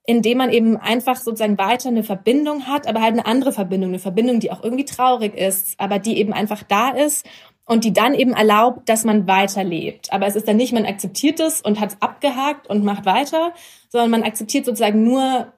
indem 0.08 0.38
man 0.38 0.52
eben 0.52 0.78
einfach 0.78 1.16
sozusagen 1.16 1.58
weiter 1.58 1.90
eine 1.90 2.04
Verbindung 2.04 2.68
hat, 2.68 2.86
aber 2.86 3.02
halt 3.02 3.14
eine 3.14 3.26
andere 3.26 3.52
Verbindung, 3.52 3.90
eine 3.90 3.98
Verbindung, 3.98 4.40
die 4.40 4.52
auch 4.52 4.64
irgendwie 4.64 4.86
traurig 4.86 5.36
ist, 5.36 5.80
aber 5.80 5.98
die 5.98 6.20
eben 6.20 6.32
einfach 6.32 6.62
da 6.62 6.90
ist 6.90 7.26
und 7.66 7.84
die 7.84 7.94
dann 7.94 8.14
eben 8.14 8.34
erlaubt, 8.34 8.88
dass 8.90 9.04
man 9.06 9.28
weiterlebt. 9.28 10.14
Aber 10.14 10.28
es 10.28 10.36
ist 10.36 10.48
dann 10.48 10.58
nicht, 10.58 10.74
man 10.74 10.86
akzeptiert 10.86 11.40
es 11.40 11.62
und 11.62 11.80
hat 11.80 11.94
es 11.94 12.02
abgehakt 12.02 12.68
und 12.68 12.84
macht 12.84 13.06
weiter, 13.06 13.54
sondern 13.90 14.12
man 14.12 14.24
akzeptiert 14.24 14.66
sozusagen 14.66 15.04
nur 15.04 15.52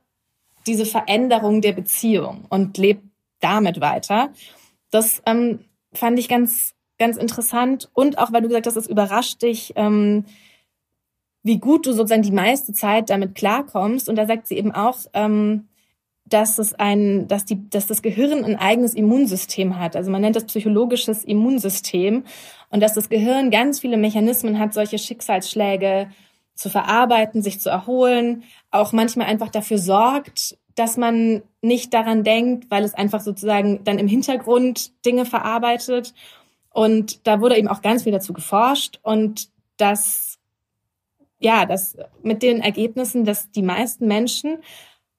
diese 0.66 0.86
Veränderung 0.86 1.62
der 1.62 1.74
Beziehung 1.74 2.46
und 2.50 2.78
lebt 2.78 3.04
damit 3.40 3.82
weiter. 3.82 4.32
Das 4.90 5.22
ähm, 5.26 5.66
fand 5.94 6.18
ich 6.20 6.30
ganz, 6.30 6.74
ganz 6.98 7.18
interessant 7.18 7.90
und 7.94 8.18
auch, 8.18 8.32
weil 8.32 8.42
du 8.42 8.48
gesagt 8.48 8.68
hast, 8.68 8.78
es 8.78 8.88
überrascht 8.88 9.42
dich, 9.42 9.74
ähm, 9.76 10.26
wie 11.44 11.60
gut 11.60 11.86
du 11.86 11.94
sozusagen 11.94 12.24
die 12.24 12.32
meiste 12.32 12.74
Zeit 12.74 13.10
damit 13.10 13.36
klarkommst. 13.36 14.10
Und 14.10 14.18
da 14.18 14.26
sagt 14.26 14.48
sie 14.48 14.58
eben 14.58 14.74
auch, 14.74 14.98
ähm, 15.14 15.68
dass 16.30 16.60
es 16.60 16.74
ein, 16.74 17.28
dass 17.28 17.46
die, 17.46 17.70
dass 17.70 17.88
das 17.88 18.02
Gehirn 18.02 18.44
ein 18.44 18.58
eigenes 18.58 18.94
Immunsystem 18.94 19.80
hat. 19.80 19.96
Also 19.96 20.12
man 20.12 20.22
nennt 20.22 20.36
das 20.36 20.46
psychologisches 20.46 21.24
Immunsystem 21.24 22.24
und 22.70 22.82
dass 22.82 22.94
das 22.94 23.10
Gehirn 23.10 23.52
ganz 23.52 23.80
viele 23.80 23.98
Mechanismen 23.98 24.60
hat, 24.60 24.74
solche 24.74 24.98
Schicksalsschläge 24.98 26.10
zu 26.54 26.70
verarbeiten, 26.70 27.42
sich 27.42 27.60
zu 27.60 27.70
erholen, 27.70 28.44
auch 28.72 28.92
manchmal 28.92 29.28
einfach 29.28 29.50
dafür 29.50 29.78
sorgt, 29.78 30.58
dass 30.76 30.98
man 30.98 31.44
nicht 31.62 31.94
daran 31.94 32.24
denkt, 32.24 32.70
weil 32.70 32.84
es 32.84 32.94
einfach 32.94 33.22
sozusagen 33.22 33.84
dann 33.84 34.00
im 34.00 34.08
Hintergrund 34.08 34.92
Dinge 35.06 35.26
verarbeitet. 35.26 36.14
Und 36.70 37.26
da 37.26 37.42
wurde 37.42 37.58
eben 37.58 37.68
auch 37.68 37.82
ganz 37.82 38.04
viel 38.04 38.12
dazu 38.12 38.34
geforscht 38.34 39.00
und 39.02 39.50
das 39.78 40.38
ja, 41.40 41.66
das 41.66 41.96
mit 42.24 42.42
den 42.42 42.62
Ergebnissen, 42.62 43.24
dass 43.24 43.52
die 43.52 43.62
meisten 43.62 44.08
Menschen 44.08 44.58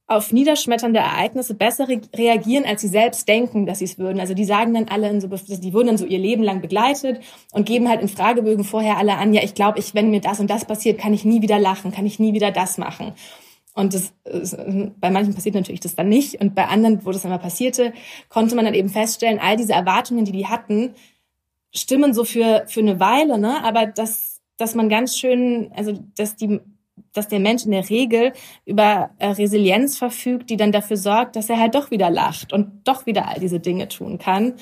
auf 0.09 0.33
niederschmetternde 0.33 0.99
Ereignisse 0.99 1.55
besser 1.55 1.87
re 1.89 2.01
reagieren, 2.17 2.65
als 2.65 2.81
sie 2.81 2.89
selbst 2.89 3.29
denken, 3.29 3.67
dass 3.67 3.79
sie 3.79 3.85
es 3.85 3.99
würden. 3.99 4.21
Also 4.21 4.35
die 4.35 4.45
sagen 4.45 4.75
dann 4.75 4.89
alle, 4.89 5.09
in 5.09 5.21
so, 5.21 5.29
die 5.29 5.73
wurden 5.73 5.89
dann 5.89 5.99
so 5.99 6.07
ihr 6.07 6.19
Leben 6.19 6.43
lang 6.43 6.61
begleitet 6.61 7.21
und 7.53 7.67
geben 7.67 7.89
halt 7.89 8.01
in 8.01 8.09
Fragebögen 8.09 8.65
vorher 8.65 8.97
alle 8.97 9.17
an, 9.17 9.35
ja, 9.35 9.43
ich 9.43 9.55
glaube, 9.55 9.79
ich, 9.79 9.95
wenn 9.95 10.11
mir 10.11 10.21
das 10.21 10.41
und 10.41 10.49
das 10.49 10.65
passiert, 10.65 10.99
kann 10.99 11.13
ich 11.13 11.25
nie 11.25 11.43
wieder 11.43 11.59
lachen, 11.59 11.93
kann 11.93 12.07
ich 12.07 12.19
nie 12.19 12.33
wieder 12.33 12.51
das 12.51 12.79
machen. 12.79 13.13
Und 13.75 13.95
das, 13.95 14.13
bei 14.25 15.11
manchen 15.11 15.35
passiert 15.35 15.55
natürlich 15.55 15.81
das 15.81 15.95
dann 15.95 16.09
nicht. 16.09 16.41
Und 16.41 16.55
bei 16.55 16.67
anderen, 16.67 17.05
wo 17.05 17.13
das 17.13 17.23
dann 17.23 17.31
mal 17.31 17.39
passierte, 17.39 17.93
konnte 18.29 18.57
man 18.57 18.65
dann 18.65 18.75
eben 18.75 18.89
feststellen, 18.89 19.39
all 19.39 19.57
diese 19.57 19.75
Erwartungen, 19.75 20.25
die 20.25 20.33
die 20.33 20.47
hatten, 20.47 20.95
stimmen 21.73 22.13
so 22.13 22.25
für, 22.25 22.65
für 22.67 22.81
eine 22.81 22.99
Weile, 22.99 23.39
ne? 23.39 23.63
Aber 23.63 23.87
das 23.87 24.39
dass 24.59 24.75
man 24.75 24.89
ganz 24.91 25.17
schön, 25.17 25.71
also 25.75 25.93
dass 26.17 26.37
die 26.37 26.61
dass 27.13 27.29
der 27.29 27.41
Mensch 27.41 27.65
in 27.65 27.71
der 27.71 27.89
Regel 27.89 28.33
über 28.65 29.11
äh, 29.19 29.29
Resilienz 29.29 29.99
verfügt, 29.99 30.51
die 30.51 30.57
dann 30.57 30.73
dafür 30.73 30.97
sorgt, 30.97 31.37
dass 31.37 31.51
er 31.51 31.59
halt 31.59 31.75
doch 31.75 31.91
wieder 31.91 32.11
lacht 32.11 32.53
und 32.53 32.83
doch 32.85 33.07
wieder 33.07 33.29
all 33.29 33.41
diese 33.41 33.61
Dinge 33.61 33.89
tun 33.89 34.19
kann. 34.19 34.55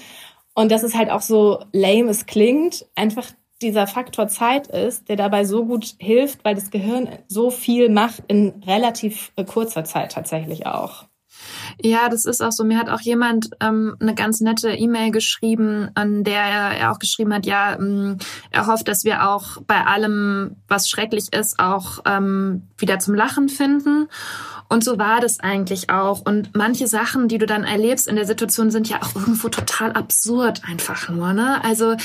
Und 0.55 0.73
dass 0.73 0.83
es 0.83 0.95
halt 0.95 1.11
auch 1.11 1.21
so 1.21 1.61
lame 1.73 2.11
es 2.11 2.27
klingt, 2.27 2.87
einfach 2.95 3.31
dieser 3.63 3.87
Faktor 3.87 4.29
Zeit 4.29 4.67
ist, 4.67 5.09
der 5.09 5.17
dabei 5.17 5.45
so 5.45 5.65
gut 5.65 5.95
hilft, 5.99 6.45
weil 6.45 6.55
das 6.55 6.71
Gehirn 6.71 7.09
so 7.27 7.51
viel 7.51 7.89
macht 7.89 8.23
in 8.29 8.63
relativ 8.67 9.33
äh, 9.37 9.45
kurzer 9.45 9.85
Zeit 9.85 10.13
tatsächlich 10.13 10.67
auch. 10.67 11.07
Ja, 11.83 12.09
das 12.09 12.25
ist 12.25 12.43
auch 12.43 12.53
so. 12.53 12.65
Mir 12.65 12.79
hat 12.79 12.89
auch 12.89 13.01
jemand 13.01 13.51
ähm, 13.61 13.97
eine 14.01 14.15
ganz 14.15 14.41
nette 14.41 14.71
E-Mail 14.71 15.11
geschrieben, 15.11 15.91
an 15.95 16.25
der 16.25 16.41
er 16.41 16.91
auch 16.91 16.99
geschrieben 16.99 17.35
hat, 17.35 17.45
ja, 17.45 17.75
ähm, 17.75 18.17
er 18.51 18.67
hofft, 18.67 18.89
dass 18.89 19.05
wir 19.05 19.29
auch 19.29 19.59
bei 19.67 19.85
allem, 19.85 20.57
was 20.69 20.89
schrecklich 20.89 21.33
ist, 21.33 21.59
auch 21.59 22.01
ähm, 22.07 22.63
wieder 22.79 22.99
zum 22.99 23.15
Lachen 23.15 23.49
finden. 23.49 24.09
Und 24.69 24.83
so 24.83 24.99
war 24.99 25.21
das 25.21 25.39
eigentlich 25.41 25.91
auch. 25.91 26.23
Und 26.25 26.51
manche 26.55 26.87
Sachen, 26.89 27.29
die 27.29 27.39
du 27.39 27.47
dann 27.47 27.65
erlebst 27.65 28.09
in 28.09 28.17
der 28.17 28.27
Situation, 28.27 28.71
sind 28.71 28.89
ja 28.89 29.01
auch 29.03 29.15
irgendwo 29.15 29.49
total 29.49 29.93
absurd 29.93 30.63
einfach 30.67 31.09
nur. 31.09 31.33
Ne? 31.33 31.63
Also, 31.65 31.97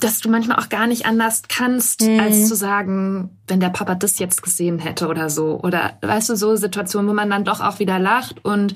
dass 0.00 0.20
du 0.20 0.28
manchmal 0.28 0.58
auch 0.58 0.68
gar 0.68 0.86
nicht 0.86 1.06
anders 1.06 1.42
kannst, 1.48 2.02
mhm. 2.02 2.18
als 2.18 2.48
zu 2.48 2.56
sagen, 2.56 3.30
wenn 3.46 3.60
der 3.60 3.68
Papa 3.68 3.94
das 3.94 4.18
jetzt 4.18 4.42
gesehen 4.42 4.78
hätte 4.78 5.08
oder 5.08 5.30
so. 5.30 5.60
Oder 5.62 5.98
weißt 6.02 6.30
du, 6.30 6.36
so 6.36 6.56
Situationen, 6.56 7.08
wo 7.08 7.14
man 7.14 7.30
dann 7.30 7.44
doch 7.44 7.60
auch 7.60 7.78
wieder 7.78 7.98
lacht 7.98 8.44
und 8.44 8.74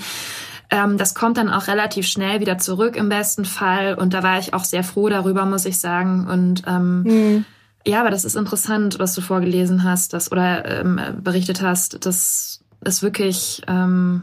ähm, 0.70 0.98
das 0.98 1.14
kommt 1.14 1.36
dann 1.36 1.50
auch 1.50 1.66
relativ 1.66 2.06
schnell 2.06 2.40
wieder 2.40 2.58
zurück 2.58 2.96
im 2.96 3.08
besten 3.08 3.44
Fall. 3.44 3.94
Und 3.94 4.14
da 4.14 4.22
war 4.22 4.38
ich 4.38 4.54
auch 4.54 4.64
sehr 4.64 4.84
froh 4.84 5.08
darüber, 5.08 5.44
muss 5.44 5.66
ich 5.66 5.78
sagen. 5.78 6.26
Und 6.26 6.62
ähm, 6.66 7.02
mhm. 7.02 7.44
ja, 7.86 8.00
aber 8.00 8.10
das 8.10 8.24
ist 8.24 8.36
interessant, 8.36 8.98
was 8.98 9.14
du 9.14 9.20
vorgelesen 9.20 9.84
hast, 9.84 10.12
das 10.12 10.32
oder 10.32 10.80
ähm, 10.80 11.00
berichtet 11.22 11.62
hast. 11.62 12.04
Das 12.06 12.60
ist 12.84 13.02
wirklich, 13.02 13.62
ähm, 13.68 14.22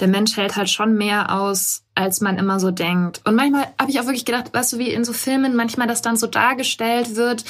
der 0.00 0.08
Mensch 0.08 0.36
hält 0.36 0.56
halt 0.56 0.70
schon 0.70 0.96
mehr 0.96 1.32
aus, 1.32 1.82
als 1.94 2.20
man 2.20 2.38
immer 2.38 2.58
so 2.58 2.70
denkt. 2.70 3.20
Und 3.24 3.34
manchmal 3.34 3.66
habe 3.78 3.90
ich 3.90 4.00
auch 4.00 4.06
wirklich 4.06 4.24
gedacht, 4.24 4.52
weißt 4.52 4.72
du, 4.72 4.78
wie 4.78 4.90
in 4.90 5.04
so 5.04 5.12
Filmen 5.12 5.54
manchmal 5.54 5.86
das 5.86 6.02
dann 6.02 6.16
so 6.16 6.26
dargestellt 6.26 7.16
wird, 7.16 7.44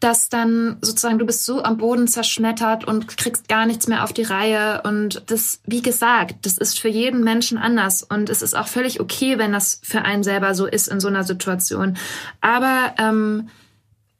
dass 0.00 0.28
dann 0.28 0.78
sozusagen 0.80 1.18
du 1.18 1.26
bist 1.26 1.44
so 1.44 1.62
am 1.62 1.76
Boden 1.76 2.08
zerschmettert 2.08 2.84
und 2.84 3.16
kriegst 3.18 3.48
gar 3.48 3.66
nichts 3.66 3.86
mehr 3.88 4.02
auf 4.02 4.12
die 4.12 4.22
Reihe. 4.22 4.82
Und 4.82 5.22
das, 5.30 5.60
wie 5.66 5.82
gesagt, 5.82 6.46
das 6.46 6.58
ist 6.58 6.80
für 6.80 6.88
jeden 6.88 7.22
Menschen 7.22 7.58
anders. 7.58 8.02
Und 8.02 8.30
es 8.30 8.40
ist 8.40 8.56
auch 8.56 8.68
völlig 8.68 9.00
okay, 9.00 9.38
wenn 9.38 9.52
das 9.52 9.80
für 9.84 10.02
einen 10.02 10.22
selber 10.22 10.54
so 10.54 10.66
ist 10.66 10.88
in 10.88 11.00
so 11.00 11.08
einer 11.08 11.24
Situation. 11.24 11.98
Aber 12.40 12.94
ähm, 12.98 13.48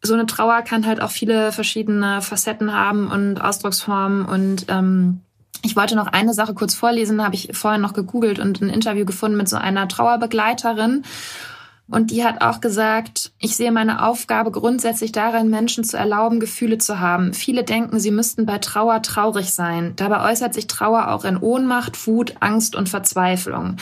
so 0.02 0.14
eine 0.14 0.26
Trauer 0.26 0.62
kann 0.62 0.86
halt 0.86 1.00
auch 1.00 1.10
viele 1.10 1.52
verschiedene 1.52 2.20
Facetten 2.20 2.74
haben 2.74 3.10
und 3.10 3.40
Ausdrucksformen 3.40 4.26
und 4.26 4.66
ähm, 4.68 5.20
ich 5.62 5.76
wollte 5.76 5.96
noch 5.96 6.08
eine 6.08 6.34
Sache 6.34 6.54
kurz 6.54 6.74
vorlesen, 6.74 7.24
habe 7.24 7.34
ich 7.34 7.50
vorher 7.52 7.78
noch 7.78 7.92
gegoogelt 7.92 8.38
und 8.38 8.60
ein 8.60 8.68
Interview 8.68 9.04
gefunden 9.04 9.36
mit 9.36 9.48
so 9.48 9.56
einer 9.56 9.88
Trauerbegleiterin. 9.88 11.04
Und 11.88 12.10
die 12.10 12.24
hat 12.24 12.40
auch 12.40 12.60
gesagt, 12.60 13.32
ich 13.38 13.54
sehe 13.54 13.70
meine 13.70 14.06
Aufgabe 14.06 14.50
grundsätzlich 14.50 15.12
darin, 15.12 15.50
Menschen 15.50 15.84
zu 15.84 15.96
erlauben, 15.96 16.40
Gefühle 16.40 16.78
zu 16.78 17.00
haben. 17.00 17.34
Viele 17.34 17.64
denken, 17.64 18.00
sie 18.00 18.10
müssten 18.10 18.46
bei 18.46 18.58
Trauer 18.58 19.02
traurig 19.02 19.52
sein. 19.52 19.92
Dabei 19.96 20.30
äußert 20.30 20.54
sich 20.54 20.68
Trauer 20.68 21.08
auch 21.08 21.24
in 21.24 21.36
Ohnmacht, 21.36 22.06
Wut, 22.06 22.34
Angst 22.40 22.74
und 22.76 22.88
Verzweiflung. 22.88 23.76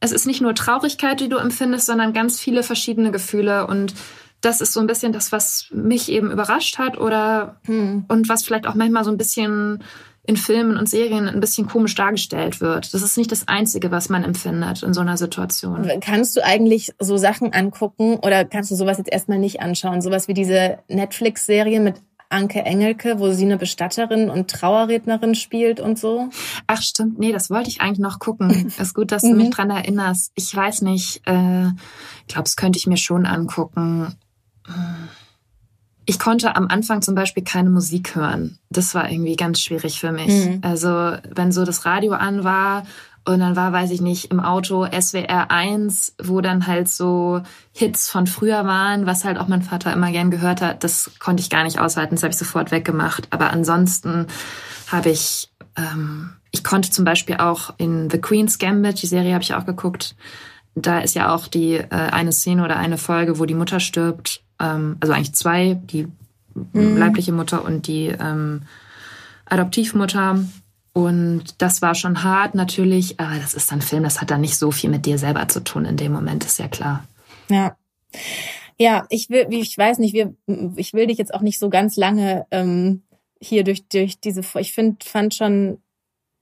Es 0.00 0.12
ist 0.12 0.26
nicht 0.26 0.40
nur 0.40 0.54
Traurigkeit, 0.54 1.20
die 1.20 1.28
du 1.28 1.36
empfindest, 1.36 1.86
sondern 1.86 2.14
ganz 2.14 2.40
viele 2.40 2.62
verschiedene 2.62 3.10
Gefühle. 3.10 3.66
Und 3.66 3.92
das 4.40 4.62
ist 4.62 4.72
so 4.72 4.80
ein 4.80 4.86
bisschen 4.86 5.12
das, 5.12 5.30
was 5.30 5.66
mich 5.72 6.10
eben 6.10 6.30
überrascht 6.30 6.78
hat 6.78 6.96
oder 6.96 7.56
hm. 7.66 8.06
und 8.08 8.28
was 8.30 8.44
vielleicht 8.44 8.66
auch 8.66 8.74
manchmal 8.74 9.04
so 9.04 9.10
ein 9.10 9.18
bisschen 9.18 9.84
in 10.30 10.36
Filmen 10.36 10.76
und 10.76 10.88
Serien 10.88 11.28
ein 11.28 11.40
bisschen 11.40 11.66
komisch 11.66 11.96
dargestellt 11.96 12.60
wird. 12.60 12.94
Das 12.94 13.02
ist 13.02 13.18
nicht 13.18 13.32
das 13.32 13.48
Einzige, 13.48 13.90
was 13.90 14.08
man 14.08 14.22
empfindet 14.22 14.84
in 14.84 14.94
so 14.94 15.00
einer 15.00 15.16
Situation. 15.16 15.90
Kannst 16.00 16.36
du 16.36 16.44
eigentlich 16.44 16.92
so 17.00 17.16
Sachen 17.16 17.52
angucken 17.52 18.14
oder 18.14 18.44
kannst 18.44 18.70
du 18.70 18.76
sowas 18.76 18.98
jetzt 18.98 19.12
erstmal 19.12 19.38
nicht 19.38 19.60
anschauen? 19.60 20.00
Sowas 20.00 20.28
wie 20.28 20.34
diese 20.34 20.78
Netflix-Serie 20.88 21.80
mit 21.80 21.96
Anke 22.28 22.60
Engelke, 22.60 23.18
wo 23.18 23.32
sie 23.32 23.44
eine 23.44 23.58
Bestatterin 23.58 24.30
und 24.30 24.48
Trauerrednerin 24.48 25.34
spielt 25.34 25.80
und 25.80 25.98
so? 25.98 26.28
Ach 26.68 26.80
stimmt, 26.80 27.18
nee, 27.18 27.32
das 27.32 27.50
wollte 27.50 27.70
ich 27.70 27.80
eigentlich 27.80 27.98
noch 27.98 28.20
gucken. 28.20 28.72
ist 28.78 28.94
gut, 28.94 29.10
dass 29.10 29.22
du 29.22 29.34
mich 29.34 29.46
mhm. 29.46 29.50
dran 29.50 29.70
erinnerst. 29.70 30.30
Ich 30.36 30.54
weiß 30.54 30.82
nicht, 30.82 31.22
äh, 31.26 31.66
ich 31.66 32.28
glaube, 32.28 32.44
das 32.44 32.54
könnte 32.54 32.78
ich 32.78 32.86
mir 32.86 32.98
schon 32.98 33.26
angucken. 33.26 34.14
Ich 36.06 36.18
konnte 36.18 36.56
am 36.56 36.68
Anfang 36.68 37.02
zum 37.02 37.14
Beispiel 37.14 37.44
keine 37.44 37.70
Musik 37.70 38.14
hören. 38.14 38.58
Das 38.70 38.94
war 38.94 39.10
irgendwie 39.10 39.36
ganz 39.36 39.60
schwierig 39.60 40.00
für 40.00 40.12
mich. 40.12 40.28
Mhm. 40.28 40.58
Also 40.62 40.88
wenn 41.34 41.52
so 41.52 41.64
das 41.64 41.84
Radio 41.84 42.12
an 42.12 42.42
war 42.44 42.84
und 43.24 43.40
dann 43.40 43.54
war, 43.54 43.72
weiß 43.72 43.90
ich 43.90 44.00
nicht, 44.00 44.30
im 44.30 44.40
Auto 44.40 44.86
SWR 44.86 45.50
1, 45.50 46.14
wo 46.22 46.40
dann 46.40 46.66
halt 46.66 46.88
so 46.88 47.42
Hits 47.72 48.08
von 48.08 48.26
früher 48.26 48.64
waren, 48.64 49.06
was 49.06 49.24
halt 49.24 49.38
auch 49.38 49.46
mein 49.46 49.62
Vater 49.62 49.92
immer 49.92 50.10
gern 50.10 50.30
gehört 50.30 50.62
hat, 50.62 50.82
das 50.84 51.12
konnte 51.18 51.42
ich 51.42 51.50
gar 51.50 51.64
nicht 51.64 51.78
aushalten. 51.78 52.14
Das 52.14 52.22
habe 52.22 52.32
ich 52.32 52.38
sofort 52.38 52.70
weggemacht. 52.70 53.28
Aber 53.30 53.50
ansonsten 53.50 54.26
habe 54.88 55.10
ich, 55.10 55.52
ähm, 55.76 56.30
ich 56.50 56.64
konnte 56.64 56.90
zum 56.90 57.04
Beispiel 57.04 57.36
auch 57.36 57.74
in 57.76 58.08
The 58.10 58.20
Queen's 58.20 58.58
Gambit, 58.58 59.02
die 59.02 59.06
Serie 59.06 59.34
habe 59.34 59.44
ich 59.44 59.54
auch 59.54 59.66
geguckt, 59.66 60.16
da 60.74 61.00
ist 61.00 61.14
ja 61.14 61.34
auch 61.34 61.46
die 61.46 61.74
äh, 61.74 61.88
eine 61.90 62.32
Szene 62.32 62.64
oder 62.64 62.76
eine 62.76 62.96
Folge, 62.96 63.38
wo 63.38 63.44
die 63.44 63.54
Mutter 63.54 63.80
stirbt 63.80 64.42
ähm, 64.60 64.96
also 65.00 65.12
eigentlich 65.12 65.34
zwei, 65.34 65.74
die 65.74 66.06
mhm. 66.54 66.96
leibliche 66.96 67.32
Mutter 67.32 67.64
und 67.64 67.86
die 67.86 68.06
ähm, 68.06 68.62
Adoptivmutter. 69.46 70.44
Und 70.92 71.62
das 71.62 71.82
war 71.82 71.94
schon 71.94 72.24
hart 72.24 72.54
natürlich, 72.54 73.20
aber 73.20 73.36
das 73.36 73.54
ist 73.54 73.70
dann 73.70 73.80
Film, 73.80 74.02
das 74.02 74.20
hat 74.20 74.30
dann 74.30 74.40
nicht 74.40 74.56
so 74.56 74.70
viel 74.70 74.90
mit 74.90 75.06
dir 75.06 75.18
selber 75.18 75.46
zu 75.48 75.60
tun 75.62 75.84
in 75.84 75.96
dem 75.96 76.12
Moment, 76.12 76.44
ist 76.44 76.58
ja 76.58 76.68
klar. 76.68 77.04
Ja. 77.48 77.76
Ja, 78.76 79.06
ich 79.10 79.28
will, 79.28 79.46
ich 79.50 79.76
weiß 79.76 79.98
nicht, 79.98 80.14
wir, 80.14 80.34
ich 80.76 80.94
will 80.94 81.06
dich 81.06 81.18
jetzt 81.18 81.34
auch 81.34 81.42
nicht 81.42 81.58
so 81.58 81.68
ganz 81.68 81.96
lange 81.96 82.46
ähm, 82.50 83.02
hier 83.38 83.62
durch, 83.62 83.86
durch 83.88 84.20
diese, 84.20 84.40
ich 84.58 84.72
finde, 84.72 85.04
fand 85.04 85.34
schon 85.34 85.78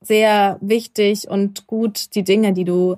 sehr 0.01 0.57
wichtig 0.61 1.29
und 1.29 1.67
gut 1.67 2.15
die 2.15 2.23
Dinge, 2.23 2.53
die 2.53 2.65
du, 2.65 2.97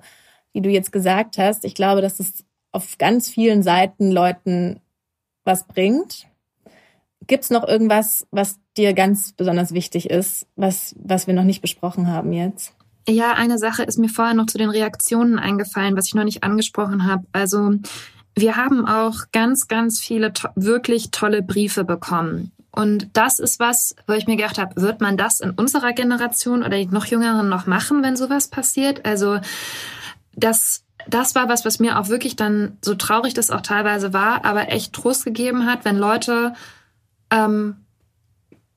die 0.54 0.60
du 0.60 0.68
jetzt 0.68 0.92
gesagt 0.92 1.38
hast. 1.38 1.64
Ich 1.64 1.74
glaube, 1.74 2.02
dass 2.02 2.20
es 2.20 2.44
auf 2.72 2.98
ganz 2.98 3.30
vielen 3.30 3.62
Seiten 3.62 4.10
Leuten 4.10 4.80
was 5.44 5.66
bringt. 5.66 6.26
Gibt 7.26 7.44
es 7.44 7.50
noch 7.50 7.66
irgendwas, 7.66 8.26
was 8.30 8.58
dir 8.76 8.92
ganz 8.92 9.32
besonders 9.32 9.72
wichtig 9.72 10.10
ist, 10.10 10.46
was, 10.56 10.94
was 10.98 11.26
wir 11.26 11.34
noch 11.34 11.44
nicht 11.44 11.60
besprochen 11.60 12.08
haben 12.08 12.32
jetzt? 12.32 12.74
Ja, 13.08 13.32
eine 13.32 13.58
Sache 13.58 13.82
ist 13.82 13.98
mir 13.98 14.08
vorher 14.08 14.34
noch 14.34 14.46
zu 14.46 14.58
den 14.58 14.70
Reaktionen 14.70 15.38
eingefallen, 15.38 15.96
was 15.96 16.06
ich 16.06 16.14
noch 16.14 16.24
nicht 16.24 16.42
angesprochen 16.42 17.06
habe. 17.06 17.24
Also 17.32 17.72
wir 18.36 18.56
haben 18.56 18.86
auch 18.86 19.16
ganz, 19.32 19.68
ganz 19.68 20.00
viele 20.00 20.32
to 20.32 20.48
wirklich 20.54 21.10
tolle 21.10 21.42
Briefe 21.42 21.84
bekommen. 21.84 22.52
Und 22.72 23.08
das 23.14 23.40
ist 23.40 23.58
was, 23.58 23.96
wo 24.06 24.12
ich 24.12 24.26
mir 24.26 24.36
gedacht 24.36 24.58
habe, 24.58 24.80
wird 24.80 25.00
man 25.00 25.16
das 25.16 25.40
in 25.40 25.50
unserer 25.50 25.92
Generation 25.92 26.62
oder 26.62 26.82
noch 26.86 27.06
jüngeren 27.06 27.48
noch 27.48 27.66
machen, 27.66 28.02
wenn 28.02 28.16
sowas 28.16 28.48
passiert? 28.48 29.04
Also 29.04 29.40
das 30.34 30.84
das 31.08 31.34
war 31.34 31.48
was, 31.48 31.64
was 31.64 31.80
mir 31.80 31.98
auch 31.98 32.08
wirklich 32.08 32.36
dann, 32.36 32.78
so 32.82 32.94
traurig 32.94 33.34
das 33.34 33.50
auch 33.50 33.60
teilweise 33.60 34.12
war, 34.12 34.44
aber 34.44 34.70
echt 34.70 34.92
Trost 34.92 35.24
gegeben 35.24 35.66
hat, 35.66 35.84
wenn 35.84 35.96
Leute 35.96 36.54
ähm, 37.30 37.76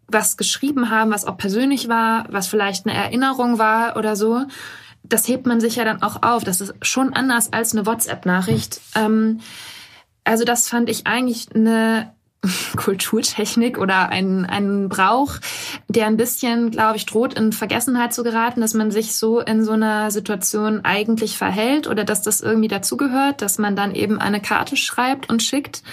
was 0.07 0.37
geschrieben 0.37 0.89
haben, 0.89 1.11
was 1.11 1.25
auch 1.25 1.37
persönlich 1.37 1.89
war, 1.89 2.25
was 2.29 2.47
vielleicht 2.47 2.85
eine 2.85 2.95
Erinnerung 2.95 3.57
war 3.57 3.97
oder 3.97 4.15
so. 4.15 4.45
Das 5.03 5.27
hebt 5.27 5.45
man 5.45 5.59
sich 5.59 5.75
ja 5.75 5.83
dann 5.83 6.01
auch 6.01 6.23
auf. 6.23 6.43
Das 6.43 6.61
ist 6.61 6.73
schon 6.81 7.13
anders 7.13 7.51
als 7.51 7.73
eine 7.73 7.85
WhatsApp-Nachricht. 7.85 8.79
Ähm, 8.95 9.41
also 10.23 10.45
das 10.45 10.69
fand 10.69 10.89
ich 10.89 11.07
eigentlich 11.07 11.53
eine 11.53 12.13
Kulturtechnik 12.75 13.77
oder 13.77 14.09
ein, 14.09 14.45
ein 14.45 14.89
Brauch, 14.89 15.35
der 15.87 16.07
ein 16.07 16.17
bisschen, 16.17 16.71
glaube 16.71 16.97
ich, 16.97 17.05
droht 17.05 17.33
in 17.33 17.51
Vergessenheit 17.51 18.13
zu 18.13 18.23
geraten, 18.23 18.61
dass 18.61 18.73
man 18.73 18.91
sich 18.91 19.15
so 19.15 19.39
in 19.39 19.63
so 19.63 19.71
einer 19.71 20.11
Situation 20.11 20.81
eigentlich 20.83 21.37
verhält 21.37 21.87
oder 21.87 22.03
dass 22.03 22.21
das 22.21 22.41
irgendwie 22.41 22.67
dazugehört, 22.67 23.41
dass 23.41 23.57
man 23.57 23.75
dann 23.75 23.95
eben 23.95 24.19
eine 24.19 24.41
Karte 24.41 24.75
schreibt 24.75 25.29
und 25.29 25.41
schickt. 25.41 25.83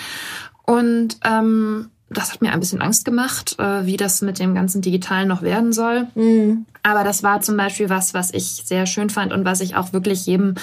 Und 0.64 1.18
ähm, 1.24 1.90
das 2.10 2.32
hat 2.32 2.42
mir 2.42 2.52
ein 2.52 2.60
bisschen 2.60 2.82
Angst 2.82 3.04
gemacht, 3.04 3.56
äh, 3.58 3.86
wie 3.86 3.96
das 3.96 4.20
mit 4.20 4.40
dem 4.40 4.54
ganzen 4.54 4.82
Digitalen 4.82 5.28
noch 5.28 5.42
werden 5.42 5.72
soll. 5.72 6.08
Mhm. 6.16 6.66
Aber 6.82 7.04
das 7.04 7.22
war 7.22 7.40
zum 7.40 7.56
Beispiel 7.56 7.88
was, 7.88 8.14
was 8.14 8.34
ich 8.34 8.62
sehr 8.64 8.86
schön 8.86 9.10
fand 9.10 9.32
und 9.32 9.44
was 9.44 9.60
ich 9.60 9.76
auch 9.76 9.92
wirklich 9.92 10.26
jedem 10.26 10.54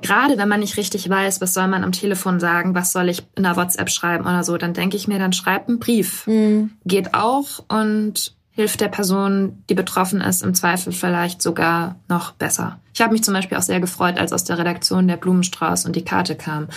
gerade 0.00 0.38
wenn 0.38 0.48
man 0.48 0.60
nicht 0.60 0.76
richtig 0.76 1.08
weiß, 1.08 1.40
was 1.40 1.54
soll 1.54 1.68
man 1.68 1.84
am 1.84 1.92
Telefon 1.92 2.40
sagen, 2.40 2.74
was 2.74 2.92
soll 2.92 3.08
ich 3.08 3.22
in 3.36 3.42
der 3.42 3.56
WhatsApp 3.56 3.90
schreiben 3.90 4.24
oder 4.24 4.44
so, 4.44 4.56
dann 4.56 4.74
denke 4.74 4.96
ich 4.96 5.08
mir, 5.08 5.18
dann 5.18 5.32
schreib 5.32 5.68
einen 5.68 5.78
Brief. 5.78 6.26
Mhm. 6.26 6.72
Geht 6.84 7.14
auch 7.14 7.64
und 7.68 8.34
hilft 8.50 8.80
der 8.80 8.88
Person, 8.88 9.62
die 9.70 9.74
betroffen 9.74 10.20
ist, 10.20 10.42
im 10.42 10.54
Zweifel 10.54 10.92
vielleicht 10.92 11.40
sogar 11.40 11.96
noch 12.08 12.32
besser. 12.32 12.80
Ich 12.92 13.00
habe 13.00 13.12
mich 13.12 13.22
zum 13.22 13.32
Beispiel 13.32 13.56
auch 13.56 13.62
sehr 13.62 13.80
gefreut, 13.80 14.18
als 14.18 14.32
aus 14.32 14.44
der 14.44 14.58
Redaktion 14.58 15.08
der 15.08 15.16
Blumenstrauß 15.16 15.86
und 15.86 15.96
die 15.96 16.04
Karte 16.04 16.34
kam, 16.34 16.68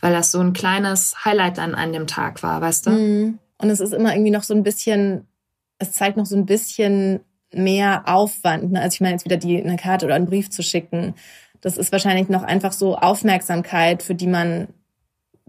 weil 0.00 0.12
das 0.12 0.30
so 0.30 0.40
ein 0.40 0.52
kleines 0.52 1.24
Highlight 1.24 1.58
dann 1.58 1.74
an 1.74 1.92
dem 1.92 2.06
Tag 2.06 2.42
war, 2.42 2.60
weißt 2.60 2.86
du? 2.86 2.90
Mhm. 2.90 3.38
Und 3.58 3.70
es 3.70 3.80
ist 3.80 3.92
immer 3.92 4.12
irgendwie 4.12 4.30
noch 4.30 4.42
so 4.42 4.54
ein 4.54 4.62
bisschen, 4.62 5.26
es 5.78 5.92
zeigt 5.92 6.16
noch 6.16 6.26
so 6.26 6.36
ein 6.36 6.46
bisschen 6.46 7.20
mehr 7.52 8.04
Aufwand. 8.06 8.72
Ne? 8.72 8.80
Also 8.80 8.94
ich 8.94 9.00
meine 9.00 9.14
jetzt 9.14 9.24
wieder 9.24 9.36
die 9.36 9.62
eine 9.62 9.76
Karte 9.76 10.06
oder 10.06 10.14
einen 10.14 10.26
Brief 10.26 10.50
zu 10.50 10.62
schicken 10.62 11.14
das 11.62 11.78
ist 11.78 11.92
wahrscheinlich 11.92 12.28
noch 12.28 12.42
einfach 12.42 12.72
so 12.72 12.96
Aufmerksamkeit, 12.96 14.02
für 14.02 14.14
die 14.14 14.26
man, 14.26 14.68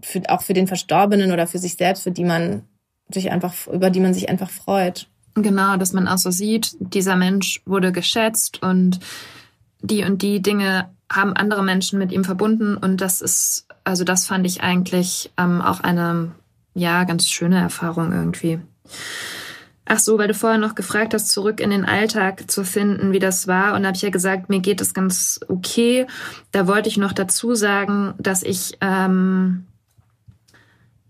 für, 0.00 0.22
auch 0.28 0.42
für 0.42 0.54
den 0.54 0.66
Verstorbenen 0.66 1.32
oder 1.32 1.46
für 1.46 1.58
sich 1.58 1.74
selbst, 1.74 2.04
für 2.04 2.12
die 2.12 2.24
man 2.24 2.62
sich 3.10 3.30
einfach, 3.30 3.66
über 3.66 3.90
die 3.90 4.00
man 4.00 4.14
sich 4.14 4.30
einfach 4.30 4.48
freut. 4.48 5.08
Genau, 5.34 5.76
dass 5.76 5.92
man 5.92 6.08
auch 6.08 6.18
so 6.18 6.30
sieht, 6.30 6.76
dieser 6.78 7.16
Mensch 7.16 7.60
wurde 7.66 7.90
geschätzt 7.92 8.62
und 8.62 9.00
die 9.82 10.04
und 10.04 10.22
die 10.22 10.40
Dinge 10.40 10.88
haben 11.10 11.34
andere 11.34 11.64
Menschen 11.64 11.98
mit 11.98 12.12
ihm 12.12 12.24
verbunden 12.24 12.76
und 12.76 13.00
das 13.00 13.20
ist, 13.20 13.66
also 13.82 14.04
das 14.04 14.26
fand 14.26 14.46
ich 14.46 14.62
eigentlich 14.62 15.32
ähm, 15.36 15.60
auch 15.60 15.80
eine, 15.80 16.32
ja, 16.74 17.04
ganz 17.04 17.28
schöne 17.28 17.60
Erfahrung 17.60 18.12
irgendwie. 18.12 18.60
Ach 19.86 19.98
so, 19.98 20.18
weil 20.18 20.28
du 20.28 20.34
vorher 20.34 20.58
noch 20.58 20.74
gefragt 20.74 21.12
hast, 21.12 21.28
zurück 21.28 21.60
in 21.60 21.70
den 21.70 21.84
Alltag 21.84 22.50
zu 22.50 22.64
finden, 22.64 23.12
wie 23.12 23.18
das 23.18 23.46
war. 23.46 23.74
Und 23.74 23.82
da 23.82 23.88
habe 23.88 23.96
ich 23.96 24.02
ja 24.02 24.10
gesagt, 24.10 24.48
mir 24.48 24.60
geht 24.60 24.80
es 24.80 24.94
ganz 24.94 25.40
okay. 25.48 26.06
Da 26.52 26.66
wollte 26.66 26.88
ich 26.88 26.96
noch 26.96 27.12
dazu 27.12 27.54
sagen, 27.54 28.14
dass 28.18 28.42
ich 28.42 28.78
ähm, 28.80 29.66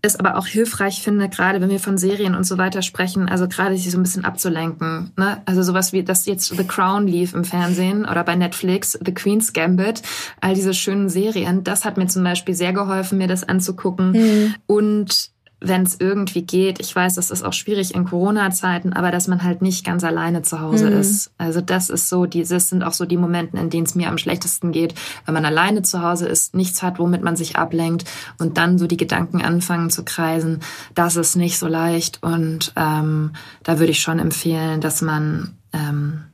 es 0.05 0.15
aber 0.17 0.37
auch 0.37 0.47
hilfreich 0.47 1.01
finde, 1.01 1.29
gerade 1.29 1.61
wenn 1.61 1.69
wir 1.69 1.79
von 1.79 1.97
Serien 1.97 2.35
und 2.35 2.43
so 2.43 2.57
weiter 2.57 2.81
sprechen, 2.81 3.27
also 3.27 3.47
gerade 3.47 3.75
sich 3.75 3.91
so 3.91 3.97
ein 3.97 4.03
bisschen 4.03 4.23
abzulenken. 4.23 5.11
Ne? 5.17 5.41
Also 5.45 5.63
sowas 5.63 5.93
wie, 5.93 6.03
dass 6.03 6.25
jetzt 6.25 6.55
The 6.55 6.63
Crown 6.63 7.07
lief 7.07 7.33
im 7.33 7.43
Fernsehen 7.43 8.05
oder 8.05 8.23
bei 8.23 8.35
Netflix, 8.35 8.97
The 9.03 9.13
Queen's 9.13 9.53
Gambit, 9.53 10.01
all 10.41 10.53
diese 10.53 10.73
schönen 10.73 11.09
Serien, 11.09 11.63
das 11.63 11.85
hat 11.85 11.97
mir 11.97 12.07
zum 12.07 12.23
Beispiel 12.23 12.55
sehr 12.55 12.73
geholfen, 12.73 13.17
mir 13.17 13.27
das 13.27 13.43
anzugucken. 13.43 14.11
Mhm. 14.11 14.55
Und 14.67 15.34
wenn 15.61 15.83
es 15.83 15.99
irgendwie 15.99 16.43
geht. 16.43 16.79
Ich 16.79 16.95
weiß, 16.95 17.15
das 17.15 17.31
ist 17.31 17.43
auch 17.43 17.53
schwierig 17.53 17.95
in 17.95 18.05
Corona-Zeiten, 18.05 18.93
aber 18.93 19.11
dass 19.11 19.27
man 19.27 19.43
halt 19.43 19.61
nicht 19.61 19.85
ganz 19.85 20.03
alleine 20.03 20.41
zu 20.41 20.59
Hause 20.59 20.89
mhm. 20.89 20.99
ist. 20.99 21.31
Also 21.37 21.61
das 21.61 21.89
ist 21.89 22.09
so, 22.09 22.25
dieses 22.25 22.69
sind 22.69 22.83
auch 22.83 22.93
so 22.93 23.05
die 23.05 23.17
Momente, 23.17 23.57
in 23.57 23.69
denen 23.69 23.85
es 23.85 23.95
mir 23.95 24.09
am 24.09 24.17
schlechtesten 24.17 24.71
geht, 24.71 24.95
wenn 25.25 25.33
man 25.33 25.45
alleine 25.45 25.81
zu 25.81 26.01
Hause 26.01 26.27
ist, 26.27 26.55
nichts 26.55 26.83
hat, 26.83 26.99
womit 26.99 27.23
man 27.23 27.35
sich 27.35 27.55
ablenkt 27.55 28.05
und 28.37 28.57
dann 28.57 28.77
so 28.77 28.87
die 28.87 28.97
Gedanken 28.97 29.41
anfangen 29.41 29.89
zu 29.89 30.03
kreisen. 30.03 30.59
Das 30.93 31.15
ist 31.15 31.35
nicht 31.35 31.57
so 31.57 31.67
leicht 31.67 32.21
und 32.21 32.73
ähm, 32.75 33.31
da 33.63 33.79
würde 33.79 33.91
ich 33.91 34.01
schon 34.01 34.19
empfehlen, 34.19 34.81
dass 34.81 35.01
man 35.01 35.57
ähm, 35.73 36.25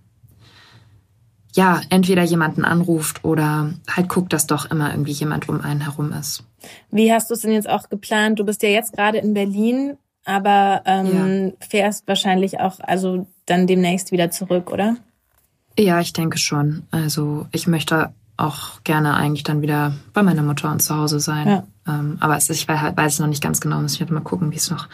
ja, 1.54 1.82
entweder 1.89 2.24
jemanden 2.24 2.64
anruft 2.66 3.24
oder 3.24 3.74
halt 3.89 4.10
guckt, 4.10 4.34
dass 4.34 4.47
doch 4.47 4.70
immer 4.72 4.91
irgendwie 4.91 5.12
jemand 5.12 5.49
um 5.49 5.62
einen 5.62 5.82
herum 5.82 6.14
ist. 6.14 6.43
Wie 6.91 7.12
hast 7.12 7.30
du 7.30 7.34
es 7.34 7.41
denn 7.41 7.52
jetzt 7.52 7.70
auch 7.70 7.89
geplant? 7.89 8.39
Du 8.39 8.45
bist 8.45 8.64
ja 8.64 8.70
jetzt 8.70 8.93
gerade 8.93 9.18
in 9.18 9.34
Berlin, 9.34 9.97
aber 10.24 10.82
ähm, 10.86 11.47
ja. 11.47 11.68
fährst 11.68 12.08
wahrscheinlich 12.08 12.60
auch 12.60 12.80
also 12.80 13.28
dann 13.45 13.68
demnächst 13.68 14.12
wieder 14.12 14.32
zurück, 14.32 14.72
oder? 14.72 14.95
Ja, 15.78 15.99
ich 15.99 16.14
denke 16.14 16.38
schon. 16.38 16.84
Also 16.91 17.47
ich 17.52 17.68
möchte 17.68 18.14
auch 18.38 18.84
gerne 18.84 19.16
eigentlich 19.16 19.43
dann 19.43 19.62
wieder 19.62 19.93
bei 20.14 20.24
meiner 20.24 20.43
Mutter 20.43 20.72
und 20.72 20.82
zu 20.82 20.95
Hause 20.95 21.20
sein. 21.20 21.47
Ja. 21.47 21.64
Ähm, 21.88 22.18
aber 22.20 22.38
es 22.38 22.49
ist, 22.49 22.58
ich 22.58 22.68
weiß, 22.68 22.95
weiß 22.95 23.20
noch 23.20 23.28
nicht 23.28 23.43
ganz 23.43 23.62
genau. 23.62 23.80
Muss 23.82 23.95
ich 23.95 23.99
halt 23.99 24.12
mal 24.12 24.22
gucken, 24.22 24.52
wie 24.52 24.58
es 24.58 24.70
noch 24.70 24.88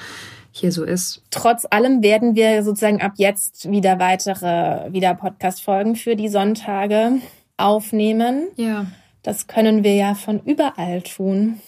hier 0.52 0.72
so 0.72 0.84
ist. 0.84 1.22
Trotz 1.32 1.66
allem 1.70 2.04
werden 2.04 2.36
wir 2.36 2.64
sozusagen 2.64 3.02
ab 3.02 3.14
jetzt 3.18 3.70
wieder 3.70 4.00
weitere, 4.00 4.92
wieder 4.92 5.14
Podcast-Folgen 5.14 5.96
für 5.96 6.16
die 6.16 6.30
Sonntage 6.30 7.14
aufnehmen. 7.58 8.48
Ja. 8.56 8.86
Das 9.24 9.48
können 9.48 9.84
wir 9.84 9.96
ja 9.96 10.16
von 10.16 10.40
überall 10.40 11.02
tun, 11.02 11.60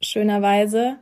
schönerweise. 0.00 0.96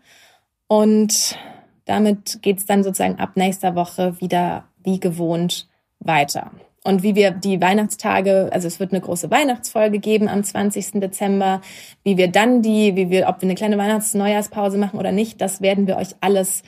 Und 0.68 1.37
damit 1.85 2.41
geht's 2.43 2.66
dann 2.66 2.82
sozusagen 2.82 3.18
ab 3.18 3.37
nächster 3.37 3.74
Woche 3.74 4.20
wieder 4.20 4.64
wie 4.82 5.01
gewohnt 5.01 5.68
weiter. 5.99 6.51
Und 6.87 7.03
wie 7.03 7.14
wir 7.14 7.30
die 7.30 7.62
Weihnachtstage, 7.62 8.51
also 8.53 8.68
es 8.68 8.78
wird 8.78 8.93
eine 8.93 9.01
große 9.01 9.30
Weihnachtsfolge 9.30 9.99
geben 9.99 10.28
am 10.28 10.45
20. 10.45 11.01
Dezember, 11.01 11.62
wie 12.03 12.18
wir 12.18 12.28
dann 12.28 12.61
die, 12.61 12.95
wie 12.95 13.09
wir, 13.09 13.26
ob 13.26 13.41
wir 13.41 13.47
eine 13.47 13.55
kleine 13.55 13.78
Weihnachts-Neujahrspause 13.78 14.76
machen 14.76 14.99
oder 14.99 15.11
nicht, 15.11 15.41
das 15.41 15.62
werden 15.62 15.87
wir 15.87 15.97
euch 15.97 16.14
alles 16.20 16.62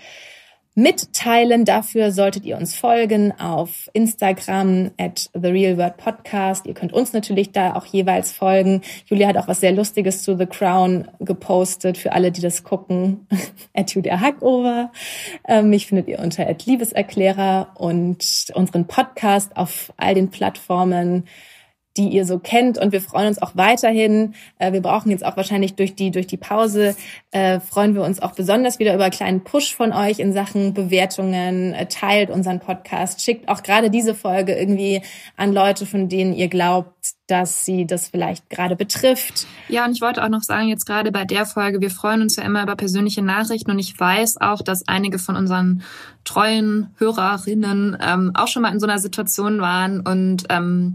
mitteilen. 0.77 1.65
Dafür 1.65 2.13
solltet 2.13 2.45
ihr 2.45 2.57
uns 2.57 2.77
folgen 2.77 3.33
auf 3.41 3.91
Instagram 3.95 4.91
at 4.99 5.31
The 5.33 5.49
Real 5.49 5.79
Word 5.79 5.97
Podcast. 5.97 6.67
Ihr 6.67 6.75
könnt 6.75 6.93
uns 6.93 7.15
natürlich 7.15 7.51
da 7.51 7.75
auch 7.75 7.87
jeweils 7.87 8.31
folgen. 8.31 8.83
Julia 9.07 9.27
hat 9.27 9.39
auch 9.39 9.49
was 9.49 9.61
sehr 9.61 9.73
Lustiges 9.73 10.23
zu 10.23 10.37
The 10.37 10.45
Crown 10.45 11.09
gepostet 11.19 11.97
für 11.97 12.13
alle, 12.13 12.31
die 12.31 12.43
das 12.43 12.63
gucken. 12.63 13.27
at 13.75 13.91
Julia 13.93 14.21
Hackover. 14.21 14.93
Ähm, 15.49 15.71
mich 15.71 15.87
findet 15.87 16.09
ihr 16.09 16.19
unter 16.19 16.47
at 16.47 16.67
Liebeserklärer 16.67 17.71
und 17.75 18.47
unseren 18.55 18.87
Podcast 18.87 19.57
auf 19.57 19.93
all 19.97 20.15
den 20.15 20.31
Plattformen 20.31 21.25
die 21.97 22.09
ihr 22.09 22.25
so 22.25 22.39
kennt. 22.39 22.79
Und 22.79 22.93
wir 22.93 23.01
freuen 23.01 23.29
uns 23.29 23.41
auch 23.41 23.53
weiterhin. 23.55 24.35
Äh, 24.59 24.73
wir 24.73 24.83
brauchen 24.83 25.11
jetzt 25.11 25.25
auch 25.25 25.37
wahrscheinlich 25.37 25.75
durch 25.75 25.95
die, 25.95 26.11
durch 26.11 26.27
die 26.27 26.37
Pause, 26.37 26.97
äh, 27.31 27.61
freuen 27.61 27.95
wir 27.95 28.03
uns 28.03 28.21
auch 28.21 28.33
besonders 28.33 28.79
wieder 28.79 28.95
über 28.95 29.05
einen 29.05 29.13
kleinen 29.13 29.45
Push 29.45 29.75
von 29.75 29.93
euch 29.93 30.19
in 30.19 30.33
Sachen 30.33 30.75
Bewertungen. 30.75 31.75
Äh, 31.75 31.87
teilt 31.87 32.31
unseren 32.31 32.61
Podcast, 32.61 33.23
schickt 33.23 33.49
auch 33.49 33.63
gerade 33.63 33.91
diese 33.91 34.15
Folge 34.15 34.55
irgendwie 34.55 35.03
an 35.37 35.53
Leute, 35.53 35.87
von 35.87 36.09
denen 36.09 36.33
ihr 36.33 36.49
glaubt, 36.49 37.15
dass 37.27 37.65
sie 37.65 37.87
das 37.87 38.09
vielleicht 38.09 38.49
gerade 38.51 38.77
betrifft. 38.77 39.47
Ja, 39.69 39.85
und 39.85 39.93
ich 39.93 40.01
wollte 40.01 40.23
auch 40.23 40.29
noch 40.29 40.43
sagen, 40.43 40.69
jetzt 40.69 40.87
gerade 40.87 41.11
bei 41.11 41.25
der 41.25 41.45
Folge, 41.45 41.81
wir 41.81 41.91
freuen 41.91 42.23
uns 42.23 42.37
ja 42.37 42.45
immer 42.45 42.63
über 42.63 42.77
persönliche 42.77 43.23
Nachrichten 43.23 43.71
und 43.71 43.79
ich 43.79 43.99
weiß 43.99 44.41
auch, 44.41 44.63
dass 44.63 44.87
einige 44.87 45.19
von 45.19 45.37
unseren 45.37 45.83
treuen 46.25 46.95
Hörerinnen 46.99 47.97
ähm, 48.01 48.33
auch 48.35 48.49
schon 48.49 48.63
mal 48.63 48.73
in 48.73 48.81
so 48.81 48.87
einer 48.87 48.99
Situation 48.99 49.61
waren 49.61 50.01
und 50.01 50.45
ähm, 50.51 50.95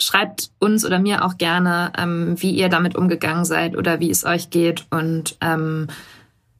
schreibt 0.00 0.50
uns 0.58 0.84
oder 0.84 0.98
mir 0.98 1.24
auch 1.24 1.38
gerne, 1.38 1.92
ähm, 1.96 2.34
wie 2.38 2.50
ihr 2.50 2.68
damit 2.68 2.96
umgegangen 2.96 3.44
seid 3.44 3.76
oder 3.76 4.00
wie 4.00 4.10
es 4.10 4.24
euch 4.24 4.50
geht. 4.50 4.86
Und 4.90 5.36
ähm, 5.40 5.88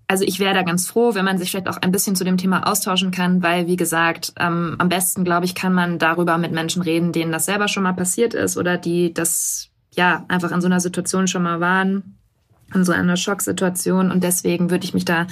also 0.06 0.24
ich 0.24 0.40
wäre 0.40 0.54
da 0.54 0.62
ganz 0.62 0.88
froh, 0.88 1.14
wenn 1.14 1.24
man 1.24 1.38
sich 1.38 1.50
vielleicht 1.50 1.68
auch 1.68 1.78
ein 1.78 1.92
bisschen 1.92 2.16
zu 2.16 2.24
dem 2.24 2.36
Thema 2.36 2.68
austauschen 2.68 3.12
kann, 3.12 3.42
weil, 3.42 3.66
wie 3.66 3.76
gesagt, 3.76 4.34
ähm, 4.38 4.76
am 4.78 4.88
besten, 4.88 5.24
glaube 5.24 5.46
ich, 5.46 5.54
kann 5.54 5.72
man 5.72 5.98
darüber 5.98 6.36
mit 6.36 6.52
Menschen 6.52 6.82
reden, 6.82 7.12
denen 7.12 7.32
das 7.32 7.46
selber 7.46 7.68
schon 7.68 7.84
mal 7.84 7.94
passiert 7.94 8.34
ist 8.34 8.56
oder 8.56 8.76
die 8.76 9.14
das 9.14 9.68
ja 9.94 10.24
einfach 10.28 10.52
in 10.52 10.60
so 10.60 10.66
einer 10.66 10.80
Situation 10.80 11.26
schon 11.26 11.42
mal 11.42 11.60
waren, 11.60 12.18
in 12.74 12.84
so 12.84 12.92
einer 12.92 13.16
Schocksituation. 13.16 14.10
Und 14.10 14.22
deswegen 14.22 14.70
würde 14.70 14.84
ich 14.84 14.94
mich 14.94 15.04
da 15.04 15.26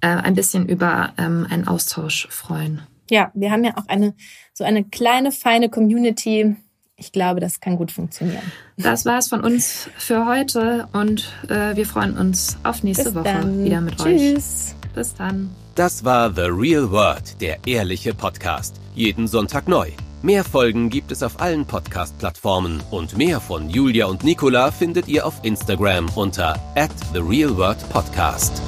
äh, 0.00 0.08
ein 0.08 0.34
bisschen 0.34 0.66
über 0.66 1.12
ähm, 1.18 1.46
einen 1.48 1.68
Austausch 1.68 2.28
freuen. 2.30 2.82
Ja, 3.10 3.30
wir 3.34 3.50
haben 3.50 3.64
ja 3.64 3.76
auch 3.76 3.88
eine 3.88 4.14
so 4.54 4.64
eine 4.64 4.84
kleine, 4.84 5.32
feine 5.32 5.68
Community, 5.70 6.56
ich 6.98 7.12
glaube, 7.12 7.40
das 7.40 7.60
kann 7.60 7.76
gut 7.76 7.92
funktionieren. 7.92 8.42
Das 8.76 9.06
war 9.06 9.18
es 9.18 9.28
von 9.28 9.40
uns 9.40 9.88
für 9.96 10.26
heute 10.26 10.88
und 10.92 11.32
äh, 11.48 11.74
wir 11.76 11.86
freuen 11.86 12.18
uns 12.18 12.58
auf 12.64 12.82
nächste 12.82 13.04
Bis 13.04 13.14
Woche 13.14 13.24
dann. 13.24 13.64
wieder 13.64 13.80
mit 13.80 13.96
Tschüss. 13.96 14.06
euch. 14.06 14.34
Tschüss. 14.34 14.74
Bis 14.94 15.14
dann. 15.14 15.50
Das 15.76 16.04
war 16.04 16.34
The 16.34 16.48
Real 16.50 16.90
World, 16.90 17.40
der 17.40 17.58
ehrliche 17.66 18.12
Podcast. 18.12 18.76
Jeden 18.94 19.28
Sonntag 19.28 19.68
neu. 19.68 19.90
Mehr 20.22 20.42
Folgen 20.42 20.90
gibt 20.90 21.12
es 21.12 21.22
auf 21.22 21.40
allen 21.40 21.64
Podcast-Plattformen 21.64 22.82
und 22.90 23.16
mehr 23.16 23.38
von 23.40 23.70
Julia 23.70 24.06
und 24.06 24.24
Nicola 24.24 24.72
findet 24.72 25.06
ihr 25.06 25.24
auf 25.24 25.34
Instagram 25.44 26.08
unter 26.16 26.60
at 26.74 26.90
The 27.12 27.20
Real 27.20 27.56
World 27.56 27.78
Podcast. 27.90 28.60